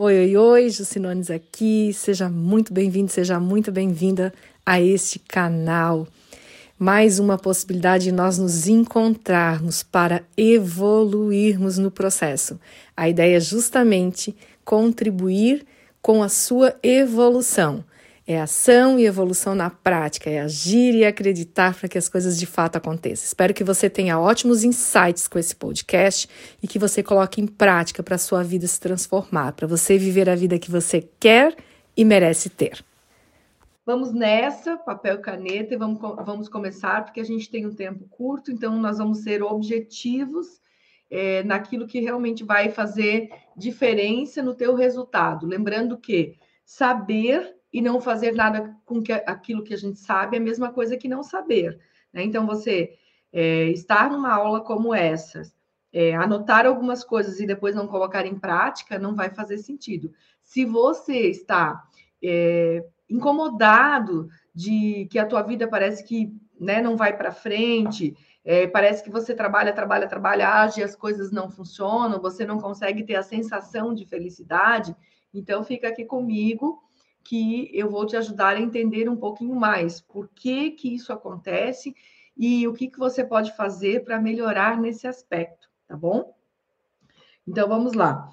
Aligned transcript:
Oi, 0.00 0.16
oi, 0.16 0.36
oi, 0.36 0.70
Jucinones 0.70 1.28
aqui. 1.28 1.92
Seja 1.92 2.28
muito 2.28 2.72
bem-vindo, 2.72 3.10
seja 3.10 3.40
muito 3.40 3.72
bem-vinda 3.72 4.32
a 4.64 4.80
este 4.80 5.18
canal. 5.18 6.06
Mais 6.78 7.18
uma 7.18 7.36
possibilidade 7.36 8.04
de 8.04 8.12
nós 8.12 8.38
nos 8.38 8.68
encontrarmos 8.68 9.82
para 9.82 10.22
evoluirmos 10.36 11.78
no 11.78 11.90
processo. 11.90 12.60
A 12.96 13.08
ideia 13.08 13.38
é 13.38 13.40
justamente 13.40 14.36
contribuir 14.64 15.66
com 16.00 16.22
a 16.22 16.28
sua 16.28 16.76
evolução. 16.80 17.84
É 18.30 18.38
ação 18.38 18.98
e 18.98 19.06
evolução 19.06 19.54
na 19.54 19.70
prática, 19.70 20.28
é 20.28 20.40
agir 20.40 20.94
e 20.94 21.02
acreditar 21.02 21.74
para 21.74 21.88
que 21.88 21.96
as 21.96 22.10
coisas 22.10 22.38
de 22.38 22.44
fato 22.44 22.76
aconteçam. 22.76 23.24
Espero 23.24 23.54
que 23.54 23.64
você 23.64 23.88
tenha 23.88 24.20
ótimos 24.20 24.64
insights 24.64 25.26
com 25.26 25.38
esse 25.38 25.56
podcast 25.56 26.28
e 26.62 26.68
que 26.68 26.78
você 26.78 27.02
coloque 27.02 27.40
em 27.40 27.46
prática 27.46 28.02
para 28.02 28.16
a 28.16 28.18
sua 28.18 28.44
vida 28.44 28.66
se 28.66 28.78
transformar, 28.78 29.52
para 29.52 29.66
você 29.66 29.96
viver 29.96 30.28
a 30.28 30.34
vida 30.34 30.58
que 30.58 30.70
você 30.70 31.08
quer 31.18 31.56
e 31.96 32.04
merece 32.04 32.50
ter. 32.50 32.84
Vamos 33.86 34.12
nessa, 34.12 34.76
papel 34.76 35.14
e 35.14 35.22
caneta, 35.22 35.72
e 35.72 35.78
vamos, 35.78 35.98
vamos 35.98 36.50
começar, 36.50 37.06
porque 37.06 37.20
a 37.20 37.24
gente 37.24 37.48
tem 37.48 37.64
um 37.64 37.74
tempo 37.74 38.04
curto, 38.10 38.52
então 38.52 38.78
nós 38.78 38.98
vamos 38.98 39.20
ser 39.20 39.42
objetivos 39.42 40.60
é, 41.10 41.42
naquilo 41.44 41.86
que 41.86 41.98
realmente 41.98 42.44
vai 42.44 42.68
fazer 42.68 43.30
diferença 43.56 44.42
no 44.42 44.52
teu 44.52 44.74
resultado. 44.74 45.46
Lembrando 45.46 45.96
que 45.96 46.36
saber 46.62 47.56
e 47.72 47.82
não 47.82 48.00
fazer 48.00 48.32
nada 48.32 48.76
com 48.84 49.02
que, 49.02 49.12
aquilo 49.12 49.62
que 49.62 49.74
a 49.74 49.78
gente 49.78 49.98
sabe 49.98 50.36
é 50.36 50.40
a 50.40 50.42
mesma 50.42 50.72
coisa 50.72 50.96
que 50.96 51.08
não 51.08 51.22
saber. 51.22 51.78
Né? 52.12 52.22
Então, 52.22 52.46
você 52.46 52.94
é, 53.32 53.64
estar 53.70 54.10
numa 54.10 54.32
aula 54.32 54.60
como 54.60 54.94
essa, 54.94 55.42
é, 55.92 56.14
anotar 56.14 56.66
algumas 56.66 57.04
coisas 57.04 57.40
e 57.40 57.46
depois 57.46 57.74
não 57.74 57.86
colocar 57.86 58.26
em 58.26 58.38
prática, 58.38 58.98
não 58.98 59.14
vai 59.14 59.30
fazer 59.30 59.58
sentido. 59.58 60.12
Se 60.42 60.64
você 60.64 61.28
está 61.28 61.84
é, 62.22 62.84
incomodado 63.08 64.28
de 64.54 65.06
que 65.10 65.18
a 65.18 65.26
tua 65.26 65.42
vida 65.42 65.68
parece 65.68 66.04
que 66.04 66.34
né, 66.58 66.80
não 66.80 66.96
vai 66.96 67.16
para 67.16 67.32
frente, 67.32 68.16
é, 68.44 68.66
parece 68.66 69.02
que 69.04 69.10
você 69.10 69.34
trabalha, 69.34 69.72
trabalha, 69.72 70.08
trabalha, 70.08 70.48
age, 70.48 70.82
as 70.82 70.96
coisas 70.96 71.30
não 71.30 71.50
funcionam, 71.50 72.20
você 72.20 72.44
não 72.44 72.58
consegue 72.58 73.04
ter 73.04 73.16
a 73.16 73.22
sensação 73.22 73.94
de 73.94 74.06
felicidade, 74.06 74.96
então 75.32 75.62
fica 75.62 75.88
aqui 75.88 76.04
comigo 76.04 76.82
que 77.28 77.70
eu 77.74 77.90
vou 77.90 78.06
te 78.06 78.16
ajudar 78.16 78.56
a 78.56 78.60
entender 78.60 79.06
um 79.06 79.16
pouquinho 79.16 79.54
mais 79.54 80.00
por 80.00 80.28
que, 80.28 80.70
que 80.70 80.94
isso 80.94 81.12
acontece 81.12 81.94
e 82.34 82.66
o 82.66 82.72
que, 82.72 82.88
que 82.88 82.98
você 82.98 83.22
pode 83.22 83.54
fazer 83.54 84.02
para 84.02 84.18
melhorar 84.18 84.80
nesse 84.80 85.06
aspecto, 85.06 85.68
tá 85.86 85.94
bom? 85.94 86.34
Então 87.46 87.68
vamos 87.68 87.92
lá. 87.92 88.32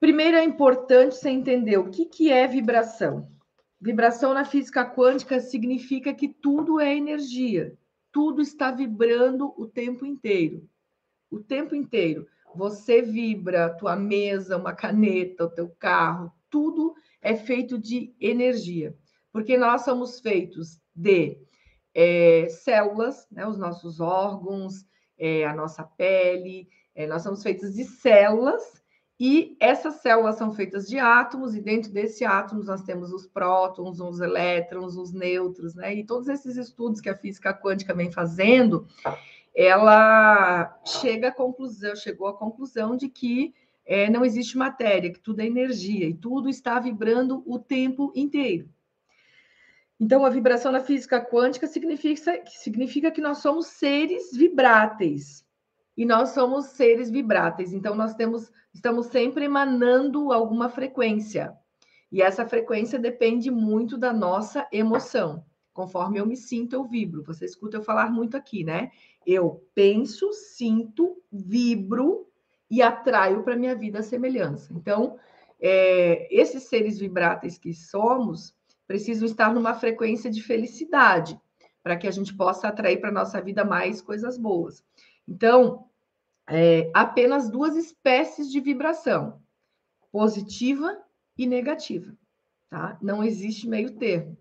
Primeiro 0.00 0.38
é 0.38 0.42
importante 0.42 1.16
você 1.16 1.28
entender 1.28 1.76
o 1.76 1.90
que, 1.90 2.06
que 2.06 2.32
é 2.32 2.46
vibração. 2.46 3.30
Vibração 3.78 4.32
na 4.32 4.46
física 4.46 4.82
quântica 4.82 5.38
significa 5.38 6.14
que 6.14 6.28
tudo 6.28 6.80
é 6.80 6.96
energia, 6.96 7.76
tudo 8.10 8.40
está 8.40 8.70
vibrando 8.70 9.52
o 9.54 9.66
tempo 9.66 10.06
inteiro. 10.06 10.66
O 11.30 11.40
tempo 11.40 11.74
inteiro. 11.74 12.26
Você 12.54 13.02
vibra, 13.02 13.68
tua 13.68 13.96
mesa, 13.96 14.56
uma 14.56 14.72
caneta, 14.72 15.44
o 15.44 15.50
teu 15.50 15.68
carro, 15.78 16.32
tudo 16.48 16.94
é 17.26 17.34
feito 17.34 17.76
de 17.76 18.14
energia, 18.20 18.96
porque 19.32 19.58
nós 19.58 19.82
somos 19.82 20.20
feitos 20.20 20.80
de 20.94 21.36
é, 21.92 22.46
células, 22.48 23.26
né, 23.32 23.44
os 23.44 23.58
nossos 23.58 23.98
órgãos, 23.98 24.86
é, 25.18 25.44
a 25.44 25.52
nossa 25.52 25.82
pele, 25.82 26.68
é, 26.94 27.04
nós 27.04 27.24
somos 27.24 27.42
feitos 27.42 27.74
de 27.74 27.82
células, 27.82 28.62
e 29.18 29.56
essas 29.58 29.94
células 30.02 30.36
são 30.36 30.52
feitas 30.52 30.86
de 30.86 31.00
átomos, 31.00 31.56
e 31.56 31.60
dentro 31.60 31.90
desse 31.92 32.24
átomos 32.24 32.66
nós 32.66 32.82
temos 32.82 33.12
os 33.12 33.26
prótons, 33.26 33.98
os 33.98 34.20
elétrons, 34.20 34.96
os 34.96 35.12
nêutrons, 35.12 35.74
né? 35.74 35.96
E 35.96 36.04
todos 36.04 36.28
esses 36.28 36.56
estudos 36.56 37.00
que 37.00 37.08
a 37.08 37.16
física 37.16 37.52
quântica 37.52 37.92
vem 37.92 38.12
fazendo, 38.12 38.86
ela 39.52 40.78
chega 40.84 41.28
à 41.28 41.32
conclusão, 41.32 41.96
chegou 41.96 42.28
à 42.28 42.36
conclusão 42.36 42.96
de 42.96 43.08
que 43.08 43.52
é, 43.86 44.10
não 44.10 44.24
existe 44.24 44.58
matéria, 44.58 45.12
que 45.12 45.20
tudo 45.20 45.40
é 45.40 45.46
energia 45.46 46.08
e 46.08 46.14
tudo 46.14 46.48
está 46.48 46.80
vibrando 46.80 47.42
o 47.46 47.56
tempo 47.56 48.12
inteiro. 48.16 48.68
Então, 49.98 50.26
a 50.26 50.28
vibração 50.28 50.72
na 50.72 50.80
física 50.80 51.24
quântica 51.24 51.66
significa, 51.68 52.42
significa 52.46 53.10
que 53.10 53.20
nós 53.20 53.38
somos 53.38 53.68
seres 53.68 54.36
vibráteis. 54.36 55.46
E 55.96 56.04
nós 56.04 56.30
somos 56.30 56.66
seres 56.66 57.08
vibráteis. 57.10 57.72
Então, 57.72 57.94
nós 57.94 58.14
temos, 58.14 58.52
estamos 58.74 59.06
sempre 59.06 59.44
emanando 59.44 60.32
alguma 60.32 60.68
frequência. 60.68 61.56
E 62.12 62.20
essa 62.20 62.46
frequência 62.46 62.98
depende 62.98 63.50
muito 63.50 63.96
da 63.96 64.12
nossa 64.12 64.66
emoção. 64.70 65.44
Conforme 65.72 66.18
eu 66.18 66.26
me 66.26 66.36
sinto, 66.36 66.74
eu 66.74 66.84
vibro. 66.84 67.22
Você 67.24 67.46
escuta 67.46 67.78
eu 67.78 67.82
falar 67.82 68.10
muito 68.10 68.36
aqui, 68.36 68.64
né? 68.64 68.90
Eu 69.24 69.64
penso, 69.74 70.30
sinto, 70.32 71.16
vibro 71.32 72.26
e 72.70 72.82
atraio 72.82 73.42
para 73.42 73.56
minha 73.56 73.74
vida 73.74 74.00
a 74.00 74.02
semelhança. 74.02 74.72
Então, 74.72 75.18
é, 75.60 76.28
esses 76.34 76.64
seres 76.64 76.98
vibráteis 76.98 77.58
que 77.58 77.72
somos 77.72 78.54
precisam 78.86 79.26
estar 79.26 79.52
numa 79.52 79.74
frequência 79.74 80.30
de 80.30 80.42
felicidade 80.42 81.38
para 81.82 81.96
que 81.96 82.06
a 82.06 82.10
gente 82.10 82.34
possa 82.34 82.68
atrair 82.68 83.00
para 83.00 83.12
nossa 83.12 83.40
vida 83.40 83.64
mais 83.64 84.00
coisas 84.00 84.36
boas. 84.36 84.84
Então, 85.26 85.86
é, 86.48 86.90
apenas 86.94 87.48
duas 87.50 87.76
espécies 87.76 88.50
de 88.50 88.60
vibração: 88.60 89.40
positiva 90.10 90.98
e 91.36 91.46
negativa. 91.46 92.16
Tá? 92.68 92.98
Não 93.00 93.22
existe 93.22 93.68
meio 93.68 93.96
termo. 93.96 94.36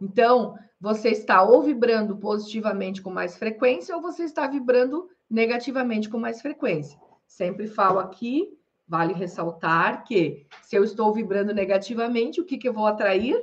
Então, 0.00 0.56
você 0.80 1.10
está 1.10 1.42
ou 1.42 1.62
vibrando 1.62 2.16
positivamente 2.16 3.00
com 3.00 3.10
mais 3.10 3.36
frequência 3.36 3.94
ou 3.96 4.02
você 4.02 4.24
está 4.24 4.46
vibrando 4.46 5.08
negativamente 5.30 6.08
com 6.08 6.18
mais 6.18 6.42
frequência. 6.42 6.98
Sempre 7.34 7.66
falo 7.66 7.98
aqui, 7.98 8.56
vale 8.86 9.12
ressaltar 9.12 10.04
que 10.04 10.46
se 10.62 10.76
eu 10.76 10.84
estou 10.84 11.12
vibrando 11.12 11.52
negativamente, 11.52 12.40
o 12.40 12.44
que, 12.44 12.56
que 12.56 12.68
eu 12.68 12.72
vou 12.72 12.86
atrair? 12.86 13.36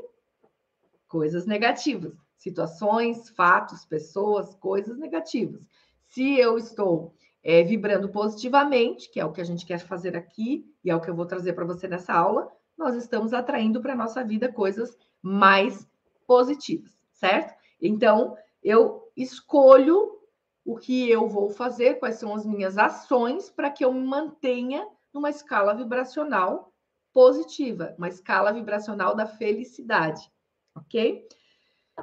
Coisas 1.10 1.46
negativas, 1.46 2.14
situações, 2.38 3.28
fatos, 3.32 3.84
pessoas, 3.84 4.56
coisas 4.56 4.98
negativas. 4.98 5.62
Se 6.08 6.40
eu 6.40 6.58
estou 6.58 7.14
é, 7.44 7.64
vibrando 7.64 8.08
positivamente, 8.08 9.12
que 9.12 9.20
é 9.20 9.26
o 9.26 9.34
que 9.34 9.42
a 9.42 9.44
gente 9.44 9.66
quer 9.66 9.80
fazer 9.80 10.16
aqui 10.16 10.66
e 10.86 10.90
é 10.90 10.96
o 10.96 11.02
que 11.02 11.10
eu 11.10 11.16
vou 11.16 11.26
trazer 11.26 11.52
para 11.52 11.66
você 11.66 11.86
nessa 11.86 12.14
aula, 12.14 12.50
nós 12.78 12.96
estamos 12.96 13.34
atraindo 13.34 13.82
para 13.82 13.92
a 13.92 13.98
nossa 13.98 14.24
vida 14.24 14.50
coisas 14.50 14.98
mais 15.22 15.86
positivas, 16.26 16.98
certo? 17.12 17.54
Então, 17.82 18.38
eu 18.64 19.12
escolho 19.18 20.21
o 20.66 20.78
que 20.78 21.10
eu 21.10 21.28
vou 21.28 21.50
fazer, 21.50 21.96
quais 21.96 22.16
são 22.16 22.34
as 22.36 22.46
minhas 22.46 22.78
ações 22.78 23.50
para 23.50 23.70
que 23.70 23.84
eu 23.84 23.94
me 23.94 24.04
mantenha 24.04 24.88
numa 25.14 25.30
escala 25.30 25.74
vibracional 25.74 26.72
positiva, 27.12 27.94
uma 27.98 28.08
escala 28.08 28.54
vibracional 28.54 29.16
da 29.16 29.26
felicidade, 29.26 30.32
ok? 30.76 31.28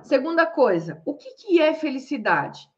Segunda 0.03 0.45
coisa, 0.47 1.03
o 1.05 1.15
que, 1.15 1.31
que 1.35 1.61
é 1.61 1.75
felicidade? 1.75 2.69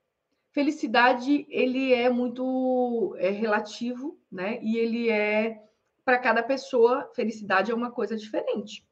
Felicidade, 0.52 1.46
ele 1.48 1.92
é 1.92 2.08
muito 2.08 3.14
é, 3.18 3.30
relativo, 3.30 4.18
né? 4.30 4.58
E 4.62 4.76
ele 4.76 5.10
é, 5.10 5.62
para 6.04 6.18
cada 6.18 6.42
pessoa, 6.42 7.10
felicidade 7.14 7.70
é 7.70 7.74
uma 7.74 7.91
coisa 7.91 8.16
diferente. 8.16 8.86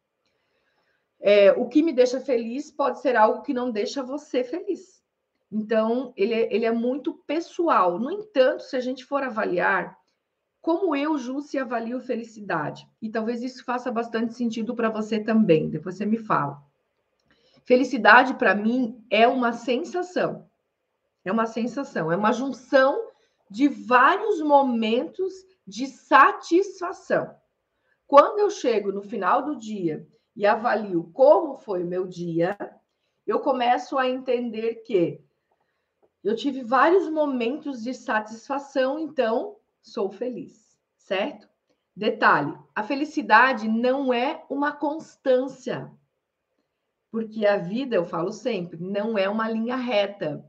É, 1.20 1.52
o 1.52 1.68
que 1.68 1.82
me 1.82 1.92
deixa 1.92 2.20
feliz 2.20 2.70
pode 2.70 3.00
ser 3.00 3.16
algo 3.16 3.42
que 3.42 3.52
não 3.52 3.70
deixa 3.70 4.02
você 4.02 4.44
feliz. 4.44 4.97
Então, 5.50 6.12
ele 6.16 6.34
é, 6.34 6.54
ele 6.54 6.64
é 6.64 6.72
muito 6.72 7.14
pessoal. 7.26 7.98
No 7.98 8.10
entanto, 8.10 8.62
se 8.62 8.76
a 8.76 8.80
gente 8.80 9.04
for 9.04 9.22
avaliar 9.22 9.98
como 10.60 10.94
eu, 10.94 11.16
Jussi, 11.16 11.58
avalio 11.58 12.00
felicidade, 12.00 12.86
e 13.00 13.08
talvez 13.08 13.42
isso 13.42 13.64
faça 13.64 13.90
bastante 13.90 14.34
sentido 14.34 14.74
para 14.74 14.90
você 14.90 15.18
também, 15.18 15.70
depois 15.70 15.96
você 15.96 16.04
me 16.04 16.18
fala. 16.18 16.60
Felicidade, 17.64 18.34
para 18.34 18.54
mim, 18.54 19.02
é 19.10 19.26
uma 19.26 19.52
sensação. 19.52 20.46
É 21.24 21.32
uma 21.32 21.46
sensação, 21.46 22.10
é 22.10 22.16
uma 22.16 22.32
junção 22.32 23.08
de 23.50 23.68
vários 23.68 24.40
momentos 24.42 25.32
de 25.66 25.86
satisfação. 25.86 27.34
Quando 28.06 28.38
eu 28.38 28.50
chego 28.50 28.92
no 28.92 29.02
final 29.02 29.42
do 29.44 29.56
dia 29.56 30.06
e 30.34 30.46
avalio 30.46 31.10
como 31.12 31.56
foi 31.56 31.82
o 31.82 31.86
meu 31.86 32.06
dia, 32.06 32.56
eu 33.26 33.40
começo 33.40 33.98
a 33.98 34.08
entender 34.08 34.76
que 34.86 35.20
eu 36.24 36.34
tive 36.36 36.62
vários 36.62 37.08
momentos 37.08 37.82
de 37.82 37.94
satisfação, 37.94 38.98
então 38.98 39.56
sou 39.80 40.10
feliz, 40.10 40.78
certo? 40.96 41.48
Detalhe: 41.96 42.56
a 42.74 42.82
felicidade 42.82 43.68
não 43.68 44.12
é 44.12 44.44
uma 44.48 44.72
constância, 44.72 45.90
porque 47.10 47.46
a 47.46 47.56
vida, 47.56 47.96
eu 47.96 48.04
falo 48.04 48.32
sempre, 48.32 48.78
não 48.80 49.16
é 49.16 49.28
uma 49.28 49.48
linha 49.50 49.76
reta. 49.76 50.44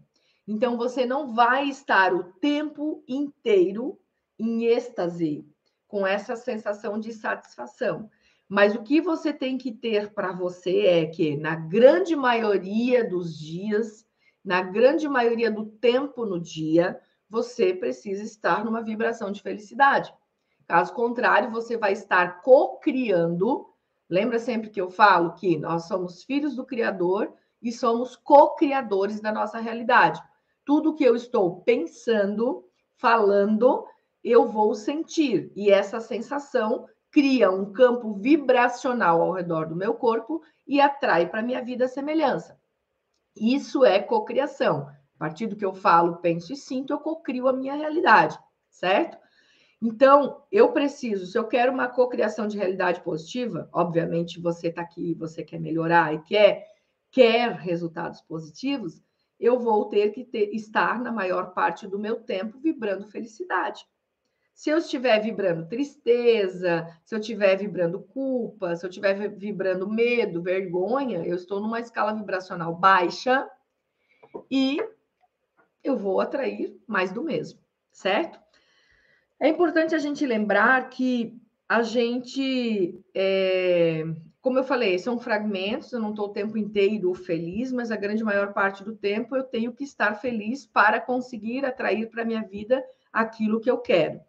Então 0.48 0.78
você 0.78 1.06
não 1.06 1.34
vai 1.34 1.70
estar 1.70 2.14
o 2.14 2.24
tempo 2.34 3.04
inteiro 3.08 4.00
em 4.38 4.66
êxtase. 4.66 5.46
com 5.88 6.06
essa 6.06 6.36
sensação 6.36 7.00
de 7.00 7.12
satisfação. 7.14 8.10
Mas 8.48 8.76
o 8.76 8.84
que 8.84 9.02
você 9.02 9.34
tem 9.34 9.58
que 9.58 9.72
ter 9.72 10.14
para 10.14 10.32
você 10.32 10.82
é 10.86 11.06
que, 11.08 11.36
na 11.38 11.56
grande 11.56 12.16
maioria 12.16 13.08
dos 13.08 13.38
dias, 13.38 14.06
na 14.44 14.62
grande 14.62 15.08
maioria 15.08 15.52
do 15.52 15.66
tempo 15.66 16.26
no 16.26 16.40
dia, 16.40 17.00
você 17.30 17.74
precisa 17.74 18.24
estar 18.24 18.66
numa 18.66 18.82
vibração 18.82 19.32
de 19.32 19.42
felicidade. 19.42 20.14
Caso 20.68 20.94
contrário, 20.94 21.52
você 21.52 21.78
vai 21.78 21.94
estar 21.94 22.42
co-criando. 22.42 23.68
Lembra 24.10 24.40
sempre 24.40 24.70
que 24.70 24.80
eu 24.80 24.90
falo 24.90 25.34
que 25.34 25.58
nós 25.58 25.88
somos 25.88 26.24
filhos 26.24 26.56
do 26.56 26.66
Criador 26.66 27.34
e 27.62 27.72
somos 27.72 28.16
co-criadores 28.16 29.20
da 29.20 29.32
nossa 29.32 29.60
realidade. 29.60 30.22
Tudo 30.66 30.96
que 30.96 31.04
eu 31.04 31.16
estou 31.16 31.62
pensando, 31.62 32.64
falando, 32.98 33.86
eu 34.24 34.48
vou 34.48 34.74
sentir. 34.76 35.52
E 35.56 35.72
essa 35.72 36.00
sensação 36.00 36.88
cria 37.12 37.52
um 37.52 37.72
campo 37.72 38.14
vibracional 38.14 39.22
ao 39.22 39.32
redor 39.32 39.68
do 39.68 39.76
meu 39.76 39.96
corpo 39.96 40.42
e 40.68 40.80
atrai 40.80 41.28
para 41.28 41.42
minha 41.42 41.64
vida 41.64 41.86
a 41.86 41.90
semelhança. 41.90 42.59
Isso 43.36 43.86
é 43.86 44.00
cocriação. 44.00 44.88
A 45.16 45.20
partir 45.20 45.48
do 45.48 45.56
que 45.56 45.66
eu 45.66 45.74
falo, 45.74 46.18
penso 46.18 46.54
e 46.54 46.56
sinto, 46.56 46.94
eu 46.94 47.00
cocrio 47.00 47.48
a 47.48 47.54
minha 47.54 47.76
realidade, 47.76 48.40
certo? 48.70 49.18
Então, 49.82 50.44
eu 50.52 50.72
preciso, 50.72 51.26
se 51.26 51.38
eu 51.38 51.48
quero 51.48 51.72
uma 51.72 51.88
cocriação 51.88 52.48
de 52.48 52.58
realidade 52.58 53.02
positiva, 53.02 53.70
obviamente 53.72 54.40
você 54.40 54.68
está 54.68 54.82
aqui, 54.82 55.14
você 55.14 55.44
quer 55.44 55.60
melhorar 55.60 56.14
e 56.14 56.22
quer, 56.24 56.66
quer 57.12 57.54
resultados 57.54 58.22
positivos, 58.22 59.02
eu 59.40 59.58
vou 59.58 59.88
ter 59.88 60.10
que 60.12 60.26
ter, 60.26 60.54
estar 60.54 61.00
na 61.02 61.12
maior 61.12 61.54
parte 61.54 61.88
do 61.88 61.98
meu 61.98 62.18
tempo 62.18 62.60
vibrando 62.60 63.08
felicidade. 63.08 63.86
Se 64.60 64.70
eu 64.70 64.78
estiver 64.78 65.22
vibrando 65.22 65.70
tristeza, 65.70 66.86
se 67.06 67.16
eu 67.16 67.20
estiver 67.20 67.56
vibrando 67.56 68.02
culpa, 68.02 68.76
se 68.76 68.86
eu 68.86 68.90
estiver 68.90 69.30
vibrando 69.30 69.90
medo, 69.90 70.44
vergonha, 70.44 71.26
eu 71.26 71.34
estou 71.38 71.62
numa 71.62 71.80
escala 71.80 72.14
vibracional 72.14 72.76
baixa 72.76 73.50
e 74.52 74.78
eu 75.82 75.98
vou 75.98 76.20
atrair 76.20 76.78
mais 76.86 77.10
do 77.10 77.24
mesmo, 77.24 77.58
certo? 77.90 78.38
É 79.40 79.48
importante 79.48 79.96
a 79.96 79.98
gente 79.98 80.26
lembrar 80.26 80.90
que 80.90 81.42
a 81.66 81.82
gente, 81.82 83.02
é, 83.16 84.04
como 84.42 84.60
eu 84.60 84.66
falei, 84.66 85.00
são 85.00 85.18
fragmentos, 85.18 85.94
eu 85.94 86.02
não 86.02 86.10
estou 86.10 86.26
o 86.26 86.34
tempo 86.34 86.58
inteiro 86.58 87.14
feliz, 87.14 87.72
mas 87.72 87.92
a 87.92 87.96
grande 87.96 88.26
maior 88.26 88.52
parte 88.52 88.84
do 88.84 88.94
tempo 88.94 89.38
eu 89.38 89.44
tenho 89.44 89.72
que 89.72 89.86
estar 89.86 90.16
feliz 90.16 90.66
para 90.66 91.00
conseguir 91.00 91.64
atrair 91.64 92.10
para 92.10 92.26
minha 92.26 92.46
vida 92.46 92.84
aquilo 93.14 93.62
que 93.62 93.72
eu 93.72 93.78
quero. 93.78 94.20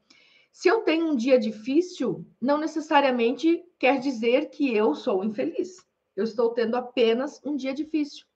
Se 0.52 0.68
eu 0.68 0.82
tenho 0.82 1.06
um 1.06 1.16
dia 1.16 1.38
difícil, 1.38 2.26
não 2.40 2.58
necessariamente 2.58 3.64
quer 3.78 3.98
dizer 3.98 4.50
que 4.50 4.74
eu 4.74 4.94
sou 4.94 5.24
infeliz. 5.24 5.76
Eu 6.16 6.24
estou 6.24 6.50
tendo 6.50 6.76
apenas 6.76 7.40
um 7.44 7.56
dia 7.56 7.72
difícil. 7.72 8.26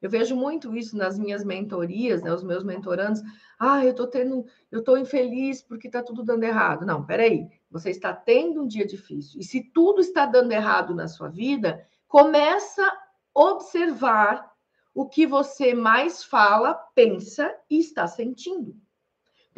Eu 0.00 0.08
vejo 0.08 0.36
muito 0.36 0.76
isso 0.76 0.96
nas 0.96 1.18
minhas 1.18 1.44
mentorias, 1.44 2.22
né, 2.22 2.32
os 2.32 2.44
meus 2.44 2.62
mentorandos. 2.62 3.20
Ah, 3.58 3.84
eu 3.84 3.90
estou 3.90 4.06
tendo, 4.06 4.46
eu 4.70 4.78
estou 4.78 4.96
infeliz 4.96 5.60
porque 5.60 5.88
está 5.88 6.02
tudo 6.02 6.22
dando 6.22 6.44
errado. 6.44 6.86
Não, 6.86 7.04
peraí. 7.04 7.48
Você 7.70 7.90
está 7.90 8.14
tendo 8.14 8.62
um 8.62 8.66
dia 8.66 8.86
difícil. 8.86 9.40
E 9.40 9.44
se 9.44 9.62
tudo 9.62 10.00
está 10.00 10.24
dando 10.24 10.52
errado 10.52 10.94
na 10.94 11.08
sua 11.08 11.28
vida, 11.28 11.84
começa 12.06 12.82
a 12.82 12.98
observar 13.34 14.50
o 14.94 15.08
que 15.08 15.26
você 15.26 15.74
mais 15.74 16.24
fala, 16.24 16.74
pensa 16.94 17.54
e 17.68 17.78
está 17.78 18.06
sentindo. 18.06 18.76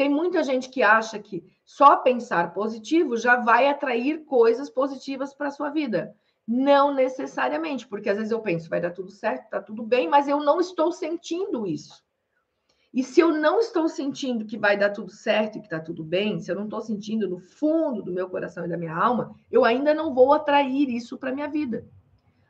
Tem 0.00 0.08
muita 0.08 0.42
gente 0.42 0.70
que 0.70 0.82
acha 0.82 1.18
que 1.18 1.44
só 1.62 1.94
pensar 1.96 2.54
positivo 2.54 3.18
já 3.18 3.36
vai 3.36 3.68
atrair 3.68 4.24
coisas 4.24 4.70
positivas 4.70 5.34
para 5.34 5.48
a 5.48 5.50
sua 5.50 5.68
vida. 5.68 6.16
Não 6.48 6.94
necessariamente, 6.94 7.86
porque 7.86 8.08
às 8.08 8.16
vezes 8.16 8.32
eu 8.32 8.40
penso, 8.40 8.70
vai 8.70 8.80
dar 8.80 8.92
tudo 8.92 9.10
certo, 9.10 9.44
está 9.44 9.60
tudo 9.60 9.82
bem, 9.82 10.08
mas 10.08 10.26
eu 10.26 10.40
não 10.40 10.58
estou 10.58 10.90
sentindo 10.90 11.66
isso. 11.66 12.02
E 12.94 13.04
se 13.04 13.20
eu 13.20 13.30
não 13.30 13.58
estou 13.58 13.90
sentindo 13.90 14.46
que 14.46 14.56
vai 14.56 14.74
dar 14.74 14.88
tudo 14.88 15.12
certo 15.12 15.56
e 15.56 15.60
que 15.60 15.66
está 15.66 15.78
tudo 15.78 16.02
bem, 16.02 16.40
se 16.40 16.50
eu 16.50 16.56
não 16.56 16.64
estou 16.64 16.80
sentindo 16.80 17.28
no 17.28 17.38
fundo 17.38 18.02
do 18.02 18.10
meu 18.10 18.30
coração 18.30 18.64
e 18.64 18.70
da 18.70 18.78
minha 18.78 18.96
alma, 18.96 19.36
eu 19.50 19.66
ainda 19.66 19.92
não 19.92 20.14
vou 20.14 20.32
atrair 20.32 20.88
isso 20.88 21.18
para 21.18 21.30
minha 21.30 21.46
vida. 21.46 21.86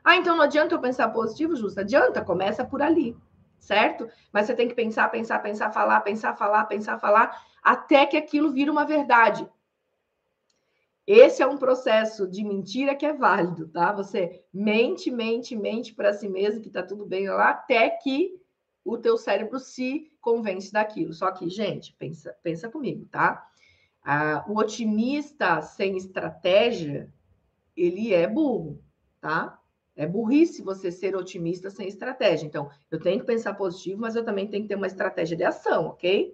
Ah, 0.01 0.15
então 0.15 0.37
não 0.37 0.43
adianta 0.45 0.73
eu 0.73 0.79
pensar 0.79 1.09
positivo, 1.09 1.53
Justa? 1.57 1.81
Adianta, 1.81 2.23
começa 2.23 2.63
por 2.63 2.81
ali 2.81 3.13
certo? 3.61 4.09
Mas 4.33 4.47
você 4.47 4.55
tem 4.55 4.67
que 4.67 4.73
pensar, 4.73 5.07
pensar, 5.09 5.39
pensar, 5.39 5.71
falar, 5.71 6.01
pensar, 6.01 6.35
falar, 6.35 6.65
pensar, 6.65 6.99
falar, 6.99 7.45
até 7.63 8.05
que 8.05 8.17
aquilo 8.17 8.51
vira 8.51 8.71
uma 8.71 8.83
verdade. 8.83 9.47
Esse 11.07 11.41
é 11.41 11.47
um 11.47 11.57
processo 11.57 12.27
de 12.27 12.43
mentira 12.43 12.95
que 12.95 13.05
é 13.05 13.13
válido, 13.13 13.67
tá? 13.67 13.91
Você 13.93 14.43
mente, 14.53 15.11
mente, 15.11 15.55
mente 15.55 15.93
para 15.93 16.13
si 16.13 16.27
mesmo 16.27 16.61
que 16.61 16.69
tá 16.69 16.83
tudo 16.83 17.05
bem 17.05 17.29
lá, 17.29 17.51
até 17.51 17.89
que 17.89 18.39
o 18.83 18.97
teu 18.97 19.17
cérebro 19.17 19.59
se 19.59 20.11
convence 20.19 20.71
daquilo. 20.71 21.13
Só 21.13 21.31
que, 21.31 21.49
gente, 21.49 21.93
pensa, 21.93 22.35
pensa 22.41 22.69
comigo, 22.69 23.05
tá? 23.11 23.47
Ah, 24.03 24.43
o 24.47 24.57
otimista 24.57 25.61
sem 25.61 25.97
estratégia, 25.97 27.13
ele 27.75 28.13
é 28.13 28.27
burro, 28.27 28.83
tá? 29.19 29.60
É 29.95 30.07
burrice 30.07 30.61
você 30.61 30.91
ser 30.91 31.15
otimista 31.15 31.69
sem 31.69 31.87
estratégia. 31.87 32.45
Então, 32.45 32.69
eu 32.89 32.99
tenho 32.99 33.19
que 33.19 33.25
pensar 33.25 33.53
positivo, 33.53 33.99
mas 33.99 34.15
eu 34.15 34.23
também 34.23 34.47
tenho 34.47 34.63
que 34.63 34.69
ter 34.69 34.75
uma 34.75 34.87
estratégia 34.87 35.35
de 35.35 35.43
ação, 35.43 35.87
ok? 35.87 36.33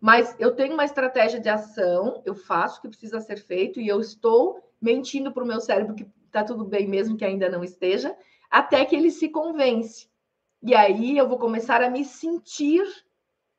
Mas 0.00 0.34
eu 0.38 0.54
tenho 0.54 0.74
uma 0.74 0.84
estratégia 0.84 1.40
de 1.40 1.48
ação, 1.48 2.22
eu 2.26 2.34
faço 2.34 2.78
o 2.78 2.82
que 2.82 2.88
precisa 2.88 3.20
ser 3.20 3.36
feito 3.36 3.80
e 3.80 3.88
eu 3.88 4.00
estou 4.00 4.60
mentindo 4.80 5.32
para 5.32 5.44
o 5.44 5.46
meu 5.46 5.60
cérebro 5.60 5.94
que 5.94 6.06
está 6.26 6.42
tudo 6.42 6.64
bem, 6.64 6.88
mesmo 6.88 7.16
que 7.16 7.24
ainda 7.24 7.48
não 7.48 7.62
esteja, 7.62 8.16
até 8.50 8.84
que 8.84 8.96
ele 8.96 9.10
se 9.10 9.28
convence. 9.28 10.08
E 10.62 10.74
aí 10.74 11.16
eu 11.16 11.28
vou 11.28 11.38
começar 11.38 11.82
a 11.82 11.88
me 11.88 12.04
sentir 12.04 12.84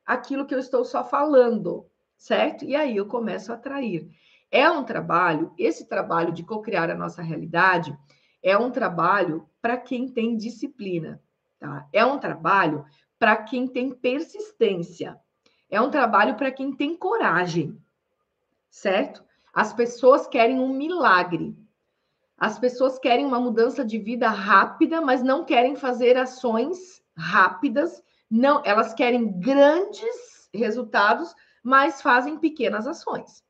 aquilo 0.05 0.45
que 0.45 0.53
eu 0.53 0.59
estou 0.59 0.83
só 0.83 1.03
falando, 1.03 1.85
certo? 2.17 2.65
E 2.65 2.75
aí 2.75 2.97
eu 2.97 3.05
começo 3.05 3.51
a 3.51 3.55
atrair. 3.55 4.09
É 4.51 4.69
um 4.69 4.83
trabalho, 4.83 5.53
esse 5.57 5.87
trabalho 5.87 6.31
de 6.31 6.43
co-criar 6.43 6.89
a 6.89 6.95
nossa 6.95 7.21
realidade 7.21 7.97
é 8.43 8.57
um 8.57 8.69
trabalho 8.69 9.49
para 9.61 9.77
quem 9.77 10.09
tem 10.09 10.35
disciplina, 10.35 11.23
tá? 11.57 11.87
É 11.93 12.05
um 12.05 12.19
trabalho 12.19 12.85
para 13.17 13.37
quem 13.37 13.65
tem 13.65 13.91
persistência. 13.91 15.17
É 15.69 15.79
um 15.79 15.89
trabalho 15.89 16.35
para 16.35 16.51
quem 16.51 16.75
tem 16.75 16.95
coragem, 16.95 17.81
certo? 18.69 19.23
As 19.53 19.71
pessoas 19.71 20.27
querem 20.27 20.59
um 20.59 20.73
milagre. 20.73 21.57
As 22.37 22.59
pessoas 22.59 22.99
querem 22.99 23.25
uma 23.25 23.39
mudança 23.39 23.85
de 23.85 23.97
vida 23.97 24.27
rápida, 24.27 24.99
mas 24.99 25.23
não 25.23 25.45
querem 25.45 25.77
fazer 25.77 26.17
ações 26.17 27.01
rápidas. 27.15 28.03
Não, 28.29 28.61
elas 28.65 28.93
querem 28.93 29.39
grandes 29.39 30.49
resultados, 30.53 31.33
mas 31.63 32.01
fazem 32.01 32.37
pequenas 32.37 32.85
ações. 32.85 33.41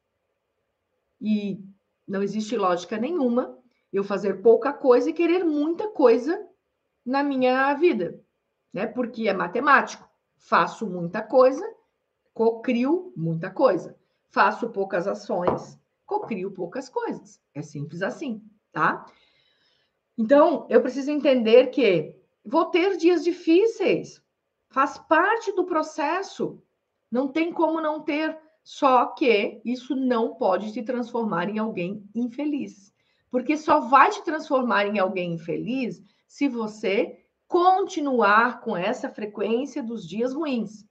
E 1.19 1.59
não 2.07 2.21
existe 2.21 2.55
lógica 2.55 2.97
nenhuma 2.97 3.57
eu 3.93 4.03
fazer 4.03 4.41
pouca 4.41 4.73
coisa 4.73 5.11
e 5.11 5.13
querer 5.13 5.43
muita 5.43 5.87
coisa 5.87 6.47
na 7.05 7.23
minha 7.23 7.73
vida, 7.75 8.19
né? 8.73 8.87
Porque 8.87 9.27
é 9.27 9.33
matemático. 9.33 10.09
Faço 10.35 10.87
muita 10.87 11.21
coisa, 11.21 11.63
cocrio 12.33 13.13
muita 13.15 13.51
coisa. 13.51 13.95
Faço 14.31 14.69
poucas 14.69 15.07
ações, 15.07 15.79
cocrio 16.05 16.51
poucas 16.51 16.89
coisas. 16.89 17.39
É 17.53 17.61
simples 17.61 18.01
assim, 18.01 18.43
tá? 18.71 19.05
Então, 20.17 20.65
eu 20.69 20.81
preciso 20.81 21.11
entender 21.11 21.67
que 21.67 22.15
vou 22.43 22.65
ter 22.65 22.97
dias 22.97 23.23
difíceis. 23.23 24.21
Faz 24.69 24.97
parte 24.97 25.51
do 25.53 25.65
processo. 25.65 26.61
Não 27.11 27.27
tem 27.27 27.53
como 27.53 27.79
não 27.79 28.01
ter. 28.01 28.37
Só 28.63 29.07
que 29.07 29.61
isso 29.65 29.95
não 29.95 30.35
pode 30.35 30.71
te 30.71 30.81
transformar 30.81 31.49
em 31.49 31.59
alguém 31.59 32.09
infeliz. 32.15 32.92
Porque 33.33 33.57
só 33.57 33.79
vai 33.79 34.11
te 34.11 34.23
transformar 34.23 34.85
em 34.85 34.99
alguém 34.99 35.33
infeliz 35.33 36.03
se 36.27 36.47
você 36.47 37.19
continuar 37.47 38.61
com 38.61 38.77
essa 38.77 39.09
frequência 39.09 39.81
dos 39.81 40.07
dias 40.07 40.35
ruins. 40.35 40.87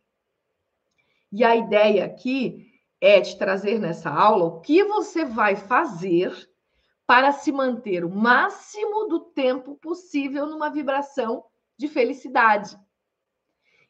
E 1.30 1.44
a 1.44 1.54
ideia 1.54 2.04
aqui 2.04 2.68
é 3.00 3.20
te 3.20 3.38
trazer 3.38 3.78
nessa 3.78 4.11
aula 4.11 4.46
o 4.46 4.61
que 4.61 4.82
você 4.82 5.25
vai 5.25 5.54
fazer 5.54 6.32
para 7.06 7.30
se 7.30 7.52
manter 7.52 8.04
o 8.04 8.11
máximo 8.11 9.06
do 9.06 9.20
tempo 9.20 9.76
possível 9.76 10.44
numa 10.44 10.68
vibração 10.68 11.44
de 11.78 11.87
felicidade. 11.87 12.76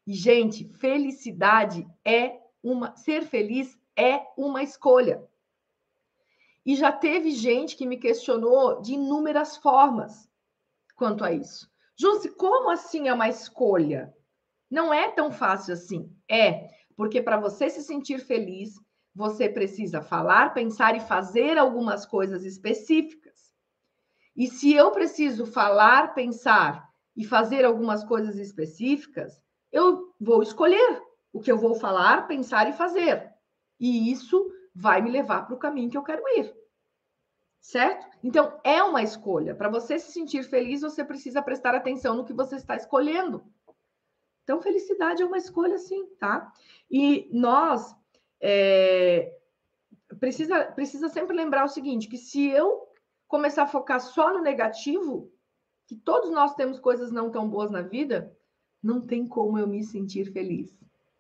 E, 0.07 0.13
gente, 0.13 0.69
felicidade 0.75 1.89
é 2.05 2.39
uma. 2.63 2.95
Ser 2.97 3.23
feliz 3.23 3.81
é 3.97 4.27
uma 4.37 4.63
escolha. 4.63 5.27
E 6.65 6.77
já 6.77 6.93
teve 6.93 7.31
gente 7.33 7.77
que 7.77 7.87
me 7.87 7.97
questionou 7.97 8.81
de 8.81 8.95
inúmeras 8.95 9.57
formas 9.57 10.29
quanto 10.95 11.25
a 11.25 11.33
isso. 11.33 11.71
Jússi, 11.99 12.31
como 12.31 12.71
assim 12.71 13.09
é 13.09 13.15
uma 13.15 13.29
escolha? 13.29 14.15
Não 14.71 14.95
é 14.95 15.11
tão 15.11 15.31
fácil 15.31 15.75
assim. 15.75 16.11
É, 16.31 16.69
porque 16.97 17.21
para 17.21 17.37
você 17.37 17.69
se 17.69 17.83
sentir 17.83 18.21
feliz, 18.21 18.75
você 19.15 19.49
precisa 19.49 20.01
falar, 20.01 20.55
pensar 20.55 20.97
e 20.97 21.01
fazer 21.01 21.59
algumas 21.59 22.07
coisas 22.07 22.45
específicas. 22.45 23.53
E 24.35 24.47
se 24.47 24.73
eu 24.73 24.91
preciso 24.93 25.45
falar, 25.45 26.15
pensar 26.15 26.89
e 27.15 27.25
fazer 27.25 27.65
algumas 27.65 28.03
coisas 28.03 28.37
específicas, 28.39 29.43
eu 29.71 30.15
vou 30.19 30.43
escolher 30.43 31.03
o 31.33 31.41
que 31.41 31.53
eu 31.53 31.59
vou 31.59 31.75
falar, 31.75 32.27
pensar 32.27 32.69
e 32.69 32.73
fazer. 32.73 33.31
E 33.79 34.11
isso 34.11 34.51
vai 34.75 35.03
me 35.03 35.11
levar 35.11 35.47
para 35.47 35.55
o 35.55 35.59
caminho 35.59 35.91
que 35.91 35.97
eu 35.97 36.03
quero 36.03 36.23
ir. 36.39 36.55
Certo? 37.61 38.07
Então, 38.25 38.59
é 38.65 38.83
uma 38.83 39.03
escolha. 39.03 39.55
Para 39.55 39.69
você 39.69 39.99
se 39.99 40.11
sentir 40.13 40.43
feliz, 40.43 40.81
você 40.81 41.05
precisa 41.05 41.41
prestar 41.41 41.75
atenção 41.75 42.17
no 42.17 42.25
que 42.25 42.33
você 42.33 42.57
está 42.57 42.75
escolhendo. 42.75 43.45
Então, 44.43 44.61
felicidade 44.61 45.23
é 45.23 45.27
uma 45.27 45.39
escolha, 45.39 45.79
sim, 45.79 46.07
tá? 46.19 46.53
E 46.91 47.29
nós 47.33 47.95
é, 48.41 49.33
precisa, 50.19 50.65
precisa 50.73 51.09
sempre 51.09 51.37
lembrar 51.37 51.65
o 51.65 51.69
seguinte: 51.69 52.09
que 52.09 52.19
se 52.19 52.49
eu 52.49 52.89
começar 53.29 53.63
a 53.63 53.69
focar 53.69 54.01
só 54.01 54.33
no 54.35 54.43
negativo, 54.43 55.33
que 55.87 55.95
todos 55.95 56.31
nós 56.31 56.55
temos 56.55 56.81
coisas 56.81 57.13
não 57.13 57.31
tão 57.31 57.49
boas 57.49 57.71
na 57.71 57.83
vida, 57.83 58.37
não 58.83 59.01
tem 59.01 59.27
como 59.27 59.59
eu 59.59 59.67
me 59.67 59.85
sentir 59.85 60.33
feliz. 60.33 60.77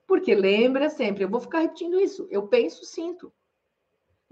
Porque 0.06 0.34
lembra 0.34 0.90
sempre, 0.90 1.24
eu 1.24 1.28
vou 1.28 1.40
ficar 1.40 1.60
repetindo 1.60 2.00
isso. 2.00 2.26
Eu 2.30 2.48
penso, 2.48 2.84
sinto. 2.84 3.32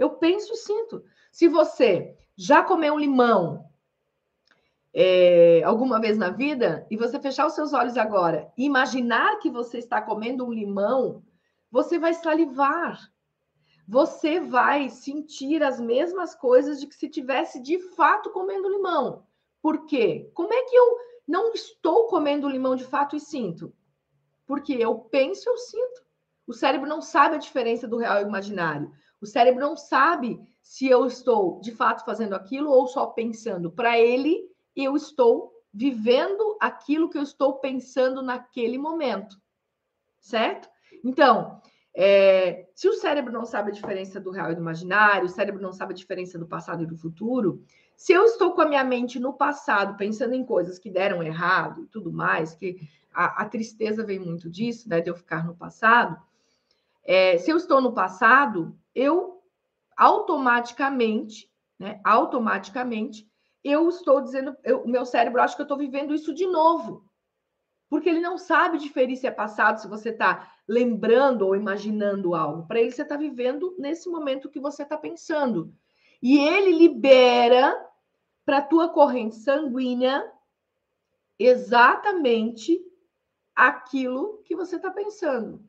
Eu 0.00 0.12
penso, 0.12 0.56
sinto. 0.56 1.04
Se 1.30 1.46
você 1.46 2.16
já 2.34 2.62
comeu 2.62 2.98
limão 2.98 3.68
é, 4.94 5.62
alguma 5.62 6.00
vez 6.00 6.16
na 6.16 6.30
vida 6.30 6.86
e 6.90 6.96
você 6.96 7.20
fechar 7.20 7.46
os 7.46 7.52
seus 7.52 7.74
olhos 7.74 7.98
agora 7.98 8.50
e 8.56 8.64
imaginar 8.64 9.38
que 9.40 9.50
você 9.50 9.76
está 9.76 10.00
comendo 10.00 10.46
um 10.46 10.52
limão, 10.52 11.22
você 11.70 11.98
vai 11.98 12.14
salivar. 12.14 12.98
Você 13.86 14.40
vai 14.40 14.88
sentir 14.88 15.62
as 15.62 15.78
mesmas 15.78 16.34
coisas 16.34 16.80
de 16.80 16.86
que 16.86 16.94
se 16.94 17.10
tivesse 17.10 17.60
de 17.60 17.78
fato 17.94 18.30
comendo 18.30 18.70
limão. 18.70 19.26
Por 19.60 19.84
quê? 19.84 20.30
Como 20.32 20.54
é 20.54 20.62
que 20.62 20.74
eu 20.74 20.96
não 21.28 21.52
estou 21.52 22.06
comendo 22.06 22.48
limão 22.48 22.74
de 22.74 22.84
fato 22.84 23.16
e 23.16 23.20
sinto? 23.20 23.70
Porque 24.46 24.72
eu 24.72 24.94
penso, 24.96 25.46
eu 25.46 25.58
sinto. 25.58 26.02
O 26.46 26.54
cérebro 26.54 26.88
não 26.88 27.02
sabe 27.02 27.34
a 27.34 27.38
diferença 27.38 27.86
do 27.86 27.98
real 27.98 28.22
e 28.22 28.24
imaginário. 28.24 28.90
O 29.20 29.26
cérebro 29.26 29.60
não 29.60 29.76
sabe 29.76 30.40
se 30.62 30.86
eu 30.86 31.06
estou 31.06 31.60
de 31.60 31.72
fato 31.72 32.04
fazendo 32.04 32.34
aquilo 32.34 32.70
ou 32.70 32.86
só 32.86 33.06
pensando. 33.06 33.70
Para 33.70 33.98
ele, 33.98 34.48
eu 34.74 34.96
estou 34.96 35.52
vivendo 35.72 36.56
aquilo 36.60 37.08
que 37.08 37.18
eu 37.18 37.22
estou 37.22 37.58
pensando 37.58 38.22
naquele 38.22 38.78
momento. 38.78 39.36
Certo? 40.20 40.68
Então, 41.04 41.60
é, 41.94 42.68
se 42.74 42.88
o 42.88 42.94
cérebro 42.94 43.32
não 43.32 43.44
sabe 43.44 43.70
a 43.70 43.74
diferença 43.74 44.20
do 44.20 44.30
real 44.30 44.52
e 44.52 44.54
do 44.54 44.60
imaginário, 44.60 45.26
o 45.26 45.30
cérebro 45.30 45.60
não 45.60 45.72
sabe 45.72 45.92
a 45.92 45.96
diferença 45.96 46.38
do 46.38 46.46
passado 46.46 46.82
e 46.82 46.86
do 46.86 46.96
futuro, 46.96 47.64
se 47.96 48.12
eu 48.12 48.24
estou 48.24 48.52
com 48.52 48.62
a 48.62 48.66
minha 48.66 48.84
mente 48.84 49.18
no 49.18 49.34
passado, 49.34 49.96
pensando 49.96 50.34
em 50.34 50.44
coisas 50.44 50.78
que 50.78 50.90
deram 50.90 51.22
errado 51.22 51.82
e 51.82 51.86
tudo 51.86 52.12
mais, 52.12 52.54
que 52.54 52.80
a, 53.12 53.42
a 53.42 53.44
tristeza 53.44 54.04
vem 54.04 54.18
muito 54.18 54.48
disso, 54.48 54.88
né, 54.88 55.00
de 55.00 55.10
eu 55.10 55.16
ficar 55.16 55.44
no 55.44 55.54
passado, 55.54 56.16
é, 57.04 57.38
se 57.38 57.50
eu 57.50 57.56
estou 57.56 57.80
no 57.80 57.92
passado, 57.92 58.78
eu 58.94 59.42
automaticamente, 59.96 61.50
né, 61.78 62.00
automaticamente, 62.04 63.28
eu 63.62 63.88
estou 63.88 64.20
dizendo, 64.20 64.56
o 64.84 64.88
meu 64.88 65.04
cérebro 65.04 65.40
acha 65.40 65.54
que 65.54 65.60
eu 65.60 65.64
estou 65.64 65.76
vivendo 65.76 66.14
isso 66.14 66.32
de 66.32 66.46
novo. 66.46 67.04
Porque 67.88 68.08
ele 68.08 68.20
não 68.20 68.38
sabe 68.38 68.78
diferir 68.78 69.16
se 69.16 69.26
é 69.26 69.30
passado, 69.30 69.80
se 69.80 69.88
você 69.88 70.10
está 70.10 70.54
lembrando 70.66 71.42
ou 71.46 71.56
imaginando 71.56 72.34
algo. 72.34 72.66
Para 72.66 72.80
ele, 72.80 72.92
você 72.92 73.02
está 73.02 73.16
vivendo 73.16 73.74
nesse 73.78 74.08
momento 74.08 74.48
que 74.48 74.60
você 74.60 74.84
está 74.84 74.96
pensando. 74.96 75.74
E 76.22 76.38
ele 76.38 76.72
libera 76.72 77.74
para 78.44 78.58
a 78.58 78.62
tua 78.62 78.88
corrente 78.88 79.36
sanguínea 79.36 80.24
exatamente 81.38 82.80
aquilo 83.54 84.42
que 84.44 84.54
você 84.54 84.76
está 84.76 84.90
pensando. 84.90 85.68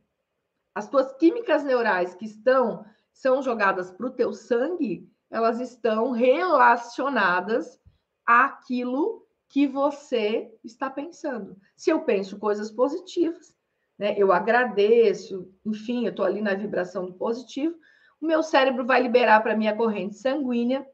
As 0.73 0.87
tuas 0.87 1.13
químicas 1.13 1.63
neurais 1.63 2.15
que 2.15 2.25
estão 2.25 2.85
são 3.11 3.41
jogadas 3.41 3.91
para 3.91 4.07
o 4.07 4.11
teu 4.11 4.33
sangue, 4.33 5.09
elas 5.29 5.59
estão 5.59 6.11
relacionadas 6.11 7.79
àquilo 8.25 9.25
que 9.49 9.67
você 9.67 10.53
está 10.63 10.89
pensando. 10.89 11.57
Se 11.75 11.89
eu 11.89 12.01
penso 12.01 12.39
coisas 12.39 12.71
positivas, 12.71 13.55
né, 13.97 14.15
eu 14.17 14.31
agradeço, 14.31 15.53
enfim, 15.65 16.05
eu 16.05 16.11
estou 16.11 16.25
ali 16.25 16.41
na 16.41 16.55
vibração 16.55 17.05
do 17.05 17.13
positivo, 17.13 17.77
o 18.19 18.25
meu 18.25 18.41
cérebro 18.41 18.85
vai 18.85 19.01
liberar 19.01 19.41
para 19.41 19.57
minha 19.57 19.75
corrente 19.75 20.15
sanguínea 20.15 20.87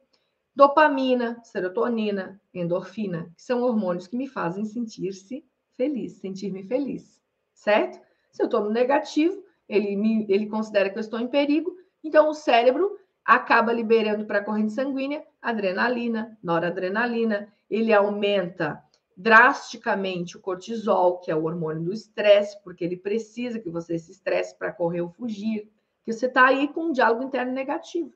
dopamina, 0.58 1.40
serotonina, 1.44 2.42
endorfina, 2.52 3.32
que 3.36 3.44
são 3.44 3.62
hormônios 3.62 4.08
que 4.08 4.18
me 4.18 4.28
fazem 4.28 4.66
sentir-se 4.66 5.46
feliz, 5.74 6.14
sentir-me 6.14 6.64
feliz, 6.64 7.22
certo? 7.54 8.02
Se 8.32 8.42
eu 8.42 8.48
estou 8.48 8.64
no 8.64 8.72
negativo, 8.72 9.40
ele, 9.68 9.96
me, 9.96 10.26
ele 10.30 10.48
considera 10.48 10.90
que 10.90 10.98
eu 10.98 11.02
estou 11.02 11.20
em 11.20 11.28
perigo, 11.28 11.76
então 12.04 12.30
o 12.30 12.34
cérebro 12.34 12.98
acaba 13.24 13.74
liberando 13.74 14.26
para 14.26 14.40
a 14.40 14.44
corrente 14.44 14.72
sanguínea 14.72 15.24
adrenalina, 15.42 16.38
noradrenalina, 16.42 17.52
ele 17.70 17.94
aumenta 17.94 18.82
drasticamente 19.16 20.38
o 20.38 20.40
cortisol, 20.40 21.20
que 21.20 21.32
é 21.32 21.36
o 21.36 21.44
hormônio 21.44 21.86
do 21.86 21.94
estresse, 21.94 22.62
porque 22.64 22.86
ele 22.86 22.96
precisa 22.96 23.60
que 23.60 23.70
você 23.70 23.98
se 23.98 24.12
estresse 24.12 24.58
para 24.58 24.72
correr 24.72 25.02
ou 25.02 25.10
fugir, 25.10 25.70
que 26.06 26.14
você 26.14 26.28
está 26.28 26.46
aí 26.46 26.68
com 26.68 26.86
um 26.86 26.92
diálogo 26.92 27.24
interno 27.24 27.52
negativo. 27.52 28.14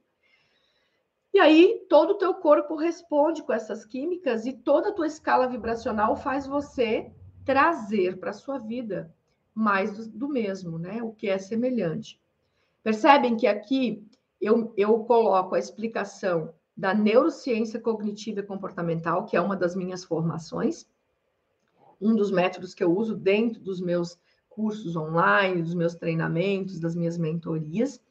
E 1.33 1.39
aí 1.39 1.85
todo 1.89 2.11
o 2.11 2.17
teu 2.17 2.33
corpo 2.35 2.75
responde 2.75 3.41
com 3.41 3.51
essas 3.51 3.85
químicas 3.85 4.45
e 4.45 4.53
toda 4.53 4.89
a 4.89 4.93
tua 4.93 5.07
escala 5.07 5.47
vibracional 5.47 6.15
faz 6.15 6.45
você 6.45 7.11
trazer 7.43 8.19
para 8.19 8.29
a 8.29 8.33
sua 8.33 8.59
vida 8.59 9.13
mais 9.53 9.95
do, 9.95 10.07
do, 10.07 10.27
mesmo, 10.27 10.77
né? 10.77 11.01
O 11.03 11.11
que 11.11 11.27
é 11.27 11.37
semelhante. 11.37 12.19
Percebem 12.83 13.35
que 13.35 13.47
aqui 13.47 14.05
eu, 14.39 14.73
eu 14.75 14.99
coloco 15.03 15.55
a 15.55 15.59
explicação 15.59 16.53
da 16.75 16.93
neurociência 16.93 17.79
cognitiva 17.79 18.39
e 18.39 18.43
comportamental, 18.43 19.25
que 19.25 19.35
é 19.35 19.41
uma 19.41 19.55
das 19.55 19.75
minhas 19.75 20.03
formações, 20.03 20.87
um 21.99 22.15
dos 22.15 22.31
métodos 22.31 22.73
que 22.73 22.83
eu 22.83 22.95
uso 22.95 23.15
dentro 23.15 23.61
dos 23.61 23.79
meus 23.79 24.17
cursos 24.49 24.95
online, 24.95 25.61
dos 25.61 25.75
meus 25.75 25.95
treinamentos, 25.95 26.79
das 26.79 26.95
minhas 26.95 27.17
mentorias, 27.17 28.01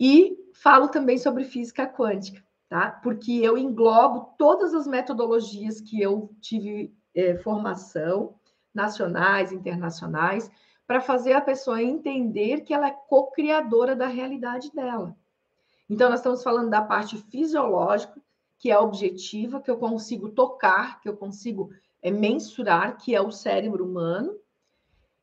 e 0.00 0.36
falo 0.54 0.88
também 0.88 1.18
sobre 1.18 1.44
física 1.44 1.86
quântica, 1.86 2.42
tá? 2.68 2.90
Porque 2.90 3.32
eu 3.32 3.58
englobo 3.58 4.34
todas 4.38 4.74
as 4.74 4.86
metodologias 4.86 5.80
que 5.80 6.00
eu 6.00 6.34
tive 6.40 6.92
é, 7.14 7.36
formação, 7.36 8.34
nacionais, 8.74 9.52
internacionais, 9.52 10.50
para 10.86 11.00
fazer 11.00 11.32
a 11.32 11.40
pessoa 11.40 11.82
entender 11.82 12.60
que 12.60 12.74
ela 12.74 12.88
é 12.88 12.96
co-criadora 13.08 13.94
da 13.94 14.06
realidade 14.06 14.72
dela. 14.72 15.16
Então, 15.88 16.08
nós 16.08 16.20
estamos 16.20 16.42
falando 16.42 16.70
da 16.70 16.82
parte 16.82 17.16
fisiológica, 17.16 18.20
que 18.58 18.70
é 18.70 18.78
objetiva, 18.78 19.60
que 19.60 19.70
eu 19.70 19.76
consigo 19.76 20.28
tocar, 20.28 21.00
que 21.00 21.08
eu 21.08 21.16
consigo 21.16 21.70
é, 22.00 22.10
mensurar, 22.10 22.96
que 22.96 23.14
é 23.14 23.20
o 23.20 23.30
cérebro 23.30 23.84
humano, 23.84 24.36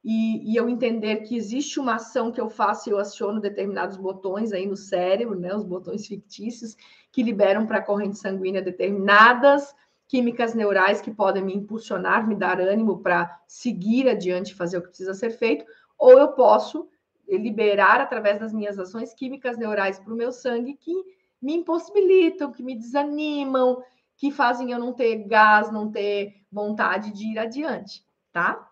e, 0.04 0.54
e, 0.54 0.56
eu 0.56 0.70
entender 0.70 1.18
que 1.18 1.36
existe 1.36 1.78
uma 1.78 1.96
ação 1.96 2.32
que 2.32 2.40
eu 2.40 2.50
faço 2.50 2.90
e 2.90 2.94
eu 2.94 2.98
aciono 2.98 3.42
determinados 3.42 3.98
botões 3.98 4.54
aí 4.54 4.66
no 4.66 4.78
cérebro, 4.78 5.38
né, 5.38 5.54
os 5.54 5.66
botões 5.66 6.08
fictícios, 6.08 6.78
que 7.12 7.22
liberam 7.22 7.66
para 7.66 7.80
a 7.80 7.84
corrente 7.84 8.18
sanguínea 8.18 8.62
determinadas 8.62 9.76
químicas 10.10 10.56
neurais 10.56 11.00
que 11.00 11.12
podem 11.12 11.44
me 11.44 11.56
impulsionar, 11.56 12.28
me 12.28 12.34
dar 12.34 12.60
ânimo 12.60 12.98
para 12.98 13.40
seguir 13.48 14.10
adiante, 14.10 14.56
fazer 14.56 14.80
o 14.80 14.82
que 14.82 14.88
precisa 14.88 15.14
ser 15.14 15.30
feito, 15.30 15.64
ou 16.00 16.18
eu 16.18 16.30
posso 16.30 16.90
liberar 17.28 18.02
através 18.02 18.40
das 18.40 18.52
minhas 18.52 18.80
ações 18.80 19.14
químicas 19.14 19.56
neurais 19.56 20.00
para 20.00 20.12
o 20.12 20.18
meu 20.18 20.32
sangue 20.32 20.74
que 20.74 20.92
me 21.40 21.54
impossibilitam, 21.54 22.52
que 22.52 22.64
me 22.64 22.76
desanimam, 22.76 23.84
que 24.18 24.32
fazem 24.32 24.72
eu 24.72 24.80
não 24.80 24.94
ter 24.94 25.28
gás, 25.28 25.72
não 25.72 25.92
ter 25.92 26.34
vontade 26.52 27.12
de 27.12 27.28
ir 27.28 27.38
adiante, 27.38 28.04
tá? 28.32 28.68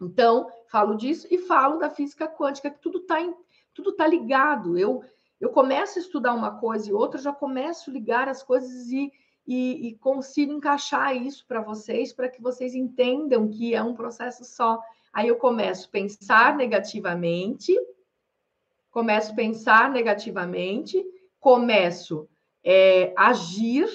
Então, 0.00 0.48
falo 0.68 0.94
disso 0.94 1.28
e 1.30 1.36
falo 1.36 1.78
da 1.78 1.90
física 1.90 2.26
quântica, 2.26 2.70
que 2.70 2.80
tudo 2.80 3.00
está 3.00 3.16
tudo 3.74 3.92
tá 3.92 4.06
ligado. 4.06 4.78
Eu 4.78 5.04
eu 5.38 5.50
começo 5.50 5.98
a 5.98 6.02
estudar 6.02 6.34
uma 6.34 6.60
coisa 6.60 6.88
e 6.88 6.92
outra, 6.92 7.20
já 7.20 7.32
começo 7.32 7.90
a 7.90 7.92
ligar 7.92 8.28
as 8.28 8.44
coisas 8.44 8.86
e 8.92 9.12
e, 9.46 9.88
e 9.88 9.94
consigo 9.96 10.52
encaixar 10.52 11.16
isso 11.16 11.44
para 11.46 11.60
vocês, 11.60 12.12
para 12.12 12.28
que 12.28 12.40
vocês 12.40 12.74
entendam 12.74 13.48
que 13.48 13.74
é 13.74 13.82
um 13.82 13.94
processo 13.94 14.44
só. 14.44 14.80
Aí 15.12 15.28
eu 15.28 15.36
começo 15.36 15.88
a 15.88 15.90
pensar 15.90 16.56
negativamente, 16.56 17.76
começo 18.90 19.32
a 19.32 19.34
pensar 19.34 19.90
negativamente, 19.90 21.04
começo 21.40 22.28
é, 22.64 23.12
a 23.16 23.28
agir 23.28 23.88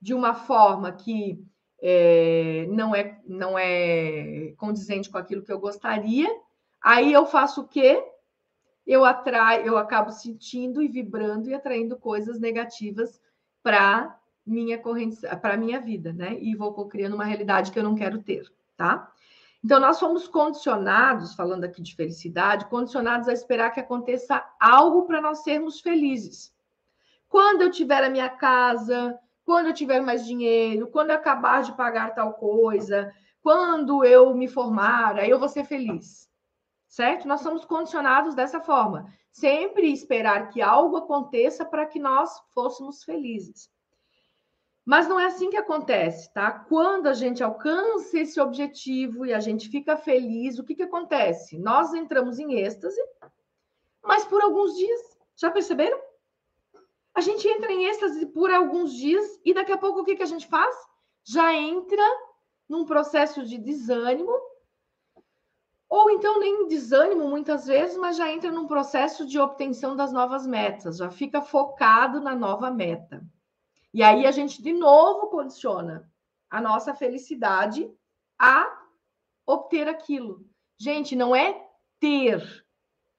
de 0.00 0.14
uma 0.14 0.34
forma 0.34 0.92
que 0.92 1.42
é, 1.80 2.66
não, 2.70 2.94
é, 2.94 3.20
não 3.26 3.58
é 3.58 4.52
condizente 4.56 5.10
com 5.10 5.18
aquilo 5.18 5.42
que 5.42 5.52
eu 5.52 5.58
gostaria. 5.58 6.28
Aí 6.80 7.12
eu 7.12 7.26
faço 7.26 7.62
o 7.62 7.68
quê? 7.68 8.02
eu 8.88 9.04
atraio, 9.04 9.66
eu 9.66 9.76
acabo 9.76 10.10
sentindo 10.10 10.82
e 10.82 10.88
vibrando 10.88 11.50
e 11.50 11.54
atraindo 11.54 11.94
coisas 11.98 12.40
negativas 12.40 13.20
para 13.62 14.18
minha 14.48 14.78
corrente, 14.78 15.20
para 15.40 15.56
minha 15.56 15.80
vida, 15.80 16.12
né? 16.12 16.36
E 16.40 16.54
vou 16.54 16.72
criando 16.88 17.14
uma 17.14 17.24
realidade 17.24 17.70
que 17.70 17.78
eu 17.78 17.82
não 17.82 17.94
quero 17.94 18.22
ter, 18.22 18.50
tá? 18.76 19.12
Então 19.64 19.80
nós 19.80 19.98
fomos 19.98 20.28
condicionados, 20.28 21.34
falando 21.34 21.64
aqui 21.64 21.82
de 21.82 21.94
felicidade, 21.94 22.66
condicionados 22.66 23.28
a 23.28 23.32
esperar 23.32 23.70
que 23.70 23.80
aconteça 23.80 24.44
algo 24.60 25.06
para 25.06 25.20
nós 25.20 25.42
sermos 25.42 25.80
felizes. 25.80 26.54
Quando 27.28 27.62
eu 27.62 27.70
tiver 27.70 28.02
a 28.04 28.10
minha 28.10 28.28
casa, 28.28 29.18
quando 29.44 29.66
eu 29.66 29.74
tiver 29.74 30.00
mais 30.00 30.24
dinheiro, 30.24 30.88
quando 30.88 31.10
eu 31.10 31.16
acabar 31.16 31.62
de 31.62 31.76
pagar 31.76 32.14
tal 32.14 32.34
coisa, 32.34 33.12
quando 33.42 34.04
eu 34.04 34.34
me 34.34 34.48
formar, 34.48 35.18
aí 35.18 35.30
eu 35.30 35.38
vou 35.38 35.48
ser 35.48 35.64
feliz 35.64 36.28
certo? 36.88 37.28
Nós 37.28 37.42
somos 37.42 37.64
condicionados 37.64 38.34
dessa 38.34 38.60
forma, 38.60 39.12
sempre 39.30 39.92
esperar 39.92 40.48
que 40.48 40.62
algo 40.62 40.96
aconteça 40.96 41.64
para 41.64 41.86
que 41.86 42.00
nós 42.00 42.40
fôssemos 42.54 43.04
felizes. 43.04 43.70
Mas 44.88 45.06
não 45.06 45.20
é 45.20 45.26
assim 45.26 45.50
que 45.50 45.56
acontece, 45.58 46.32
tá? 46.32 46.50
Quando 46.50 47.08
a 47.08 47.12
gente 47.12 47.44
alcança 47.44 48.18
esse 48.20 48.40
objetivo 48.40 49.26
e 49.26 49.34
a 49.34 49.38
gente 49.38 49.68
fica 49.68 49.98
feliz, 49.98 50.58
o 50.58 50.64
que, 50.64 50.74
que 50.74 50.84
acontece? 50.84 51.58
Nós 51.58 51.92
entramos 51.92 52.38
em 52.38 52.54
êxtase, 52.54 52.98
mas 54.02 54.24
por 54.24 54.40
alguns 54.40 54.74
dias. 54.78 55.18
Já 55.36 55.50
perceberam? 55.50 56.00
A 57.14 57.20
gente 57.20 57.46
entra 57.46 57.70
em 57.70 57.84
êxtase 57.84 58.24
por 58.24 58.50
alguns 58.50 58.94
dias 58.94 59.38
e 59.44 59.52
daqui 59.52 59.72
a 59.72 59.76
pouco 59.76 60.00
o 60.00 60.04
que, 60.06 60.16
que 60.16 60.22
a 60.22 60.26
gente 60.32 60.46
faz? 60.46 60.74
Já 61.22 61.52
entra 61.52 62.02
num 62.66 62.86
processo 62.86 63.44
de 63.44 63.58
desânimo 63.58 64.32
ou 65.86 66.10
então 66.12 66.40
nem 66.40 66.66
desânimo 66.66 67.28
muitas 67.28 67.66
vezes, 67.66 67.98
mas 67.98 68.16
já 68.16 68.32
entra 68.32 68.50
num 68.50 68.66
processo 68.66 69.26
de 69.26 69.38
obtenção 69.38 69.94
das 69.94 70.14
novas 70.14 70.46
metas, 70.46 70.96
já 70.96 71.10
fica 71.10 71.42
focado 71.42 72.22
na 72.22 72.34
nova 72.34 72.70
meta. 72.70 73.22
E 73.92 74.02
aí 74.02 74.26
a 74.26 74.30
gente 74.30 74.62
de 74.62 74.72
novo 74.72 75.28
condiciona 75.28 76.10
a 76.50 76.60
nossa 76.60 76.94
felicidade 76.94 77.90
a 78.38 78.66
obter 79.46 79.88
aquilo. 79.88 80.46
Gente, 80.78 81.16
não 81.16 81.34
é 81.34 81.66
ter 81.98 82.42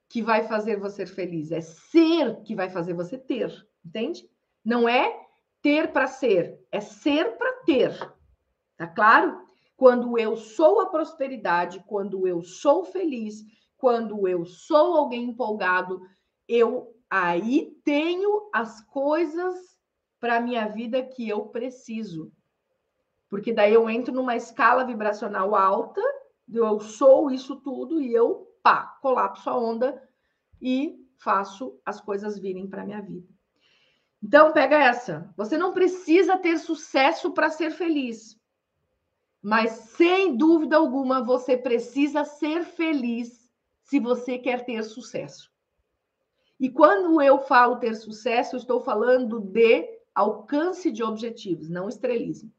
que 0.08 0.22
vai 0.22 0.48
fazer 0.48 0.80
você 0.80 1.06
feliz, 1.06 1.52
é 1.52 1.62
ser 1.62 2.42
que 2.42 2.56
vai 2.56 2.70
fazer 2.70 2.94
você 2.94 3.18
ter, 3.18 3.52
entende? 3.86 4.28
Não 4.66 4.90
é 4.90 5.28
ter 5.62 5.92
para 5.92 6.08
ser, 6.08 6.60
é 6.72 6.80
ser 6.80 7.38
para 7.38 7.54
ter. 7.64 8.16
Tá 8.78 8.88
claro? 8.88 9.48
Quando 9.76 10.18
eu 10.18 10.36
sou 10.36 10.82
a 10.82 10.88
prosperidade, 10.88 11.84
quando 11.86 12.28
eu 12.28 12.42
sou 12.42 12.84
feliz, 12.84 13.44
quando 13.78 14.28
eu 14.28 14.46
sou 14.46 14.98
alguém 14.98 15.26
empolgado, 15.26 16.02
eu 16.48 16.96
aí 17.10 17.76
tenho 17.84 18.50
as 18.54 18.82
coisas 18.88 19.79
para 20.20 20.38
a 20.38 20.42
minha 20.42 20.68
vida 20.68 21.02
que 21.02 21.28
eu 21.28 21.46
preciso. 21.46 22.32
Porque 23.30 23.54
daí 23.54 23.74
eu 23.74 23.90
entro 23.90 24.14
numa 24.14 24.36
escala 24.36 24.84
vibracional 24.84 25.56
alta, 25.56 26.02
eu 26.52 26.80
sou 26.80 27.30
isso 27.30 27.56
tudo 27.58 28.02
e 28.02 28.14
eu, 28.14 28.52
pá, 28.64 28.98
colapso 29.02 29.50
a 29.50 29.58
onda 29.58 30.02
e 30.62 31.06
faço 31.18 31.80
as 31.86 32.02
coisas 32.02 32.40
virem 32.40 32.68
para 32.68 32.86
minha 32.86 33.02
vida. 33.02 33.28
Então, 34.22 34.52
pega 34.52 34.78
essa. 34.78 35.32
Você 35.38 35.58
não 35.58 35.74
precisa 35.74 36.38
ter 36.38 36.58
sucesso 36.58 37.32
para 37.32 37.50
ser 37.50 37.72
feliz. 37.72 38.38
Mas 39.42 39.72
sem 39.72 40.36
dúvida 40.36 40.76
alguma, 40.76 41.24
você 41.24 41.56
precisa 41.56 42.26
ser 42.26 42.66
feliz 42.66 43.50
se 43.84 44.00
você 44.00 44.38
quer 44.38 44.66
ter 44.66 44.84
sucesso. 44.84 45.50
E 46.60 46.70
quando 46.70 47.22
eu 47.22 47.40
falo 47.40 47.78
ter 47.78 47.96
sucesso, 47.96 48.56
eu 48.56 48.60
estou 48.60 48.82
falando 48.82 49.40
de 49.40 49.99
alcance 50.20 50.92
de 50.92 51.02
objetivos, 51.02 51.70
não 51.70 51.88
estrelismo. 51.88 52.52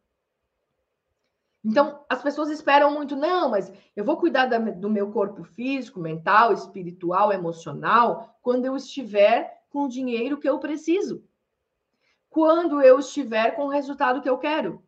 Então, 1.62 2.04
as 2.08 2.22
pessoas 2.22 2.48
esperam 2.48 2.90
muito, 2.90 3.14
não, 3.14 3.50
mas 3.50 3.70
eu 3.94 4.02
vou 4.02 4.16
cuidar 4.16 4.46
da, 4.46 4.58
do 4.58 4.88
meu 4.88 5.12
corpo 5.12 5.44
físico, 5.44 6.00
mental, 6.00 6.54
espiritual, 6.54 7.30
emocional, 7.30 8.38
quando 8.40 8.64
eu 8.64 8.74
estiver 8.76 9.62
com 9.68 9.84
o 9.84 9.88
dinheiro 9.88 10.38
que 10.38 10.48
eu 10.48 10.58
preciso. 10.58 11.22
Quando 12.30 12.80
eu 12.80 12.98
estiver 12.98 13.50
com 13.50 13.66
o 13.66 13.70
resultado 13.70 14.22
que 14.22 14.28
eu 14.28 14.38
quero. 14.38 14.82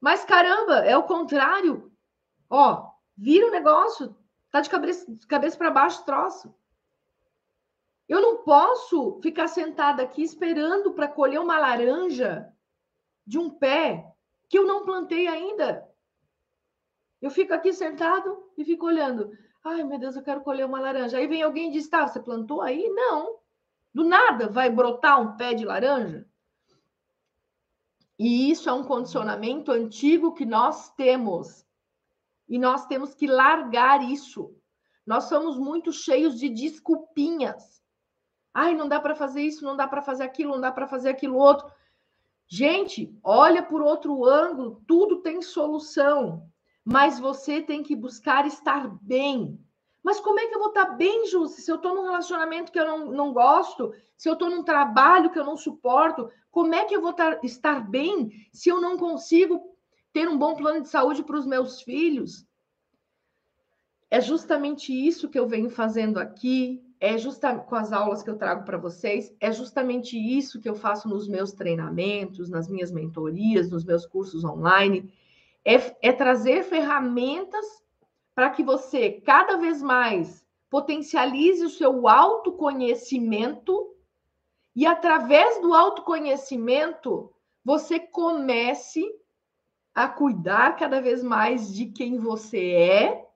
Mas 0.00 0.24
caramba, 0.24 0.78
é 0.78 0.96
o 0.96 1.04
contrário. 1.04 1.92
Ó, 2.50 2.90
vira 3.16 3.46
o 3.46 3.52
negócio, 3.52 4.16
tá 4.50 4.60
de 4.60 4.68
cabeça, 4.68 5.08
de 5.08 5.26
cabeça 5.28 5.56
para 5.56 5.70
baixo 5.70 6.04
troço. 6.04 6.52
Eu 8.08 8.22
não 8.22 8.42
posso 8.42 9.20
ficar 9.20 9.48
sentada 9.48 10.02
aqui 10.02 10.22
esperando 10.22 10.94
para 10.94 11.06
colher 11.06 11.38
uma 11.38 11.58
laranja 11.58 12.50
de 13.26 13.38
um 13.38 13.50
pé 13.50 14.10
que 14.48 14.58
eu 14.58 14.66
não 14.66 14.84
plantei 14.84 15.26
ainda. 15.26 15.86
Eu 17.20 17.30
fico 17.30 17.52
aqui 17.52 17.72
sentado 17.72 18.50
e 18.56 18.64
fico 18.64 18.86
olhando. 18.86 19.30
Ai, 19.62 19.82
meu 19.84 19.98
Deus, 19.98 20.16
eu 20.16 20.22
quero 20.22 20.40
colher 20.40 20.64
uma 20.64 20.80
laranja. 20.80 21.18
Aí 21.18 21.26
vem 21.26 21.42
alguém 21.42 21.68
e 21.68 21.72
diz: 21.72 21.88
tá, 21.88 22.06
você 22.06 22.18
plantou 22.18 22.62
aí? 22.62 22.88
Não. 22.88 23.38
Do 23.92 24.04
nada 24.04 24.48
vai 24.48 24.70
brotar 24.70 25.20
um 25.20 25.36
pé 25.36 25.52
de 25.52 25.64
laranja? 25.64 26.26
E 28.18 28.50
isso 28.50 28.68
é 28.68 28.72
um 28.72 28.84
condicionamento 28.84 29.70
antigo 29.70 30.32
que 30.32 30.46
nós 30.46 30.90
temos. 30.94 31.66
E 32.48 32.58
nós 32.58 32.86
temos 32.86 33.14
que 33.14 33.26
largar 33.26 34.02
isso. 34.02 34.56
Nós 35.06 35.24
somos 35.24 35.58
muito 35.58 35.92
cheios 35.92 36.38
de 36.38 36.48
desculpinhas. 36.48 37.82
Ai, 38.60 38.74
não 38.74 38.88
dá 38.88 38.98
para 38.98 39.14
fazer 39.14 39.42
isso, 39.42 39.64
não 39.64 39.76
dá 39.76 39.86
para 39.86 40.02
fazer 40.02 40.24
aquilo, 40.24 40.50
não 40.54 40.60
dá 40.60 40.72
para 40.72 40.88
fazer 40.88 41.10
aquilo 41.10 41.36
outro. 41.36 41.70
Gente, 42.48 43.16
olha 43.22 43.62
por 43.62 43.80
outro 43.80 44.24
ângulo, 44.24 44.82
tudo 44.84 45.22
tem 45.22 45.40
solução, 45.40 46.42
mas 46.84 47.20
você 47.20 47.62
tem 47.62 47.84
que 47.84 47.94
buscar 47.94 48.48
estar 48.48 48.88
bem. 49.00 49.64
Mas 50.02 50.18
como 50.18 50.40
é 50.40 50.48
que 50.48 50.56
eu 50.56 50.58
vou 50.58 50.70
estar 50.70 50.86
bem, 50.96 51.28
Ju, 51.28 51.46
se 51.46 51.70
eu 51.70 51.76
estou 51.76 51.94
num 51.94 52.02
relacionamento 52.02 52.72
que 52.72 52.80
eu 52.80 52.84
não, 52.84 53.12
não 53.12 53.32
gosto, 53.32 53.94
se 54.16 54.28
eu 54.28 54.32
estou 54.32 54.50
num 54.50 54.64
trabalho 54.64 55.30
que 55.30 55.38
eu 55.38 55.44
não 55.44 55.56
suporto, 55.56 56.28
como 56.50 56.74
é 56.74 56.84
que 56.84 56.96
eu 56.96 57.00
vou 57.00 57.12
tar, 57.12 57.38
estar 57.44 57.88
bem 57.88 58.48
se 58.52 58.68
eu 58.68 58.80
não 58.80 58.98
consigo 58.98 59.72
ter 60.12 60.28
um 60.28 60.36
bom 60.36 60.56
plano 60.56 60.80
de 60.82 60.88
saúde 60.88 61.22
para 61.22 61.38
os 61.38 61.46
meus 61.46 61.80
filhos? 61.80 62.44
É 64.10 64.20
justamente 64.20 64.92
isso 64.92 65.28
que 65.28 65.38
eu 65.38 65.46
venho 65.46 65.70
fazendo 65.70 66.18
aqui, 66.18 66.82
é 67.00 67.16
justamente 67.16 67.66
com 67.66 67.76
as 67.76 67.92
aulas 67.92 68.22
que 68.22 68.30
eu 68.30 68.36
trago 68.36 68.64
para 68.64 68.78
vocês, 68.78 69.34
é 69.40 69.52
justamente 69.52 70.18
isso 70.18 70.60
que 70.60 70.68
eu 70.68 70.74
faço 70.74 71.08
nos 71.08 71.28
meus 71.28 71.52
treinamentos, 71.52 72.50
nas 72.50 72.68
minhas 72.68 72.90
mentorias, 72.90 73.70
nos 73.70 73.84
meus 73.84 74.04
cursos 74.04 74.44
online, 74.44 75.12
é, 75.64 75.74
é 76.02 76.12
trazer 76.12 76.64
ferramentas 76.64 77.64
para 78.34 78.50
que 78.50 78.62
você 78.62 79.12
cada 79.12 79.56
vez 79.56 79.82
mais 79.82 80.44
potencialize 80.70 81.64
o 81.64 81.70
seu 81.70 82.08
autoconhecimento 82.08 83.94
e 84.74 84.86
através 84.86 85.60
do 85.60 85.74
autoconhecimento 85.74 87.32
você 87.64 87.98
comece 87.98 89.04
a 89.94 90.08
cuidar 90.08 90.76
cada 90.76 91.00
vez 91.00 91.22
mais 91.22 91.74
de 91.74 91.86
quem 91.86 92.18
você 92.18 92.70
é 92.72 93.27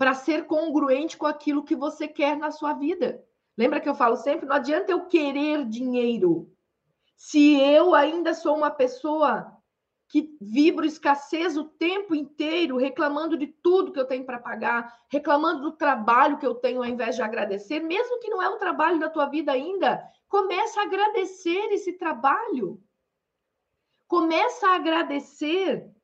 para 0.00 0.14
ser 0.14 0.46
congruente 0.46 1.14
com 1.14 1.26
aquilo 1.26 1.62
que 1.62 1.76
você 1.76 2.08
quer 2.08 2.34
na 2.34 2.50
sua 2.50 2.72
vida. 2.72 3.22
Lembra 3.54 3.78
que 3.82 3.86
eu 3.86 3.94
falo 3.94 4.16
sempre, 4.16 4.46
não 4.46 4.56
adianta 4.56 4.90
eu 4.90 5.04
querer 5.04 5.66
dinheiro 5.66 6.50
se 7.14 7.60
eu 7.60 7.94
ainda 7.94 8.32
sou 8.32 8.56
uma 8.56 8.70
pessoa 8.70 9.54
que 10.08 10.34
vibro 10.40 10.86
escassez 10.86 11.54
o 11.54 11.64
tempo 11.64 12.14
inteiro, 12.14 12.78
reclamando 12.78 13.36
de 13.36 13.46
tudo 13.46 13.92
que 13.92 14.00
eu 14.00 14.06
tenho 14.06 14.24
para 14.24 14.38
pagar, 14.38 14.90
reclamando 15.10 15.60
do 15.60 15.72
trabalho 15.72 16.38
que 16.38 16.46
eu 16.46 16.54
tenho 16.54 16.78
ao 16.82 16.88
invés 16.88 17.14
de 17.14 17.20
agradecer, 17.20 17.80
mesmo 17.80 18.20
que 18.20 18.30
não 18.30 18.40
é 18.40 18.48
o 18.48 18.56
trabalho 18.56 18.98
da 18.98 19.10
tua 19.10 19.26
vida 19.26 19.52
ainda, 19.52 20.02
começa 20.30 20.80
a 20.80 20.84
agradecer 20.84 21.74
esse 21.74 21.92
trabalho. 21.98 22.82
Começa 24.08 24.66
a 24.66 24.76
agradecer 24.76 25.94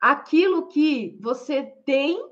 aquilo 0.00 0.68
que 0.68 1.18
você 1.20 1.62
tem 1.84 2.31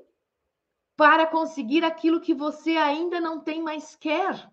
para 0.95 1.25
conseguir 1.25 1.83
aquilo 1.83 2.21
que 2.21 2.33
você 2.33 2.77
ainda 2.77 3.19
não 3.19 3.39
tem 3.39 3.61
mais 3.61 3.95
quer. 3.95 4.49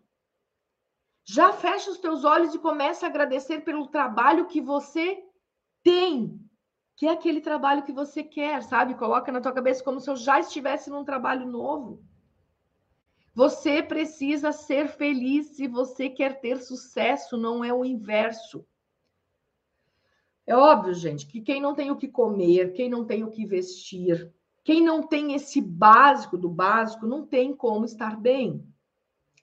Já 1.25 1.53
fecha 1.53 1.91
os 1.91 1.99
teus 1.99 2.25
olhos 2.25 2.55
e 2.55 2.59
começa 2.59 3.05
a 3.05 3.09
agradecer 3.09 3.61
pelo 3.61 3.87
trabalho 3.89 4.47
que 4.47 4.61
você 4.61 5.23
tem, 5.83 6.41
que 6.97 7.07
é 7.07 7.11
aquele 7.11 7.41
trabalho 7.41 7.83
que 7.83 7.93
você 7.93 8.23
quer, 8.23 8.63
sabe? 8.63 8.95
Coloca 8.95 9.31
na 9.31 9.41
tua 9.41 9.53
cabeça 9.53 9.85
como 9.85 10.01
se 10.01 10.09
eu 10.09 10.17
já 10.17 10.41
estivesse 10.41 10.89
num 10.89 11.05
trabalho 11.05 11.47
novo. 11.47 12.03
Você 13.35 13.83
precisa 13.83 14.53
ser 14.53 14.89
feliz 14.89 15.49
se 15.49 15.69
você 15.69 16.09
quer 16.09 16.41
ter 16.41 16.61
sucesso, 16.61 17.37
não 17.37 17.63
é 17.63 17.73
o 17.73 17.85
inverso. 17.85 18.67
É 20.47 20.57
óbvio, 20.57 20.95
gente, 20.95 21.27
que 21.27 21.43
quem 21.43 21.61
não 21.61 21.75
tem 21.75 21.91
o 21.91 21.97
que 21.97 22.09
comer, 22.09 22.73
quem 22.73 22.89
não 22.89 23.05
tem 23.05 23.23
o 23.23 23.31
que 23.31 23.45
vestir, 23.45 24.33
quem 24.69 24.85
não 24.85 25.03
tem 25.03 25.33
esse 25.33 25.63
básico 25.63 26.37
do 26.37 26.51
básico, 26.51 27.07
não 27.07 27.25
tem 27.25 27.57
como 27.57 27.87
estar 27.87 28.21
bem. 28.21 28.63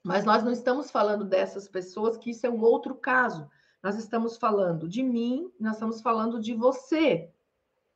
Mas 0.04 0.24
nós 0.24 0.44
não 0.44 0.52
estamos 0.52 0.92
falando 0.92 1.26
dessas 1.26 1.68
pessoas, 1.68 2.16
que 2.16 2.30
isso 2.30 2.46
é 2.46 2.50
um 2.52 2.62
outro 2.62 2.94
caso. 2.94 3.50
Nós 3.82 3.98
estamos 3.98 4.38
falando 4.38 4.88
de 4.88 5.02
mim, 5.02 5.52
nós 5.60 5.78
estamos 5.78 6.00
falando 6.00 6.40
de 6.40 6.54
você, 6.54 7.28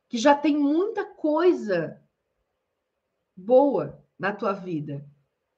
que 0.08 0.18
já 0.18 0.34
tem 0.34 0.58
muita 0.58 1.04
coisa 1.04 2.02
boa 3.36 4.02
na 4.18 4.32
tua 4.32 4.52
vida, 4.52 5.06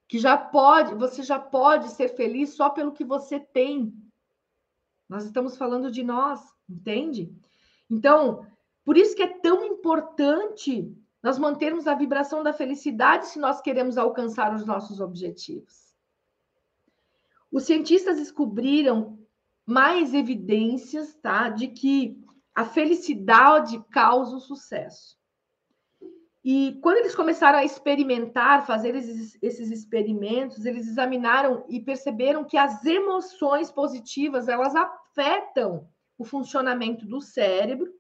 que 0.07 0.19
já 0.19 0.37
pode, 0.37 0.95
você 0.95 1.23
já 1.23 1.39
pode 1.39 1.89
ser 1.93 2.09
feliz 2.09 2.51
só 2.51 2.69
pelo 2.69 2.93
que 2.93 3.03
você 3.03 3.41
tem. 3.41 3.95
Nós 5.09 5.25
estamos 5.25 5.57
falando 5.57 5.91
de 5.91 6.03
nós, 6.03 6.39
entende? 6.69 7.35
Então, 7.89 8.47
por 8.85 8.99
isso 8.99 9.17
que 9.17 9.23
é 9.23 9.39
tão 9.39 9.65
importante 9.65 10.95
nós 11.23 11.39
mantermos 11.39 11.87
a 11.87 11.95
vibração 11.95 12.43
da 12.43 12.53
felicidade 12.53 13.29
se 13.29 13.39
nós 13.39 13.61
queremos 13.61 13.97
alcançar 13.97 14.55
os 14.55 14.67
nossos 14.67 15.01
objetivos. 15.01 15.95
Os 17.51 17.65
cientistas 17.65 18.17
descobriram 18.17 19.19
mais 19.65 20.15
evidências, 20.15 21.15
tá, 21.15 21.49
de 21.49 21.69
que 21.69 22.21
a 22.55 22.65
felicidade 22.65 23.83
causa 23.91 24.37
o 24.37 24.41
sucesso. 24.41 25.17
E 26.45 26.79
quando 26.83 26.97
eles 26.97 27.15
começaram 27.15 27.61
a 27.61 27.65
experimentar, 27.65 28.67
fazer 28.67 28.97
esses, 28.97 29.39
esses, 29.41 29.71
experimentos, 29.71 30.67
eles 30.67 30.89
examinaram 30.89 31.65
e 31.69 31.79
perceberam 31.79 32.45
que 32.45 32.57
as 32.57 32.85
emoções 32.85 33.71
positivas 33.71 34.49
elas 34.49 34.75
afetam 34.75 35.89
o 36.19 36.25
funcionamento 36.25 37.07
do 37.07 37.21
cérebro. 37.21 37.93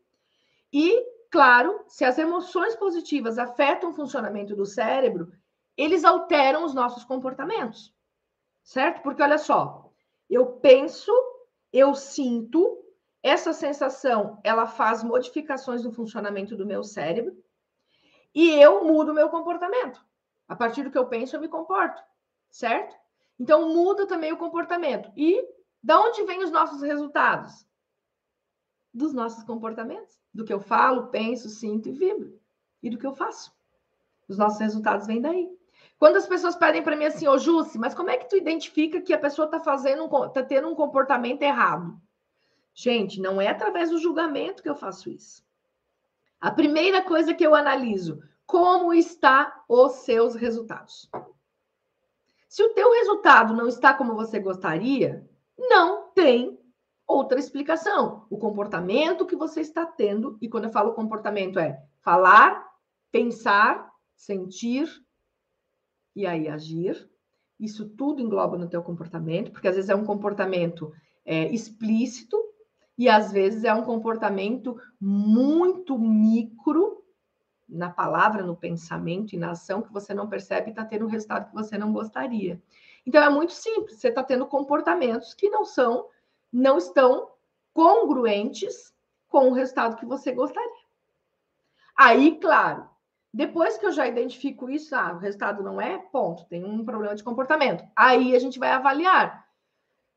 E, 0.73 1.05
claro, 1.33 1.85
se 1.89 2.05
as 2.05 2.17
emoções 2.19 2.77
positivas 2.77 3.39
afetam 3.39 3.91
o 3.91 3.95
funcionamento 3.95 4.55
do 4.55 4.65
cérebro, 4.65 5.33
eles 5.77 6.05
alteram 6.05 6.65
os 6.65 6.75
nossos 6.75 7.03
comportamentos 7.03 7.93
certo? 8.63 9.03
Porque 9.03 9.23
olha 9.23 9.39
só, 9.39 9.91
eu 10.29 10.47
penso, 10.47 11.13
eu 11.73 11.95
sinto, 11.95 12.79
essa 13.23 13.53
sensação, 13.53 14.41
ela 14.43 14.67
faz 14.67 15.03
modificações 15.03 15.85
no 15.85 15.93
funcionamento 15.93 16.57
do 16.57 16.67
meu 16.67 16.83
cérebro 16.83 17.37
e 18.35 18.51
eu 18.51 18.85
mudo 18.85 19.15
meu 19.15 19.29
comportamento. 19.29 20.05
A 20.49 20.57
partir 20.57 20.83
do 20.83 20.91
que 20.91 20.99
eu 20.99 21.07
penso, 21.07 21.37
eu 21.37 21.41
me 21.41 21.49
comporto, 21.49 22.03
certo? 22.51 22.95
Então 23.39 23.69
muda 23.69 24.07
também 24.07 24.33
o 24.33 24.39
comportamento. 24.39 25.11
E 25.17 25.43
da 25.83 26.01
onde 26.01 26.25
vêm 26.25 26.43
os 26.43 26.51
nossos 26.51 26.83
resultados? 26.83 27.67
Dos 28.93 29.13
nossos 29.13 29.43
comportamentos, 29.45 30.21
do 30.33 30.45
que 30.45 30.53
eu 30.53 30.61
falo, 30.61 31.07
penso, 31.09 31.49
sinto 31.49 31.89
e 31.89 31.93
vibro 31.93 32.39
e 32.83 32.91
do 32.91 32.99
que 32.99 33.07
eu 33.07 33.15
faço. 33.15 33.53
Os 34.29 34.37
nossos 34.37 34.61
resultados 34.61 35.07
vêm 35.07 35.21
daí. 35.21 35.49
Quando 35.99 36.17
as 36.17 36.27
pessoas 36.27 36.57
pedem 36.57 36.83
para 36.83 36.97
mim 36.97 37.05
assim, 37.05 37.29
ô 37.29 37.39
Jussi, 37.39 37.79
mas 37.79 37.95
como 37.95 38.11
é 38.11 38.17
que 38.17 38.29
tu 38.29 38.37
identifica 38.37 39.01
que 39.01 39.15
a 39.15 39.19
pessoa 39.19 39.47
está 39.47 39.61
fazendo, 39.61 40.05
está 40.27 40.43
tendo 40.43 40.69
um 40.69 40.75
comportamento 40.75 41.43
errado? 41.43 41.97
Gente, 42.75 43.21
não 43.21 43.41
é 43.41 43.49
através 43.49 43.91
do 43.91 43.99
julgamento 43.99 44.63
que 44.63 44.69
eu 44.69 44.75
faço 44.75 45.11
isso. 45.11 45.45
A 46.41 46.51
primeira 46.51 47.03
coisa 47.03 47.35
que 47.35 47.47
eu 47.47 47.55
analiso, 47.55 48.23
como 48.45 48.93
está 48.93 49.63
os 49.69 49.93
seus 50.05 50.35
resultados. 50.35 51.09
Se 52.49 52.63
o 52.63 52.75
teu 52.75 52.91
resultado 52.91 53.55
não 53.55 53.69
está 53.69 53.95
como 53.95 54.15
você 54.15 54.41
gostaria, 54.41 55.29
não 55.57 56.09
tem 56.09 56.59
outra 57.13 57.39
explicação. 57.39 58.27
O 58.31 58.39
comportamento 58.39 59.27
que 59.27 59.37
você 59.37 59.61
está 59.61 59.87
tendo, 59.87 60.37
e 60.41 60.49
quando 60.49 60.65
eu 60.65 60.71
falo 60.71 60.95
comportamento 60.95 61.59
é 61.59 61.83
falar, 62.01 62.67
pensar, 63.11 63.91
sentir, 64.17 64.89
e 66.15 66.27
aí 66.27 66.49
agir. 66.49 67.09
Isso 67.59 67.89
tudo 67.89 68.21
engloba 68.21 68.59
no 68.59 68.69
teu 68.69 68.83
comportamento, 68.83 69.51
porque 69.51 69.69
às 69.69 69.77
vezes 69.77 69.91
é 69.91 69.95
um 69.95 70.05
comportamento 70.05 70.93
é, 71.25 71.49
explícito 71.53 72.37
e 72.99 73.09
às 73.09 73.33
vezes 73.33 73.65
é 73.65 73.73
um 73.73 73.85
comportamento 73.85 74.77
muito 75.01 75.99
micro 75.99 77.03
na 77.69 77.89
palavra, 77.89 78.43
no 78.43 78.57
pensamento 78.57 79.33
e 79.33 79.39
na 79.39 79.53
ação 79.53 79.81
que 79.81 79.93
você 79.93 80.13
não 80.13 80.29
percebe 80.29 80.69
e 80.69 80.71
está 80.71 80.85
tendo 80.85 81.07
um 81.07 81.09
resultado 81.09 81.49
que 81.49 81.55
você 81.55 81.79
não 81.79 81.93
gostaria. 81.93 82.61
Então 83.07 83.23
é 83.23 83.31
muito 83.31 83.53
simples, 83.53 83.99
você 83.99 84.09
está 84.09 84.23
tendo 84.23 84.47
comportamentos 84.47 85.33
que 85.33 85.49
não 85.49 85.65
são, 85.65 86.07
não 86.53 86.79
estão 86.79 87.31
congruentes 87.73 88.93
com 89.29 89.49
o 89.49 89.53
resultado 89.53 89.97
que 89.97 90.05
você 90.05 90.33
gostaria. 90.33 90.71
Aí, 91.97 92.39
claro, 92.39 92.89
depois 93.33 93.79
que 93.79 93.87
eu 93.87 93.93
já 93.93 94.07
identifico 94.07 94.69
isso, 94.69 94.95
ah, 94.95 95.13
o 95.15 95.19
resultado 95.19 95.63
não 95.63 95.81
é, 95.81 95.97
ponto, 95.99 96.45
tem 96.45 96.65
um 96.65 96.85
problema 96.85 97.15
de 97.15 97.25
comportamento. 97.25 97.83
Aí 97.97 98.37
a 98.37 98.39
gente 98.39 98.59
vai 98.59 98.71
avaliar 98.71 99.47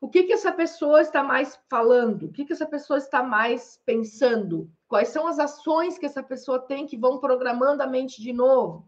o 0.02 0.10
que, 0.10 0.24
que 0.24 0.34
essa 0.34 0.52
pessoa 0.52 1.02
está 1.02 1.24
mais 1.24 1.58
falando, 1.70 2.26
o 2.26 2.32
que, 2.32 2.46
que 2.46 2.54
essa 2.54 2.66
pessoa 2.66 3.00
está 3.00 3.24
mais 3.24 3.82
pensando, 3.86 4.70
quais 4.88 5.08
são 5.08 5.26
as 5.28 5.40
ações 5.40 5.98
que 5.98 6.06
essa 6.06 6.22
pessoa 6.22 6.60
tem 6.60 6.86
que 6.86 6.98
vão 6.98 7.20
programando 7.20 7.82
a 7.82 7.88
mente 7.88 8.22
de 8.22 8.34
novo. 8.34 8.88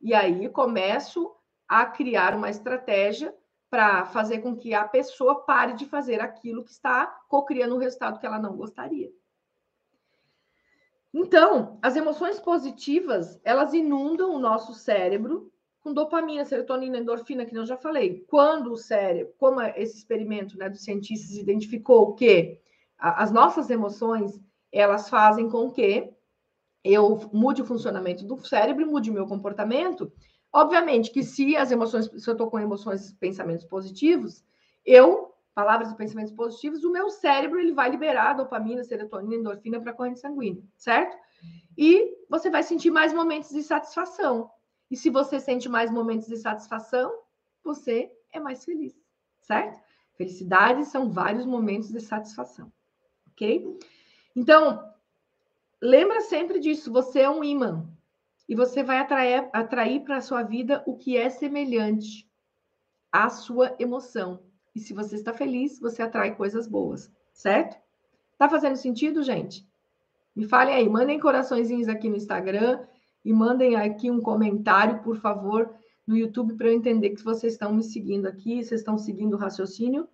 E 0.00 0.12
aí 0.12 0.48
começo 0.50 1.34
a 1.66 1.86
criar 1.86 2.34
uma 2.34 2.50
estratégia 2.50 3.34
para 3.68 4.06
fazer 4.06 4.38
com 4.38 4.56
que 4.56 4.74
a 4.74 4.86
pessoa 4.86 5.44
pare 5.44 5.74
de 5.74 5.86
fazer 5.86 6.20
aquilo 6.20 6.64
que 6.64 6.70
está 6.70 7.06
co-criando 7.28 7.74
um 7.74 7.78
resultado 7.78 8.18
que 8.18 8.26
ela 8.26 8.38
não 8.38 8.56
gostaria. 8.56 9.10
Então, 11.12 11.78
as 11.82 11.96
emoções 11.96 12.38
positivas, 12.38 13.40
elas 13.42 13.72
inundam 13.72 14.34
o 14.34 14.38
nosso 14.38 14.74
cérebro 14.74 15.50
com 15.80 15.92
dopamina, 15.92 16.44
serotonina, 16.44 16.98
endorfina, 16.98 17.46
que 17.46 17.56
eu 17.56 17.64
já 17.64 17.76
falei. 17.76 18.24
Quando 18.28 18.72
o 18.72 18.76
cérebro, 18.76 19.32
como 19.38 19.62
esse 19.62 19.96
experimento 19.96 20.58
né, 20.58 20.68
dos 20.68 20.82
cientistas 20.82 21.36
identificou 21.36 22.14
que 22.14 22.60
as 22.98 23.30
nossas 23.30 23.70
emoções, 23.70 24.40
elas 24.72 25.08
fazem 25.08 25.48
com 25.48 25.70
que 25.70 26.12
eu 26.82 27.30
mude 27.32 27.62
o 27.62 27.64
funcionamento 27.64 28.24
do 28.24 28.44
cérebro 28.44 28.82
e 28.82 28.86
mude 28.86 29.10
o 29.10 29.14
meu 29.14 29.26
comportamento. 29.26 30.12
Obviamente 30.52 31.10
que 31.10 31.22
se 31.22 31.56
as 31.56 31.70
emoções, 31.70 32.06
se 32.06 32.28
eu 32.28 32.32
estou 32.32 32.50
com 32.50 32.58
emoções, 32.58 33.12
pensamentos 33.12 33.64
positivos, 33.64 34.44
eu 34.84 35.34
palavras 35.56 35.90
e 35.90 35.96
pensamentos 35.96 36.34
positivos, 36.34 36.84
o 36.84 36.92
meu 36.92 37.08
cérebro 37.08 37.58
ele 37.58 37.72
vai 37.72 37.88
liberar 37.88 38.34
dopamina, 38.34 38.84
serotonina, 38.84 39.36
endorfina 39.36 39.80
para 39.80 39.90
a 39.90 39.94
corrente 39.94 40.20
sanguínea, 40.20 40.62
certo? 40.76 41.16
E 41.78 42.14
você 42.28 42.50
vai 42.50 42.62
sentir 42.62 42.90
mais 42.90 43.10
momentos 43.14 43.48
de 43.48 43.62
satisfação. 43.62 44.50
E 44.90 44.96
se 44.96 45.08
você 45.08 45.40
sente 45.40 45.66
mais 45.66 45.90
momentos 45.90 46.28
de 46.28 46.36
satisfação, 46.36 47.10
você 47.64 48.12
é 48.30 48.38
mais 48.38 48.66
feliz, 48.66 48.94
certo? 49.40 49.80
Felicidade 50.14 50.84
são 50.84 51.10
vários 51.10 51.46
momentos 51.46 51.90
de 51.90 52.00
satisfação, 52.00 52.70
ok? 53.32 53.78
Então, 54.36 54.92
lembra 55.80 56.20
sempre 56.20 56.60
disso, 56.60 56.92
você 56.92 57.20
é 57.20 57.30
um 57.30 57.42
imã. 57.42 57.88
E 58.48 58.54
você 58.54 58.82
vai 58.82 58.98
atrair, 58.98 59.48
atrair 59.52 60.04
para 60.04 60.18
a 60.18 60.20
sua 60.20 60.42
vida 60.42 60.82
o 60.86 60.96
que 60.96 61.16
é 61.16 61.28
semelhante 61.28 62.28
à 63.10 63.28
sua 63.28 63.74
emoção. 63.78 64.42
E 64.74 64.80
se 64.80 64.92
você 64.92 65.16
está 65.16 65.32
feliz, 65.32 65.80
você 65.80 66.02
atrai 66.02 66.36
coisas 66.36 66.66
boas, 66.66 67.10
certo? 67.32 67.76
Tá 68.38 68.48
fazendo 68.48 68.76
sentido, 68.76 69.22
gente? 69.22 69.66
Me 70.34 70.46
falem 70.46 70.74
aí, 70.74 70.88
mandem 70.88 71.18
coraçõezinhos 71.18 71.88
aqui 71.88 72.08
no 72.08 72.16
Instagram 72.16 72.86
e 73.24 73.32
mandem 73.32 73.74
aqui 73.74 74.10
um 74.10 74.20
comentário, 74.20 75.02
por 75.02 75.16
favor, 75.16 75.74
no 76.06 76.16
YouTube 76.16 76.54
para 76.54 76.68
eu 76.68 76.74
entender 76.74 77.10
que 77.10 77.24
vocês 77.24 77.54
estão 77.54 77.74
me 77.74 77.82
seguindo 77.82 78.26
aqui, 78.26 78.62
vocês 78.62 78.80
estão 78.80 78.98
seguindo 78.98 79.34
o 79.34 79.38
raciocínio 79.38 80.06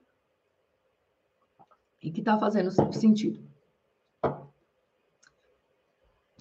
e 2.01 2.11
que 2.11 2.21
está 2.21 2.39
fazendo 2.39 2.71
sentido. 2.95 3.52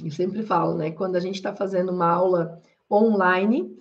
Eu 0.04 0.12
sempre 0.12 0.44
falo, 0.44 0.76
né? 0.76 0.92
Quando 0.92 1.16
a 1.16 1.20
gente 1.20 1.36
está 1.36 1.56
fazendo 1.56 1.92
uma 1.92 2.10
aula 2.10 2.62
online, 2.90 3.78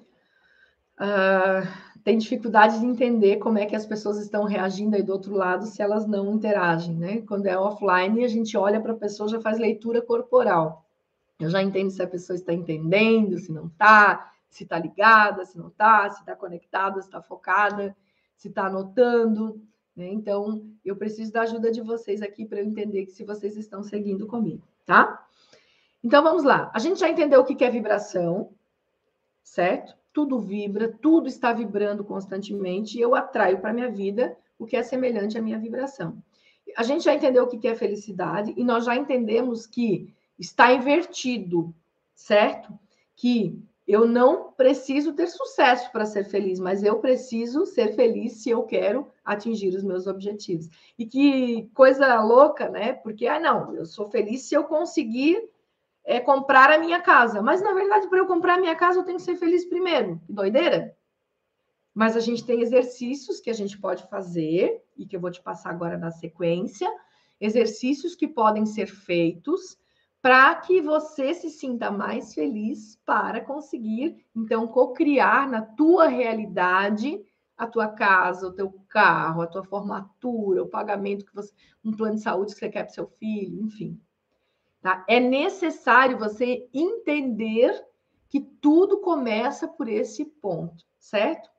uh, 1.01 1.67
tem 2.05 2.19
dificuldade 2.19 2.79
de 2.79 2.87
entender 2.87 3.37
como 3.37 3.59
é 3.59 3.67
que 3.67 3.77
as 3.77 3.87
pessoas 3.87 4.19
estão 4.19 4.45
reagindo 4.45 4.97
aí 4.97 5.03
do 5.03 5.13
outro 5.13 5.35
lado 5.35 5.67
se 5.67 5.83
elas 5.83 6.07
não 6.07 6.35
interagem, 6.35 6.95
né? 6.97 7.23
Quando 7.23 7.47
é 7.47 7.59
offline, 7.59 8.25
a 8.25 8.29
gente 8.29 8.57
olha 8.57 8.81
para 8.81 8.93
a 8.93 8.97
pessoa, 8.97 9.29
já 9.29 9.41
faz 9.41 9.59
leitura 9.59 10.01
corporal. 10.01 10.85
Eu 11.39 11.49
já 11.49 11.63
entendo 11.63 11.91
se 11.91 12.03
a 12.03 12.07
pessoa 12.07 12.37
está 12.37 12.53
entendendo, 12.53 13.39
se 13.39 13.51
não 13.51 13.67
está, 13.67 14.33
se 14.49 14.65
está 14.65 14.79
ligada, 14.79 15.45
se 15.45 15.57
não 15.59 15.69
está, 15.69 16.11
se 16.11 16.21
está 16.21 16.37
conectada, 16.37 17.01
se 17.01 17.09
está 17.09 17.23
focada, 17.23 17.97
se 18.37 18.49
está 18.49 18.67
anotando. 18.67 19.61
Né? 19.97 20.09
Então, 20.09 20.63
eu 20.85 20.97
preciso 20.97 21.33
da 21.33 21.43
ajuda 21.43 21.71
de 21.71 21.81
vocês 21.81 22.21
aqui 22.23 22.45
para 22.45 22.61
eu 22.61 22.65
entender 22.65 23.07
que 23.07 23.13
se 23.13 23.25
vocês 23.25 23.57
estão 23.57 23.83
seguindo 23.83 24.27
comigo, 24.27 24.63
tá? 24.85 25.27
Então, 26.03 26.23
vamos 26.23 26.45
lá. 26.45 26.71
A 26.75 26.79
gente 26.79 27.01
já 27.01 27.09
entendeu 27.09 27.41
o 27.41 27.45
que 27.45 27.65
é 27.65 27.71
vibração, 27.71 28.51
certo? 29.43 30.01
tudo 30.13 30.39
vibra, 30.39 30.89
tudo 31.01 31.29
está 31.29 31.53
vibrando 31.53 32.05
constantemente 32.05 32.99
e 32.99 33.01
eu 33.01 33.15
atraio 33.15 33.61
para 33.61 33.73
minha 33.73 33.91
vida 33.91 34.37
o 34.59 34.67
que 34.67 34.77
é 34.77 34.83
semelhante 34.83 35.39
à 35.39 35.43
minha 35.43 35.59
vibração. 35.59 36.23
A 36.77 36.83
gente 36.83 37.05
já 37.05 37.15
entendeu 37.15 37.45
o 37.45 37.47
que 37.47 37.67
é 37.67 37.75
felicidade 37.75 38.53
e 38.57 38.65
nós 38.65 38.85
já 38.85 38.95
entendemos 38.97 39.67
que 39.67 40.13
está 40.39 40.73
invertido, 40.73 41.75
certo? 42.15 42.73
Que 43.17 43.59
Eu 43.87 44.07
não 44.07 44.53
preciso 44.53 45.13
ter 45.15 45.27
sucesso 45.27 45.91
para 45.91 46.07
ser 46.07 46.23
feliz, 46.25 46.61
mas 46.61 46.85
eu 46.85 47.01
preciso 47.01 47.67
ser 47.67 47.97
feliz 47.97 48.35
se 48.35 48.49
eu 48.49 48.63
quero 48.63 49.09
atingir 49.25 49.75
os 49.75 49.83
meus 49.83 50.07
objetivos. 50.07 50.69
E 50.97 51.05
que 51.05 51.69
coisa 51.75 52.21
louca, 52.21 52.69
né? 52.69 52.93
Porque, 52.93 53.27
ah, 53.27 53.41
não, 53.41 53.75
eu 53.75 53.85
sou 53.85 54.09
feliz 54.09 54.43
se 54.43 54.55
eu 54.55 54.63
conseguir 54.63 55.43
é, 56.11 56.19
comprar 56.19 56.73
a 56.73 56.79
minha 56.79 57.01
casa. 57.01 57.41
Mas, 57.41 57.63
na 57.63 57.73
verdade, 57.73 58.09
para 58.09 58.19
eu 58.19 58.27
comprar 58.27 58.55
a 58.55 58.61
minha 58.61 58.75
casa, 58.75 58.99
eu 58.99 59.05
tenho 59.05 59.19
que 59.19 59.23
ser 59.23 59.37
feliz 59.37 59.65
primeiro. 59.65 60.21
Doideira! 60.29 60.97
Mas 61.95 62.17
a 62.17 62.21
gente 62.21 62.45
tem 62.45 62.63
exercícios 62.63 63.39
que 63.39 63.49
a 63.49 63.53
gente 63.55 63.79
pode 63.79 64.09
fazer, 64.09 64.83
e 64.97 65.07
que 65.07 65.15
eu 65.15 65.21
vou 65.21 65.31
te 65.31 65.41
passar 65.41 65.71
agora 65.71 65.97
na 65.97 66.11
sequência, 66.11 66.93
exercícios 67.41 68.17
que 68.17 68.27
podem 68.27 68.67
ser 68.67 68.87
feitos 68.87 69.79
para 70.21 70.53
que 70.57 70.83
você 70.83 71.33
se 71.33 71.49
sinta 71.49 71.93
mais 71.93 72.35
feliz 72.35 73.01
para 73.07 73.41
conseguir, 73.41 74.27
então, 74.35 74.67
co-criar 74.67 75.49
na 75.49 75.63
tua 75.63 76.09
realidade 76.09 77.25
a 77.57 77.69
tua 77.69 77.87
casa, 77.87 78.49
o 78.49 78.53
teu 78.53 78.75
carro, 78.89 79.43
a 79.43 79.47
tua 79.47 79.63
formatura, 79.63 80.63
o 80.63 80.69
pagamento 80.69 81.25
que 81.25 81.35
você, 81.35 81.53
um 81.85 81.93
plano 81.93 82.17
de 82.17 82.23
saúde 82.23 82.53
que 82.53 82.59
você 82.59 82.69
quer 82.69 82.83
para 82.83 82.93
seu 82.93 83.07
filho, 83.07 83.63
enfim. 83.63 84.01
Tá? 84.83 85.05
É 85.09 85.21
necessário 85.21 86.19
você 86.19 86.69
entender 86.73 87.85
que 88.29 88.41
tudo 88.41 88.99
começa 88.99 89.69
por 89.69 89.89
esse 89.89 90.25
ponto, 90.25 90.85
certo? 90.99 91.51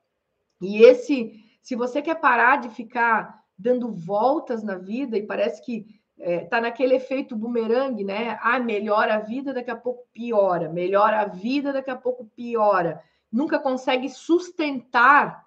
E 0.60 0.82
esse, 0.82 1.44
se 1.60 1.76
você 1.76 2.00
quer 2.00 2.16
parar 2.16 2.56
de 2.56 2.68
ficar 2.70 3.44
dando 3.56 3.92
voltas 3.92 4.62
na 4.62 4.76
vida 4.76 5.16
e 5.16 5.26
parece 5.26 5.62
que 5.62 6.00
é, 6.18 6.44
tá 6.44 6.60
naquele 6.60 6.94
efeito 6.94 7.36
bumerangue, 7.36 8.04
né? 8.04 8.38
Ah, 8.40 8.58
melhora 8.58 9.16
a 9.16 9.20
vida, 9.20 9.52
daqui 9.52 9.70
a 9.70 9.76
pouco 9.76 10.06
piora, 10.12 10.68
melhora 10.68 11.20
a 11.20 11.26
vida, 11.26 11.72
daqui 11.72 11.90
a 11.90 11.96
pouco 11.96 12.24
piora. 12.34 13.02
Nunca 13.30 13.58
consegue 13.58 14.08
sustentar 14.08 15.46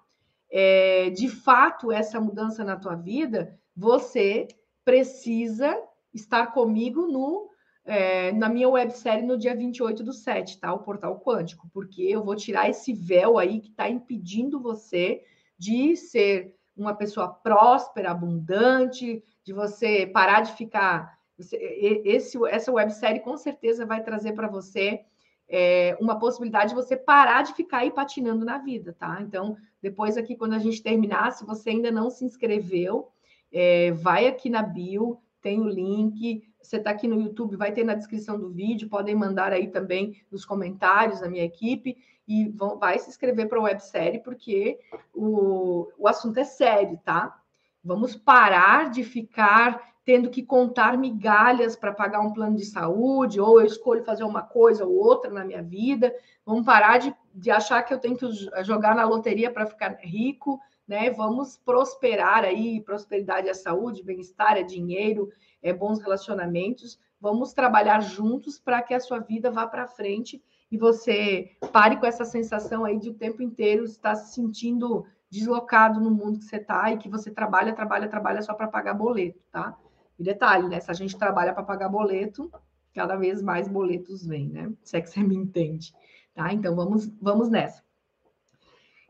é, 0.50 1.10
de 1.10 1.28
fato 1.28 1.90
essa 1.90 2.20
mudança 2.20 2.64
na 2.64 2.76
tua 2.76 2.94
vida, 2.94 3.58
você 3.76 4.48
precisa 4.84 5.76
estar 6.14 6.48
comigo 6.48 7.06
no 7.06 7.50
é, 7.86 8.32
na 8.32 8.48
minha 8.48 8.68
websérie 8.68 9.24
no 9.24 9.38
dia 9.38 9.54
28 9.54 10.02
do 10.02 10.12
7, 10.12 10.58
tá? 10.58 10.72
O 10.72 10.80
Portal 10.80 11.20
Quântico, 11.20 11.68
porque 11.72 12.02
eu 12.02 12.24
vou 12.24 12.34
tirar 12.34 12.68
esse 12.68 12.92
véu 12.92 13.38
aí 13.38 13.60
que 13.60 13.68
está 13.68 13.88
impedindo 13.88 14.60
você 14.60 15.22
de 15.56 15.96
ser 15.96 16.54
uma 16.76 16.94
pessoa 16.94 17.28
próspera, 17.28 18.10
abundante, 18.10 19.22
de 19.42 19.52
você 19.52 20.06
parar 20.06 20.42
de 20.42 20.52
ficar. 20.52 21.16
Esse, 21.38 22.38
essa 22.48 22.72
websérie 22.72 23.20
com 23.20 23.36
certeza 23.36 23.86
vai 23.86 24.02
trazer 24.02 24.32
para 24.32 24.48
você 24.48 25.04
é, 25.48 25.96
uma 26.00 26.18
possibilidade 26.18 26.70
de 26.70 26.74
você 26.74 26.96
parar 26.96 27.42
de 27.42 27.54
ficar 27.54 27.78
aí 27.78 27.90
patinando 27.90 28.44
na 28.44 28.58
vida, 28.58 28.92
tá? 28.98 29.18
Então, 29.20 29.56
depois 29.80 30.16
aqui, 30.16 30.34
quando 30.34 30.54
a 30.54 30.58
gente 30.58 30.82
terminar, 30.82 31.32
se 31.32 31.46
você 31.46 31.70
ainda 31.70 31.90
não 31.90 32.10
se 32.10 32.24
inscreveu, 32.24 33.08
é, 33.52 33.92
vai 33.92 34.26
aqui 34.26 34.50
na 34.50 34.62
bio, 34.62 35.20
tem 35.40 35.60
o 35.60 35.68
link. 35.68 36.42
Você 36.66 36.78
está 36.78 36.90
aqui 36.90 37.06
no 37.06 37.20
YouTube, 37.20 37.56
vai 37.56 37.72
ter 37.72 37.84
na 37.84 37.94
descrição 37.94 38.38
do 38.38 38.50
vídeo, 38.50 38.88
podem 38.88 39.14
mandar 39.14 39.52
aí 39.52 39.68
também 39.68 40.20
nos 40.30 40.44
comentários 40.44 41.20
da 41.20 41.28
minha 41.28 41.44
equipe 41.44 41.96
e 42.26 42.48
vão, 42.48 42.76
vai 42.78 42.98
se 42.98 43.08
inscrever 43.08 43.48
para 43.48 43.58
a 43.58 43.62
websérie, 43.62 44.22
porque 44.22 44.78
o, 45.14 45.88
o 45.96 46.08
assunto 46.08 46.38
é 46.38 46.44
sério, 46.44 46.98
tá? 47.04 47.40
Vamos 47.84 48.16
parar 48.16 48.90
de 48.90 49.04
ficar 49.04 49.94
tendo 50.04 50.28
que 50.28 50.42
contar 50.42 50.98
migalhas 50.98 51.76
para 51.76 51.92
pagar 51.92 52.20
um 52.20 52.32
plano 52.32 52.56
de 52.56 52.64
saúde, 52.64 53.40
ou 53.40 53.60
eu 53.60 53.66
escolho 53.66 54.04
fazer 54.04 54.24
uma 54.24 54.42
coisa 54.42 54.84
ou 54.84 54.94
outra 54.94 55.30
na 55.30 55.44
minha 55.44 55.62
vida. 55.62 56.14
Vamos 56.44 56.64
parar 56.64 56.98
de, 56.98 57.14
de 57.34 57.50
achar 57.50 57.82
que 57.82 57.94
eu 57.94 57.98
tenho 57.98 58.16
que 58.16 58.26
jogar 58.62 58.94
na 58.94 59.04
loteria 59.04 59.50
para 59.50 59.66
ficar 59.66 59.96
rico, 60.00 60.60
né? 60.86 61.10
Vamos 61.10 61.56
prosperar 61.56 62.44
aí, 62.44 62.80
prosperidade 62.80 63.48
é 63.48 63.54
saúde, 63.54 64.02
bem-estar, 64.02 64.56
é 64.56 64.62
dinheiro, 64.62 65.30
é 65.62 65.72
bons 65.72 66.00
relacionamentos. 66.00 66.98
Vamos 67.20 67.52
trabalhar 67.52 68.00
juntos 68.00 68.58
para 68.58 68.82
que 68.82 68.94
a 68.94 69.00
sua 69.00 69.18
vida 69.18 69.50
vá 69.50 69.66
para 69.66 69.86
frente 69.86 70.42
e 70.70 70.76
você 70.76 71.56
pare 71.72 71.96
com 71.96 72.06
essa 72.06 72.24
sensação 72.24 72.84
aí 72.84 72.98
de 72.98 73.10
o 73.10 73.14
tempo 73.14 73.42
inteiro 73.42 73.84
estar 73.84 74.14
se 74.14 74.34
sentindo 74.34 75.06
deslocado 75.30 76.00
no 76.00 76.10
mundo 76.10 76.38
que 76.38 76.44
você 76.44 76.56
está 76.56 76.90
e 76.90 76.98
que 76.98 77.08
você 77.08 77.30
trabalha, 77.30 77.72
trabalha, 77.72 78.08
trabalha 78.08 78.42
só 78.42 78.54
para 78.54 78.68
pagar 78.68 78.94
boleto, 78.94 79.42
tá? 79.50 79.76
E 80.18 80.22
detalhe, 80.22 80.68
né? 80.68 80.80
Se 80.80 80.90
a 80.90 80.94
gente 80.94 81.16
trabalha 81.16 81.52
para 81.52 81.62
pagar 81.62 81.88
boleto, 81.88 82.50
cada 82.94 83.16
vez 83.16 83.42
mais 83.42 83.68
boletos 83.68 84.24
vêm, 84.24 84.48
né? 84.48 84.72
Se 84.82 84.96
é 84.96 85.00
que 85.00 85.10
você 85.10 85.22
me 85.22 85.36
entende, 85.36 85.94
tá? 86.34 86.52
Então 86.52 86.74
vamos, 86.74 87.06
vamos 87.20 87.48
nessa. 87.48 87.82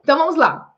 Então 0.00 0.18
vamos 0.18 0.36
lá. 0.36 0.75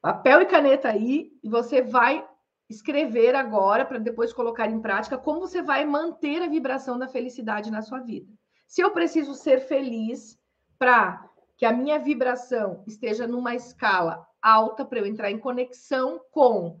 Papel 0.00 0.40
e 0.42 0.46
caneta 0.46 0.88
aí, 0.88 1.30
e 1.42 1.48
você 1.48 1.82
vai 1.82 2.26
escrever 2.70 3.34
agora 3.34 3.84
para 3.84 3.98
depois 3.98 4.32
colocar 4.32 4.70
em 4.70 4.80
prática 4.80 5.18
como 5.18 5.40
você 5.40 5.60
vai 5.60 5.84
manter 5.84 6.40
a 6.40 6.48
vibração 6.48 6.98
da 6.98 7.08
felicidade 7.08 7.70
na 7.70 7.82
sua 7.82 7.98
vida. 7.98 8.32
Se 8.66 8.80
eu 8.80 8.92
preciso 8.92 9.34
ser 9.34 9.60
feliz 9.60 10.38
para 10.78 11.28
que 11.56 11.66
a 11.66 11.72
minha 11.72 11.98
vibração 11.98 12.82
esteja 12.86 13.26
numa 13.26 13.54
escala 13.54 14.26
alta 14.40 14.84
para 14.84 15.00
eu 15.00 15.06
entrar 15.06 15.30
em 15.30 15.38
conexão 15.38 16.20
com 16.30 16.80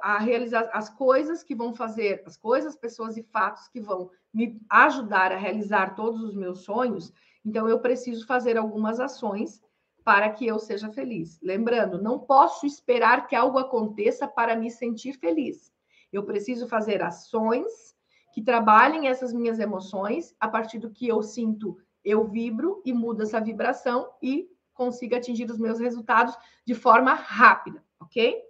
a 0.00 0.18
realizar 0.18 0.70
as 0.72 0.88
coisas 0.88 1.42
que 1.42 1.54
vão 1.54 1.74
fazer, 1.74 2.22
as 2.24 2.36
coisas, 2.36 2.76
pessoas 2.76 3.16
e 3.16 3.22
fatos 3.24 3.66
que 3.68 3.80
vão 3.80 4.10
me 4.32 4.60
ajudar 4.70 5.32
a 5.32 5.36
realizar 5.36 5.96
todos 5.96 6.22
os 6.22 6.34
meus 6.36 6.60
sonhos, 6.60 7.12
então 7.44 7.68
eu 7.68 7.80
preciso 7.80 8.26
fazer 8.26 8.56
algumas 8.56 9.00
ações 9.00 9.60
para 10.06 10.30
que 10.30 10.46
eu 10.46 10.60
seja 10.60 10.88
feliz. 10.92 11.36
Lembrando, 11.42 12.00
não 12.00 12.20
posso 12.20 12.64
esperar 12.64 13.26
que 13.26 13.34
algo 13.34 13.58
aconteça 13.58 14.28
para 14.28 14.54
me 14.54 14.70
sentir 14.70 15.14
feliz. 15.14 15.72
Eu 16.12 16.22
preciso 16.22 16.68
fazer 16.68 17.02
ações 17.02 17.92
que 18.32 18.40
trabalhem 18.40 19.08
essas 19.08 19.32
minhas 19.32 19.58
emoções 19.58 20.32
a 20.38 20.46
partir 20.46 20.78
do 20.78 20.92
que 20.92 21.08
eu 21.08 21.22
sinto, 21.24 21.76
eu 22.04 22.24
vibro 22.24 22.80
e 22.84 22.92
mudo 22.92 23.24
essa 23.24 23.40
vibração 23.40 24.08
e 24.22 24.48
consiga 24.72 25.16
atingir 25.16 25.50
os 25.50 25.58
meus 25.58 25.80
resultados 25.80 26.38
de 26.64 26.72
forma 26.72 27.12
rápida, 27.12 27.84
ok? 28.00 28.40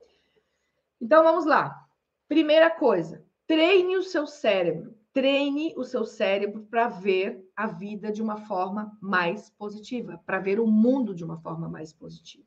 Então 1.00 1.24
vamos 1.24 1.46
lá. 1.46 1.86
Primeira 2.28 2.68
coisa, 2.68 3.24
treine 3.46 3.96
o 3.96 4.02
seu 4.02 4.26
cérebro. 4.26 4.94
Treine 5.16 5.72
o 5.78 5.82
seu 5.82 6.04
cérebro 6.04 6.66
para 6.70 6.88
ver 6.88 7.42
a 7.56 7.66
vida 7.66 8.12
de 8.12 8.20
uma 8.20 8.36
forma 8.36 8.94
mais 9.00 9.48
positiva, 9.48 10.22
para 10.26 10.38
ver 10.38 10.60
o 10.60 10.66
mundo 10.66 11.14
de 11.14 11.24
uma 11.24 11.38
forma 11.38 11.70
mais 11.70 11.90
positiva. 11.90 12.44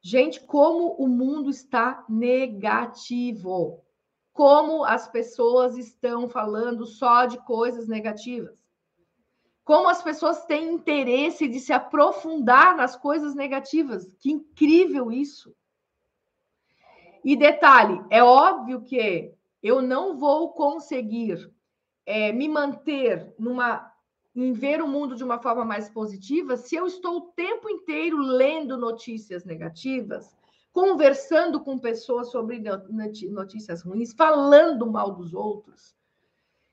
Gente, 0.00 0.40
como 0.40 0.94
o 0.94 1.06
mundo 1.06 1.50
está 1.50 2.06
negativo. 2.08 3.84
Como 4.32 4.82
as 4.82 5.06
pessoas 5.06 5.76
estão 5.76 6.26
falando 6.26 6.86
só 6.86 7.26
de 7.26 7.36
coisas 7.44 7.86
negativas 7.86 8.58
como 9.64 9.88
as 9.88 10.02
pessoas 10.02 10.44
têm 10.44 10.72
interesse 10.72 11.46
de 11.46 11.60
se 11.60 11.72
aprofundar 11.72 12.76
nas 12.76 12.96
coisas 12.96 13.32
negativas. 13.32 14.12
Que 14.18 14.32
incrível 14.32 15.12
isso! 15.12 15.54
E 17.24 17.36
detalhe, 17.36 18.04
é 18.10 18.22
óbvio 18.22 18.82
que 18.82 19.32
eu 19.62 19.80
não 19.80 20.18
vou 20.18 20.52
conseguir 20.52 21.50
é, 22.04 22.32
me 22.32 22.48
manter 22.48 23.32
numa 23.38 23.90
em 24.34 24.52
ver 24.52 24.80
o 24.80 24.88
mundo 24.88 25.14
de 25.14 25.22
uma 25.22 25.38
forma 25.38 25.64
mais 25.64 25.90
positiva 25.90 26.56
se 26.56 26.74
eu 26.74 26.86
estou 26.86 27.16
o 27.16 27.32
tempo 27.32 27.68
inteiro 27.68 28.16
lendo 28.16 28.78
notícias 28.78 29.44
negativas, 29.44 30.34
conversando 30.72 31.60
com 31.60 31.78
pessoas 31.78 32.30
sobre 32.30 32.58
notícias 33.30 33.82
ruins, 33.82 34.14
falando 34.14 34.90
mal 34.90 35.12
dos 35.12 35.34
outros. 35.34 35.94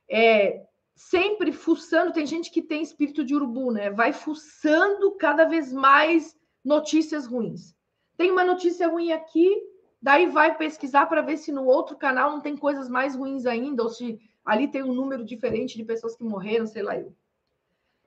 É, 0.10 0.66
sempre 0.96 1.52
fuçando, 1.52 2.14
tem 2.14 2.26
gente 2.26 2.50
que 2.50 2.62
tem 2.62 2.82
espírito 2.82 3.26
de 3.26 3.36
urubu, 3.36 3.72
né? 3.72 3.90
Vai 3.90 4.14
fuçando 4.14 5.12
cada 5.18 5.44
vez 5.44 5.72
mais 5.74 6.38
notícias 6.64 7.28
ruins. 7.28 7.76
Tem 8.18 8.32
uma 8.32 8.46
notícia 8.46 8.88
ruim 8.88 9.12
aqui, 9.12 9.54
daí 10.02 10.28
vai 10.28 10.58
pesquisar 10.58 11.06
para 11.06 11.22
ver 11.22 11.38
se 11.38 11.52
no 11.52 11.66
outro 11.66 11.98
canal 11.98 12.32
não 12.32 12.42
tem 12.42 12.56
coisas 12.56 12.90
mais 12.90 13.16
ruins 13.16 13.46
ainda, 13.46 13.84
ou 13.84 13.90
se 13.90 14.20
ali 14.46 14.68
tem 14.68 14.84
um 14.84 14.94
número 14.94 15.24
diferente 15.24 15.78
de 15.78 15.84
pessoas 15.84 16.16
que 16.16 16.24
morreram, 16.24 16.66
sei 16.66 16.82
lá 16.82 16.98
eu. 16.98 17.16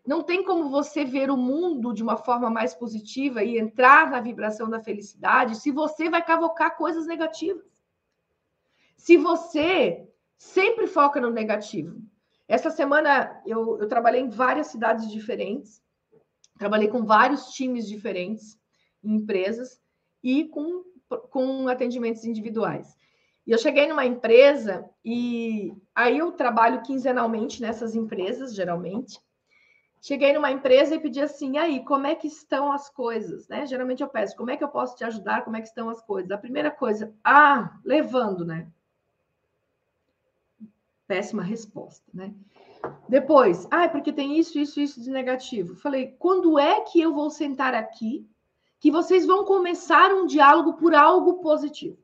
Não 0.04 0.22
tem 0.22 0.42
como 0.42 0.68
você 0.68 1.04
ver 1.04 1.30
o 1.30 1.36
mundo 1.36 1.92
de 1.92 2.02
uma 2.02 2.16
forma 2.16 2.50
mais 2.50 2.74
positiva 2.74 3.44
e 3.44 3.58
entrar 3.58 4.10
na 4.10 4.20
vibração 4.20 4.68
da 4.68 4.80
felicidade 4.80 5.56
se 5.56 5.70
você 5.70 6.10
vai 6.10 6.24
cavocar 6.24 6.76
coisas 6.76 7.06
negativas. 7.06 7.64
Se 8.96 9.16
você 9.16 10.08
sempre 10.36 10.88
foca 10.88 11.20
no 11.20 11.30
negativo, 11.30 12.02
essa 12.48 12.70
semana 12.70 13.40
eu, 13.46 13.78
eu 13.80 13.88
trabalhei 13.88 14.20
em 14.20 14.28
várias 14.28 14.66
cidades 14.68 15.10
diferentes, 15.10 15.80
trabalhei 16.58 16.88
com 16.88 17.04
vários 17.04 17.46
times 17.52 17.88
diferentes 17.88 18.58
em 19.02 19.14
empresas 19.14 19.80
e 20.22 20.44
com, 20.44 20.84
com 21.18 21.68
atendimentos 21.68 22.24
individuais. 22.24 22.96
E 23.46 23.50
eu 23.50 23.58
cheguei 23.58 23.86
numa 23.88 24.06
empresa 24.06 24.88
e 25.04 25.74
aí 25.94 26.18
eu 26.18 26.32
trabalho 26.32 26.82
quinzenalmente 26.82 27.60
nessas 27.60 27.94
empresas, 27.94 28.54
geralmente. 28.54 29.18
Cheguei 30.00 30.32
numa 30.32 30.50
empresa 30.50 30.94
e 30.94 31.00
pedi 31.00 31.20
assim: 31.20 31.58
aí, 31.58 31.84
como 31.84 32.06
é 32.06 32.14
que 32.14 32.26
estão 32.26 32.72
as 32.72 32.88
coisas? 32.88 33.46
Né? 33.48 33.66
Geralmente 33.66 34.02
eu 34.02 34.08
peço: 34.08 34.36
como 34.36 34.50
é 34.50 34.56
que 34.56 34.64
eu 34.64 34.68
posso 34.68 34.96
te 34.96 35.04
ajudar? 35.04 35.44
Como 35.44 35.56
é 35.56 35.60
que 35.60 35.68
estão 35.68 35.88
as 35.88 36.00
coisas? 36.02 36.30
A 36.30 36.38
primeira 36.38 36.70
coisa, 36.70 37.14
ah, 37.24 37.78
levando, 37.84 38.44
né? 38.44 38.68
Péssima 41.06 41.42
resposta, 41.42 42.04
né? 42.12 42.34
Depois, 43.08 43.66
ah, 43.70 43.88
porque 43.88 44.12
tem 44.12 44.38
isso, 44.38 44.58
isso, 44.58 44.80
isso 44.80 45.00
de 45.00 45.10
negativo. 45.10 45.76
Falei: 45.76 46.16
quando 46.18 46.58
é 46.58 46.80
que 46.80 47.00
eu 47.00 47.14
vou 47.14 47.30
sentar 47.30 47.74
aqui 47.74 48.28
que 48.82 48.90
vocês 48.90 49.24
vão 49.24 49.44
começar 49.44 50.12
um 50.12 50.26
diálogo 50.26 50.72
por 50.72 50.92
algo 50.92 51.34
positivo? 51.34 51.96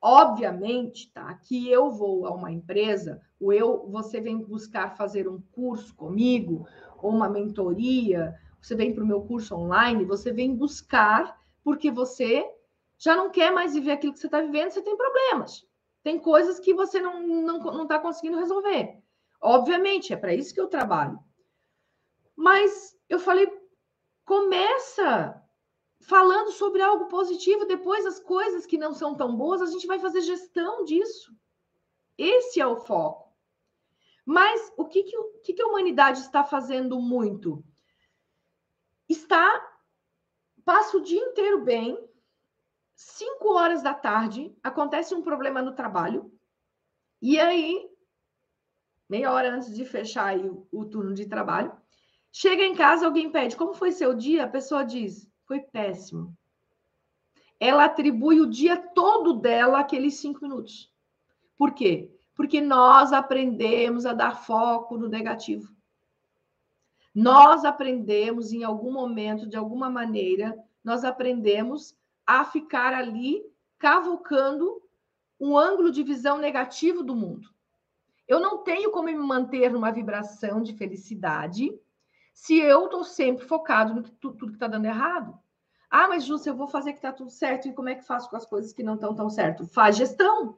Obviamente, 0.00 1.12
tá? 1.12 1.34
Que 1.34 1.70
eu 1.70 1.90
vou 1.90 2.26
a 2.26 2.30
uma 2.30 2.50
empresa, 2.50 3.20
ou 3.38 3.52
eu, 3.52 3.86
você 3.86 4.18
vem 4.18 4.38
buscar 4.38 4.96
fazer 4.96 5.28
um 5.28 5.42
curso 5.52 5.94
comigo, 5.94 6.66
ou 6.96 7.10
uma 7.10 7.28
mentoria, 7.28 8.34
você 8.62 8.74
vem 8.74 8.94
para 8.94 9.04
o 9.04 9.06
meu 9.06 9.20
curso 9.20 9.54
online, 9.54 10.06
você 10.06 10.32
vem 10.32 10.56
buscar 10.56 11.38
porque 11.62 11.90
você 11.90 12.50
já 12.96 13.14
não 13.14 13.28
quer 13.28 13.52
mais 13.52 13.74
viver 13.74 13.92
aquilo 13.92 14.14
que 14.14 14.20
você 14.20 14.26
está 14.26 14.40
vivendo, 14.40 14.70
você 14.70 14.80
tem 14.80 14.96
problemas. 14.96 15.66
Tem 16.02 16.18
coisas 16.18 16.58
que 16.58 16.72
você 16.72 16.98
não 16.98 17.20
está 17.20 17.52
não, 17.52 17.58
não 17.76 17.86
tá 17.86 17.98
conseguindo 17.98 18.38
resolver. 18.38 18.96
Obviamente, 19.38 20.14
é 20.14 20.16
para 20.16 20.32
isso 20.32 20.54
que 20.54 20.60
eu 20.62 20.68
trabalho. 20.68 21.18
Mas 22.34 22.96
eu 23.06 23.18
falei, 23.18 23.52
começa 24.24 25.38
falando 26.00 26.50
sobre 26.52 26.82
algo 26.82 27.06
positivo, 27.06 27.66
depois 27.66 28.06
as 28.06 28.18
coisas 28.18 28.66
que 28.66 28.78
não 28.78 28.94
são 28.94 29.14
tão 29.14 29.36
boas, 29.36 29.60
a 29.60 29.66
gente 29.66 29.86
vai 29.86 29.98
fazer 29.98 30.22
gestão 30.22 30.84
disso. 30.84 31.34
Esse 32.16 32.60
é 32.60 32.66
o 32.66 32.76
foco. 32.76 33.30
Mas 34.24 34.72
o 34.76 34.86
que, 34.86 35.02
que, 35.02 35.16
o 35.16 35.40
que, 35.42 35.52
que 35.52 35.62
a 35.62 35.66
humanidade 35.66 36.20
está 36.20 36.44
fazendo 36.44 37.00
muito? 37.00 37.64
Está, 39.08 39.78
passa 40.64 40.96
o 40.96 41.02
dia 41.02 41.20
inteiro 41.20 41.64
bem, 41.64 41.98
cinco 42.94 43.54
horas 43.54 43.82
da 43.82 43.94
tarde, 43.94 44.54
acontece 44.62 45.14
um 45.14 45.22
problema 45.22 45.60
no 45.62 45.74
trabalho, 45.74 46.32
e 47.20 47.38
aí, 47.38 47.90
meia 49.08 49.32
hora 49.32 49.54
antes 49.54 49.74
de 49.74 49.84
fechar 49.84 50.38
o, 50.38 50.66
o 50.70 50.84
turno 50.84 51.12
de 51.12 51.26
trabalho, 51.26 51.72
chega 52.32 52.62
em 52.62 52.74
casa, 52.74 53.06
alguém 53.06 53.30
pede, 53.30 53.56
como 53.56 53.74
foi 53.74 53.92
seu 53.92 54.14
dia? 54.14 54.44
A 54.44 54.48
pessoa 54.48 54.84
diz, 54.84 55.29
foi 55.50 55.60
péssimo. 55.60 56.32
Ela 57.58 57.86
atribui 57.86 58.40
o 58.40 58.48
dia 58.48 58.76
todo 58.76 59.34
dela 59.34 59.80
àqueles 59.80 60.14
cinco 60.14 60.42
minutos. 60.42 60.92
Por 61.58 61.74
quê? 61.74 62.08
porque 62.40 62.58
nós 62.58 63.12
aprendemos 63.12 64.06
a 64.06 64.14
dar 64.14 64.34
foco 64.34 64.96
no 64.96 65.10
negativo. 65.10 65.70
Nós 67.14 67.66
aprendemos 67.66 68.50
em 68.50 68.64
algum 68.64 68.90
momento, 68.90 69.46
de 69.46 69.58
alguma 69.58 69.90
maneira, 69.90 70.58
nós 70.82 71.04
aprendemos 71.04 71.94
a 72.26 72.42
ficar 72.42 72.94
ali 72.94 73.44
cavocando 73.78 74.80
um 75.38 75.58
ângulo 75.58 75.92
de 75.92 76.02
visão 76.02 76.38
negativo 76.38 77.02
do 77.02 77.14
mundo. 77.14 77.46
Eu 78.26 78.40
não 78.40 78.64
tenho 78.64 78.90
como 78.90 79.04
me 79.04 79.14
manter 79.14 79.70
numa 79.70 79.90
vibração 79.90 80.62
de 80.62 80.72
felicidade 80.72 81.78
se 82.40 82.58
eu 82.58 82.86
estou 82.86 83.04
sempre 83.04 83.44
focado 83.44 83.94
no 83.94 84.02
que 84.02 84.10
tudo 84.12 84.46
que 84.46 84.54
está 84.54 84.66
dando 84.66 84.86
errado. 84.86 85.38
Ah, 85.90 86.08
mas 86.08 86.24
Júcia, 86.24 86.48
eu 86.48 86.56
vou 86.56 86.68
fazer 86.68 86.92
que 86.92 86.98
está 86.98 87.12
tudo 87.12 87.30
certo. 87.30 87.68
E 87.68 87.72
como 87.74 87.90
é 87.90 87.94
que 87.94 88.06
faço 88.06 88.30
com 88.30 88.36
as 88.36 88.46
coisas 88.46 88.72
que 88.72 88.82
não 88.82 88.94
estão 88.94 89.14
tão 89.14 89.28
certo? 89.28 89.66
Faz 89.66 89.96
gestão 89.96 90.56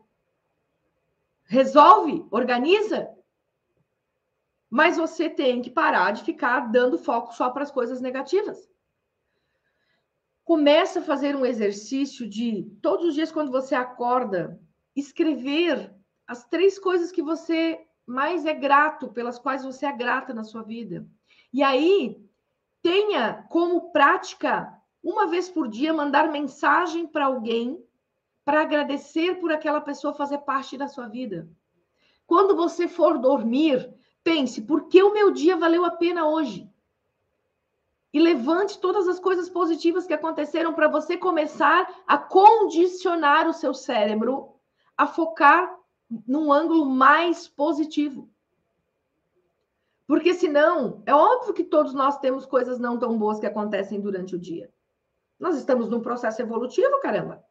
resolve, 1.45 2.25
organiza. 2.31 3.11
Mas 4.71 4.97
você 4.97 5.29
tem 5.29 5.61
que 5.61 5.71
parar 5.71 6.12
de 6.12 6.23
ficar 6.23 6.61
dando 6.71 6.97
foco 6.97 7.35
só 7.35 7.51
para 7.51 7.64
as 7.64 7.71
coisas 7.71 8.01
negativas. 8.01 8.71
Começa 10.45 11.01
a 11.01 11.03
fazer 11.03 11.35
um 11.35 11.45
exercício 11.45 12.29
de 12.29 12.62
todos 12.81 13.09
os 13.09 13.14
dias 13.14 13.33
quando 13.33 13.51
você 13.51 13.75
acorda, 13.75 14.61
escrever 14.95 15.92
as 16.29 16.45
três 16.45 16.79
coisas 16.79 17.11
que 17.11 17.23
você 17.23 17.85
mais 18.07 18.47
é 18.47 18.55
grato, 18.55 19.09
pelas 19.09 19.37
quais 19.37 19.64
você 19.64 19.85
é 19.85 19.92
grata 19.92 20.33
na 20.33 20.45
sua 20.45 20.62
vida. 20.62 21.05
E 21.52 21.62
aí, 21.62 22.22
tenha 22.82 23.46
como 23.50 23.92
prática, 23.92 24.72
uma 25.02 25.26
vez 25.26 25.48
por 25.48 25.68
dia, 25.68 25.92
mandar 25.92 26.30
mensagem 26.30 27.06
para 27.06 27.26
alguém 27.26 27.84
para 28.44 28.62
agradecer 28.62 29.38
por 29.40 29.52
aquela 29.52 29.80
pessoa 29.80 30.14
fazer 30.14 30.38
parte 30.38 30.76
da 30.76 30.88
sua 30.88 31.06
vida. 31.06 31.48
Quando 32.26 32.56
você 32.56 32.88
for 32.88 33.18
dormir, 33.18 33.92
pense: 34.24 34.62
por 34.62 34.88
que 34.88 35.02
o 35.02 35.12
meu 35.12 35.30
dia 35.30 35.56
valeu 35.56 35.84
a 35.84 35.90
pena 35.90 36.26
hoje? 36.26 36.68
E 38.12 38.20
levante 38.20 38.78
todas 38.78 39.08
as 39.08 39.18
coisas 39.18 39.48
positivas 39.48 40.06
que 40.06 40.12
aconteceram 40.12 40.74
para 40.74 40.88
você 40.88 41.16
começar 41.16 42.02
a 42.06 42.18
condicionar 42.18 43.48
o 43.48 43.54
seu 43.54 43.72
cérebro 43.72 44.54
a 44.96 45.06
focar 45.06 45.74
num 46.26 46.52
ângulo 46.52 46.84
mais 46.84 47.48
positivo. 47.48 48.32
Porque 50.12 50.35
senão, 50.35 51.03
é 51.07 51.14
óbvio 51.14 51.55
que 51.55 51.64
todos 51.64 51.94
nós 51.94 52.18
temos 52.18 52.44
coisas 52.44 52.79
não 52.79 52.98
tão 52.98 53.16
boas 53.16 53.40
que 53.40 53.46
acontecem 53.46 53.98
durante 53.98 54.37
o 54.37 54.38
dia. 54.38 54.70
Nós 55.40 55.57
estamos 55.57 55.88
num 55.88 56.03
processo 56.03 56.42
evolutivo, 56.42 57.01
caramba. 57.01 57.42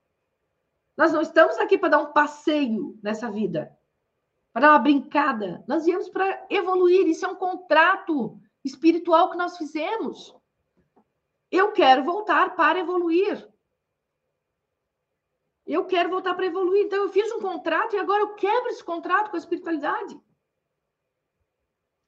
Nós 0.96 1.12
não 1.12 1.22
estamos 1.22 1.58
aqui 1.58 1.76
para 1.76 1.90
dar 1.90 1.98
um 1.98 2.14
passeio 2.14 3.00
nessa 3.02 3.32
vida, 3.32 3.76
para 4.54 4.62
dar 4.62 4.74
uma 4.74 4.78
brincada. 4.78 5.66
Nós 5.68 5.86
viemos 5.86 6.08
para 6.08 6.46
evoluir. 6.52 7.08
Isso 7.08 7.26
é 7.26 7.30
um 7.30 7.36
contrato 7.36 8.40
espiritual 8.64 9.32
que 9.32 9.38
nós 9.38 9.58
fizemos. 9.58 10.32
Eu 11.50 11.72
quero 11.72 12.04
voltar 12.04 12.56
para 12.56 12.78
evoluir. 12.78 13.52
Eu 15.66 15.84
quero 15.88 16.12
voltar 16.12 16.36
para 16.36 16.46
evoluir. 16.46 16.86
Então, 16.86 17.06
eu 17.06 17.10
fiz 17.10 17.32
um 17.32 17.40
contrato 17.40 17.96
e 17.96 18.00
agora 18.00 18.22
eu 18.22 18.36
quebro 18.36 18.70
esse 18.70 18.84
contrato 18.84 19.32
com 19.32 19.36
a 19.36 19.40
espiritualidade. 19.40 20.16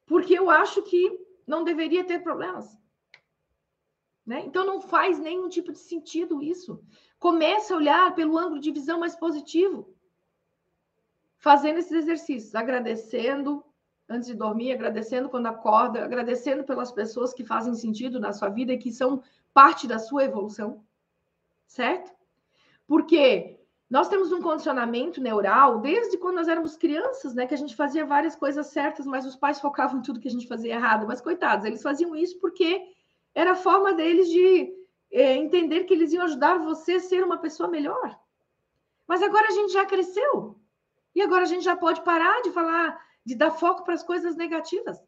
Porque 0.06 0.38
eu 0.38 0.50
acho 0.50 0.82
que 0.82 1.18
não 1.46 1.64
deveria 1.64 2.04
ter 2.04 2.22
problemas. 2.22 2.78
Né? 4.24 4.42
Então, 4.46 4.64
não 4.64 4.80
faz 4.80 5.18
nenhum 5.18 5.48
tipo 5.48 5.72
de 5.72 5.78
sentido 5.78 6.42
isso. 6.42 6.82
Comece 7.18 7.72
a 7.72 7.76
olhar 7.76 8.14
pelo 8.14 8.38
ângulo 8.38 8.60
de 8.60 8.70
visão 8.70 8.98
mais 8.98 9.14
positivo. 9.14 9.94
Fazendo 11.36 11.78
esses 11.78 11.92
exercícios, 11.92 12.54
agradecendo 12.54 13.62
antes 14.08 14.28
de 14.28 14.34
dormir, 14.34 14.72
agradecendo 14.72 15.28
quando 15.28 15.46
acorda, 15.46 16.04
agradecendo 16.04 16.64
pelas 16.64 16.90
pessoas 16.90 17.34
que 17.34 17.44
fazem 17.44 17.74
sentido 17.74 18.18
na 18.20 18.32
sua 18.32 18.48
vida 18.48 18.72
e 18.72 18.78
que 18.78 18.92
são 18.92 19.22
parte 19.52 19.86
da 19.86 19.98
sua 19.98 20.24
evolução. 20.24 20.84
Certo? 21.66 22.12
Porque 22.86 23.63
nós 23.88 24.08
temos 24.08 24.32
um 24.32 24.40
condicionamento 24.40 25.20
neural 25.20 25.78
desde 25.78 26.16
quando 26.16 26.36
nós 26.36 26.48
éramos 26.48 26.76
crianças, 26.76 27.34
né? 27.34 27.46
Que 27.46 27.54
a 27.54 27.58
gente 27.58 27.76
fazia 27.76 28.06
várias 28.06 28.34
coisas 28.34 28.68
certas, 28.68 29.06
mas 29.06 29.26
os 29.26 29.36
pais 29.36 29.60
focavam 29.60 29.98
em 29.98 30.02
tudo 30.02 30.20
que 30.20 30.28
a 30.28 30.30
gente 30.30 30.48
fazia 30.48 30.74
errado. 30.74 31.06
Mas, 31.06 31.20
coitados, 31.20 31.66
eles 31.66 31.82
faziam 31.82 32.16
isso 32.16 32.38
porque 32.40 32.82
era 33.34 33.52
a 33.52 33.56
forma 33.56 33.92
deles 33.92 34.28
de 34.28 34.72
é, 35.12 35.36
entender 35.36 35.84
que 35.84 35.94
eles 35.94 36.12
iam 36.12 36.24
ajudar 36.24 36.58
você 36.58 36.94
a 36.94 37.00
ser 37.00 37.22
uma 37.22 37.38
pessoa 37.38 37.68
melhor. 37.68 38.18
Mas 39.06 39.22
agora 39.22 39.48
a 39.48 39.52
gente 39.52 39.72
já 39.72 39.84
cresceu. 39.84 40.58
E 41.14 41.20
agora 41.20 41.42
a 41.42 41.46
gente 41.46 41.64
já 41.64 41.76
pode 41.76 42.02
parar 42.02 42.42
de 42.42 42.50
falar, 42.50 42.98
de 43.24 43.34
dar 43.34 43.50
foco 43.50 43.84
para 43.84 43.94
as 43.94 44.02
coisas 44.02 44.34
negativas. 44.34 44.98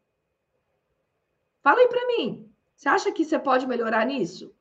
Fala 1.63 1.81
aí 1.81 1.89
para 1.89 2.07
mim. 2.07 2.53
Você 2.77 2.89
acha 2.89 3.11
que 3.11 3.25
você 3.25 3.39
pode 3.39 3.67
melhorar 3.67 4.05
nisso? 4.05 4.55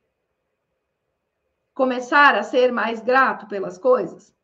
Começar 1.76 2.34
a 2.34 2.42
ser 2.42 2.72
mais 2.72 3.00
grato 3.00 3.46
pelas 3.46 3.76
coisas? 3.76 4.34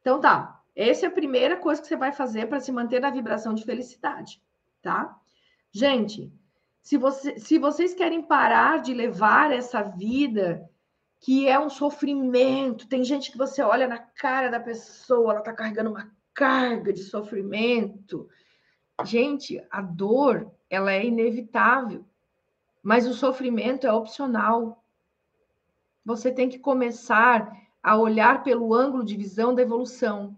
Então 0.00 0.20
tá. 0.20 0.60
Essa 0.74 1.06
é 1.06 1.08
a 1.08 1.12
primeira 1.12 1.56
coisa 1.56 1.80
que 1.80 1.86
você 1.86 1.94
vai 1.94 2.10
fazer 2.10 2.48
para 2.48 2.58
se 2.58 2.72
manter 2.72 3.00
na 3.00 3.10
vibração 3.10 3.54
de 3.54 3.64
felicidade, 3.64 4.42
tá? 4.82 5.16
Gente, 5.70 6.32
se, 6.82 6.96
você, 6.96 7.38
se 7.38 7.58
vocês 7.58 7.94
querem 7.94 8.22
parar 8.22 8.80
de 8.80 8.92
levar 8.92 9.52
essa 9.52 9.82
vida 9.82 10.68
que 11.20 11.46
é 11.46 11.60
um 11.60 11.70
sofrimento, 11.70 12.88
tem 12.88 13.04
gente 13.04 13.30
que 13.30 13.38
você 13.38 13.62
olha 13.62 13.86
na 13.86 13.98
cara 13.98 14.50
da 14.50 14.58
pessoa, 14.58 15.30
ela 15.30 15.38
está 15.38 15.52
carregando 15.52 15.90
uma 15.90 16.10
carga 16.34 16.92
de 16.92 17.04
sofrimento. 17.04 18.28
Gente, 19.04 19.64
a 19.70 19.80
dor, 19.80 20.50
ela 20.68 20.92
é 20.92 21.06
inevitável, 21.06 22.04
mas 22.82 23.06
o 23.06 23.14
sofrimento 23.14 23.86
é 23.86 23.92
opcional. 23.92 24.81
Você 26.04 26.32
tem 26.32 26.48
que 26.48 26.58
começar 26.58 27.56
a 27.82 27.96
olhar 27.96 28.42
pelo 28.42 28.74
ângulo 28.74 29.04
de 29.04 29.16
visão 29.16 29.54
da 29.54 29.62
evolução. 29.62 30.36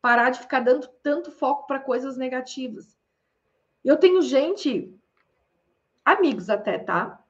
Parar 0.00 0.30
de 0.30 0.40
ficar 0.40 0.60
dando 0.60 0.88
tanto 1.02 1.30
foco 1.30 1.66
para 1.66 1.80
coisas 1.80 2.16
negativas. 2.16 2.96
Eu 3.84 3.96
tenho 3.96 4.22
gente 4.22 4.92
amigos 6.04 6.50
até, 6.50 6.78
tá? 6.78 7.22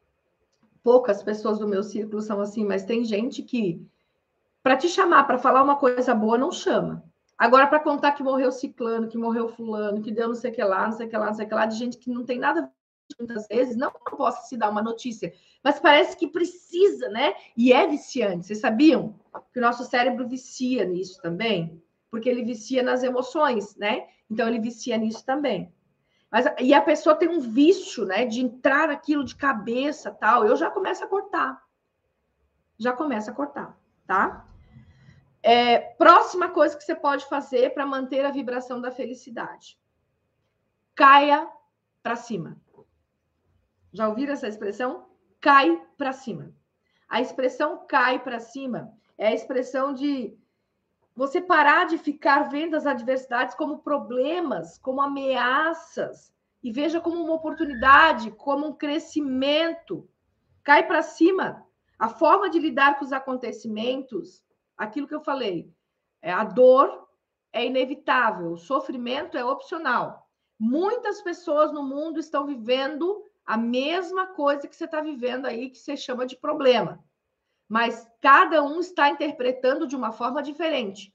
Poucas 0.83 1.23
pessoas 1.23 1.59
do 1.59 1.69
meu 1.69 1.83
círculo 1.83 2.21
são 2.21 2.41
assim, 2.41 2.65
mas 2.65 2.85
tem 2.85 3.05
gente 3.05 3.43
que, 3.43 3.81
para 4.63 4.77
te 4.77 4.89
chamar 4.89 5.25
para 5.25 5.39
falar 5.39 5.63
uma 5.63 5.77
coisa 5.77 6.15
boa, 6.15 6.37
não 6.37 6.51
chama. 6.51 7.05
Agora, 7.39 7.67
para 7.67 7.81
contar 7.81 8.13
que 8.13 8.23
morreu 8.23 8.53
ciclano, 8.53 9.09
que 9.09 9.19
morreu 9.19 9.49
fulano, 9.49 10.03
que 10.03 10.13
deu 10.13 10.29
não 10.29 10.35
sei 10.35 10.51
o 10.51 10.55
que 10.55 10.63
lá, 10.63 10.87
não 10.87 10.93
sei 10.93 11.07
o 11.07 11.11
que 11.11 11.17
lá, 11.17 11.27
não 11.27 11.35
sei 11.35 11.47
o 11.47 11.49
que 11.49 11.55
lá, 11.55 11.67
de 11.67 11.77
gente 11.77 11.99
que 11.99 12.11
não 12.11 12.25
tem 12.25 12.39
nada 12.39 12.73
muitas 13.19 13.47
vezes, 13.47 13.77
não 13.77 13.91
que 13.91 13.99
não 14.11 14.17
possa 14.17 14.47
se 14.47 14.57
dar 14.57 14.71
uma 14.71 14.83
notícia, 14.83 15.33
mas 15.63 15.79
parece 15.79 16.17
que 16.17 16.27
precisa, 16.27 17.09
né? 17.09 17.35
E 17.57 17.73
é 17.73 17.87
viciante. 17.87 18.47
Vocês 18.47 18.61
sabiam 18.61 19.15
que 19.53 19.59
o 19.59 19.63
nosso 19.63 19.85
cérebro 19.85 20.27
vicia 20.27 20.85
nisso 20.85 21.21
também? 21.21 21.83
Porque 22.11 22.29
ele 22.29 22.45
vicia 22.45 22.83
nas 22.83 23.03
emoções, 23.03 23.77
né? 23.77 24.07
Então 24.31 24.49
ele 24.49 24.59
vicia 24.59 24.97
nisso 24.97 25.25
também. 25.25 25.73
Mas, 26.31 26.47
e 26.59 26.75
a 26.75 26.83
pessoa 26.83 27.15
tem 27.15 27.29
um 27.29 27.41
vício, 27.41 28.05
né, 28.05 28.27
de 28.27 28.41
entrar 28.41 28.91
aquilo 28.91 29.25
de 29.25 29.37
cabeça, 29.37 30.11
tal. 30.11 30.45
Eu 30.45 30.57
já 30.57 30.69
começo 30.69 31.05
a 31.05 31.07
cortar. 31.07 31.63
Já 32.77 32.93
começa 32.93 33.31
a 33.31 33.35
cortar, 33.35 33.79
tá? 34.05 34.45
É, 35.41 35.79
próxima 35.79 36.49
coisa 36.49 36.77
que 36.77 36.83
você 36.83 36.95
pode 36.95 37.27
fazer 37.27 37.73
para 37.73 37.87
manter 37.87 38.25
a 38.25 38.31
vibração 38.31 38.81
da 38.81 38.91
felicidade. 38.91 39.79
Caia 40.95 41.49
para 42.03 42.17
cima. 42.17 42.57
Já 43.95 44.09
ouviram 44.09 44.35
essa 44.35 44.49
expressão? 44.49 45.07
Cai 45.41 45.81
para 45.97 46.13
cima. 46.13 46.53
A 47.09 47.21
expressão 47.21 47.87
cai 47.87 48.23
para 48.23 48.41
cima 48.41 48.93
é 49.17 49.29
a 49.29 49.35
expressão 49.35 49.95
de 49.95 50.37
você 51.15 51.41
parar 51.41 51.87
de 51.87 51.97
ficar 51.97 52.49
vendo 52.51 52.75
as 52.75 52.87
adversidades 52.87 53.55
como 53.55 53.79
problemas, 53.79 54.77
como 54.79 55.01
ameaças, 55.01 56.33
e 56.63 56.73
veja 56.73 57.01
como 57.01 57.23
uma 57.23 57.35
oportunidade, 57.35 58.33
como 58.33 58.67
um 58.67 58.73
crescimento. 58.73 60.09
Cai 60.65 60.87
para 60.87 61.03
cima. 61.03 61.65
A 61.97 62.09
forma 62.09 62.51
de 62.51 62.59
lidar 62.59 62.99
com 62.99 63.05
os 63.05 63.13
acontecimentos, 63.13 64.43
aquilo 64.77 65.07
que 65.07 65.15
eu 65.15 65.21
falei, 65.21 65.73
é 66.21 66.33
a 66.33 66.43
dor 66.43 67.09
é 67.53 67.65
inevitável, 67.65 68.51
o 68.51 68.57
sofrimento 68.57 69.39
é 69.39 69.45
opcional. 69.45 70.29
Muitas 70.59 71.23
pessoas 71.23 71.73
no 71.73 71.85
mundo 71.85 72.19
estão 72.19 72.45
vivendo 72.45 73.25
a 73.47 73.57
mesma 73.57 74.29
coisa 74.29 74.67
que 74.67 74.75
você 74.75 74.85
está 74.85 75.01
vivendo 75.01 75.47
aí, 75.47 75.71
que 75.71 75.79
você 75.79 75.97
chama 75.97 76.27
de 76.27 76.37
problema 76.37 77.05
mas 77.69 78.09
cada 78.21 78.63
um 78.63 78.81
está 78.81 79.11
interpretando 79.11 79.87
de 79.87 79.97
uma 79.97 80.13
forma 80.13 80.43
diferente. 80.43 81.15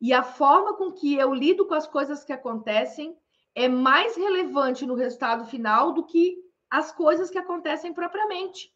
E 0.00 0.12
a 0.12 0.22
forma 0.22 0.74
com 0.76 0.90
que 0.90 1.14
eu 1.14 1.32
lido 1.32 1.66
com 1.66 1.74
as 1.74 1.86
coisas 1.86 2.24
que 2.24 2.32
acontecem 2.32 3.16
é 3.54 3.68
mais 3.68 4.16
relevante 4.16 4.86
no 4.86 4.94
resultado 4.94 5.44
final 5.44 5.92
do 5.92 6.04
que 6.04 6.38
as 6.70 6.90
coisas 6.90 7.30
que 7.30 7.38
acontecem 7.38 7.92
propriamente. 7.92 8.74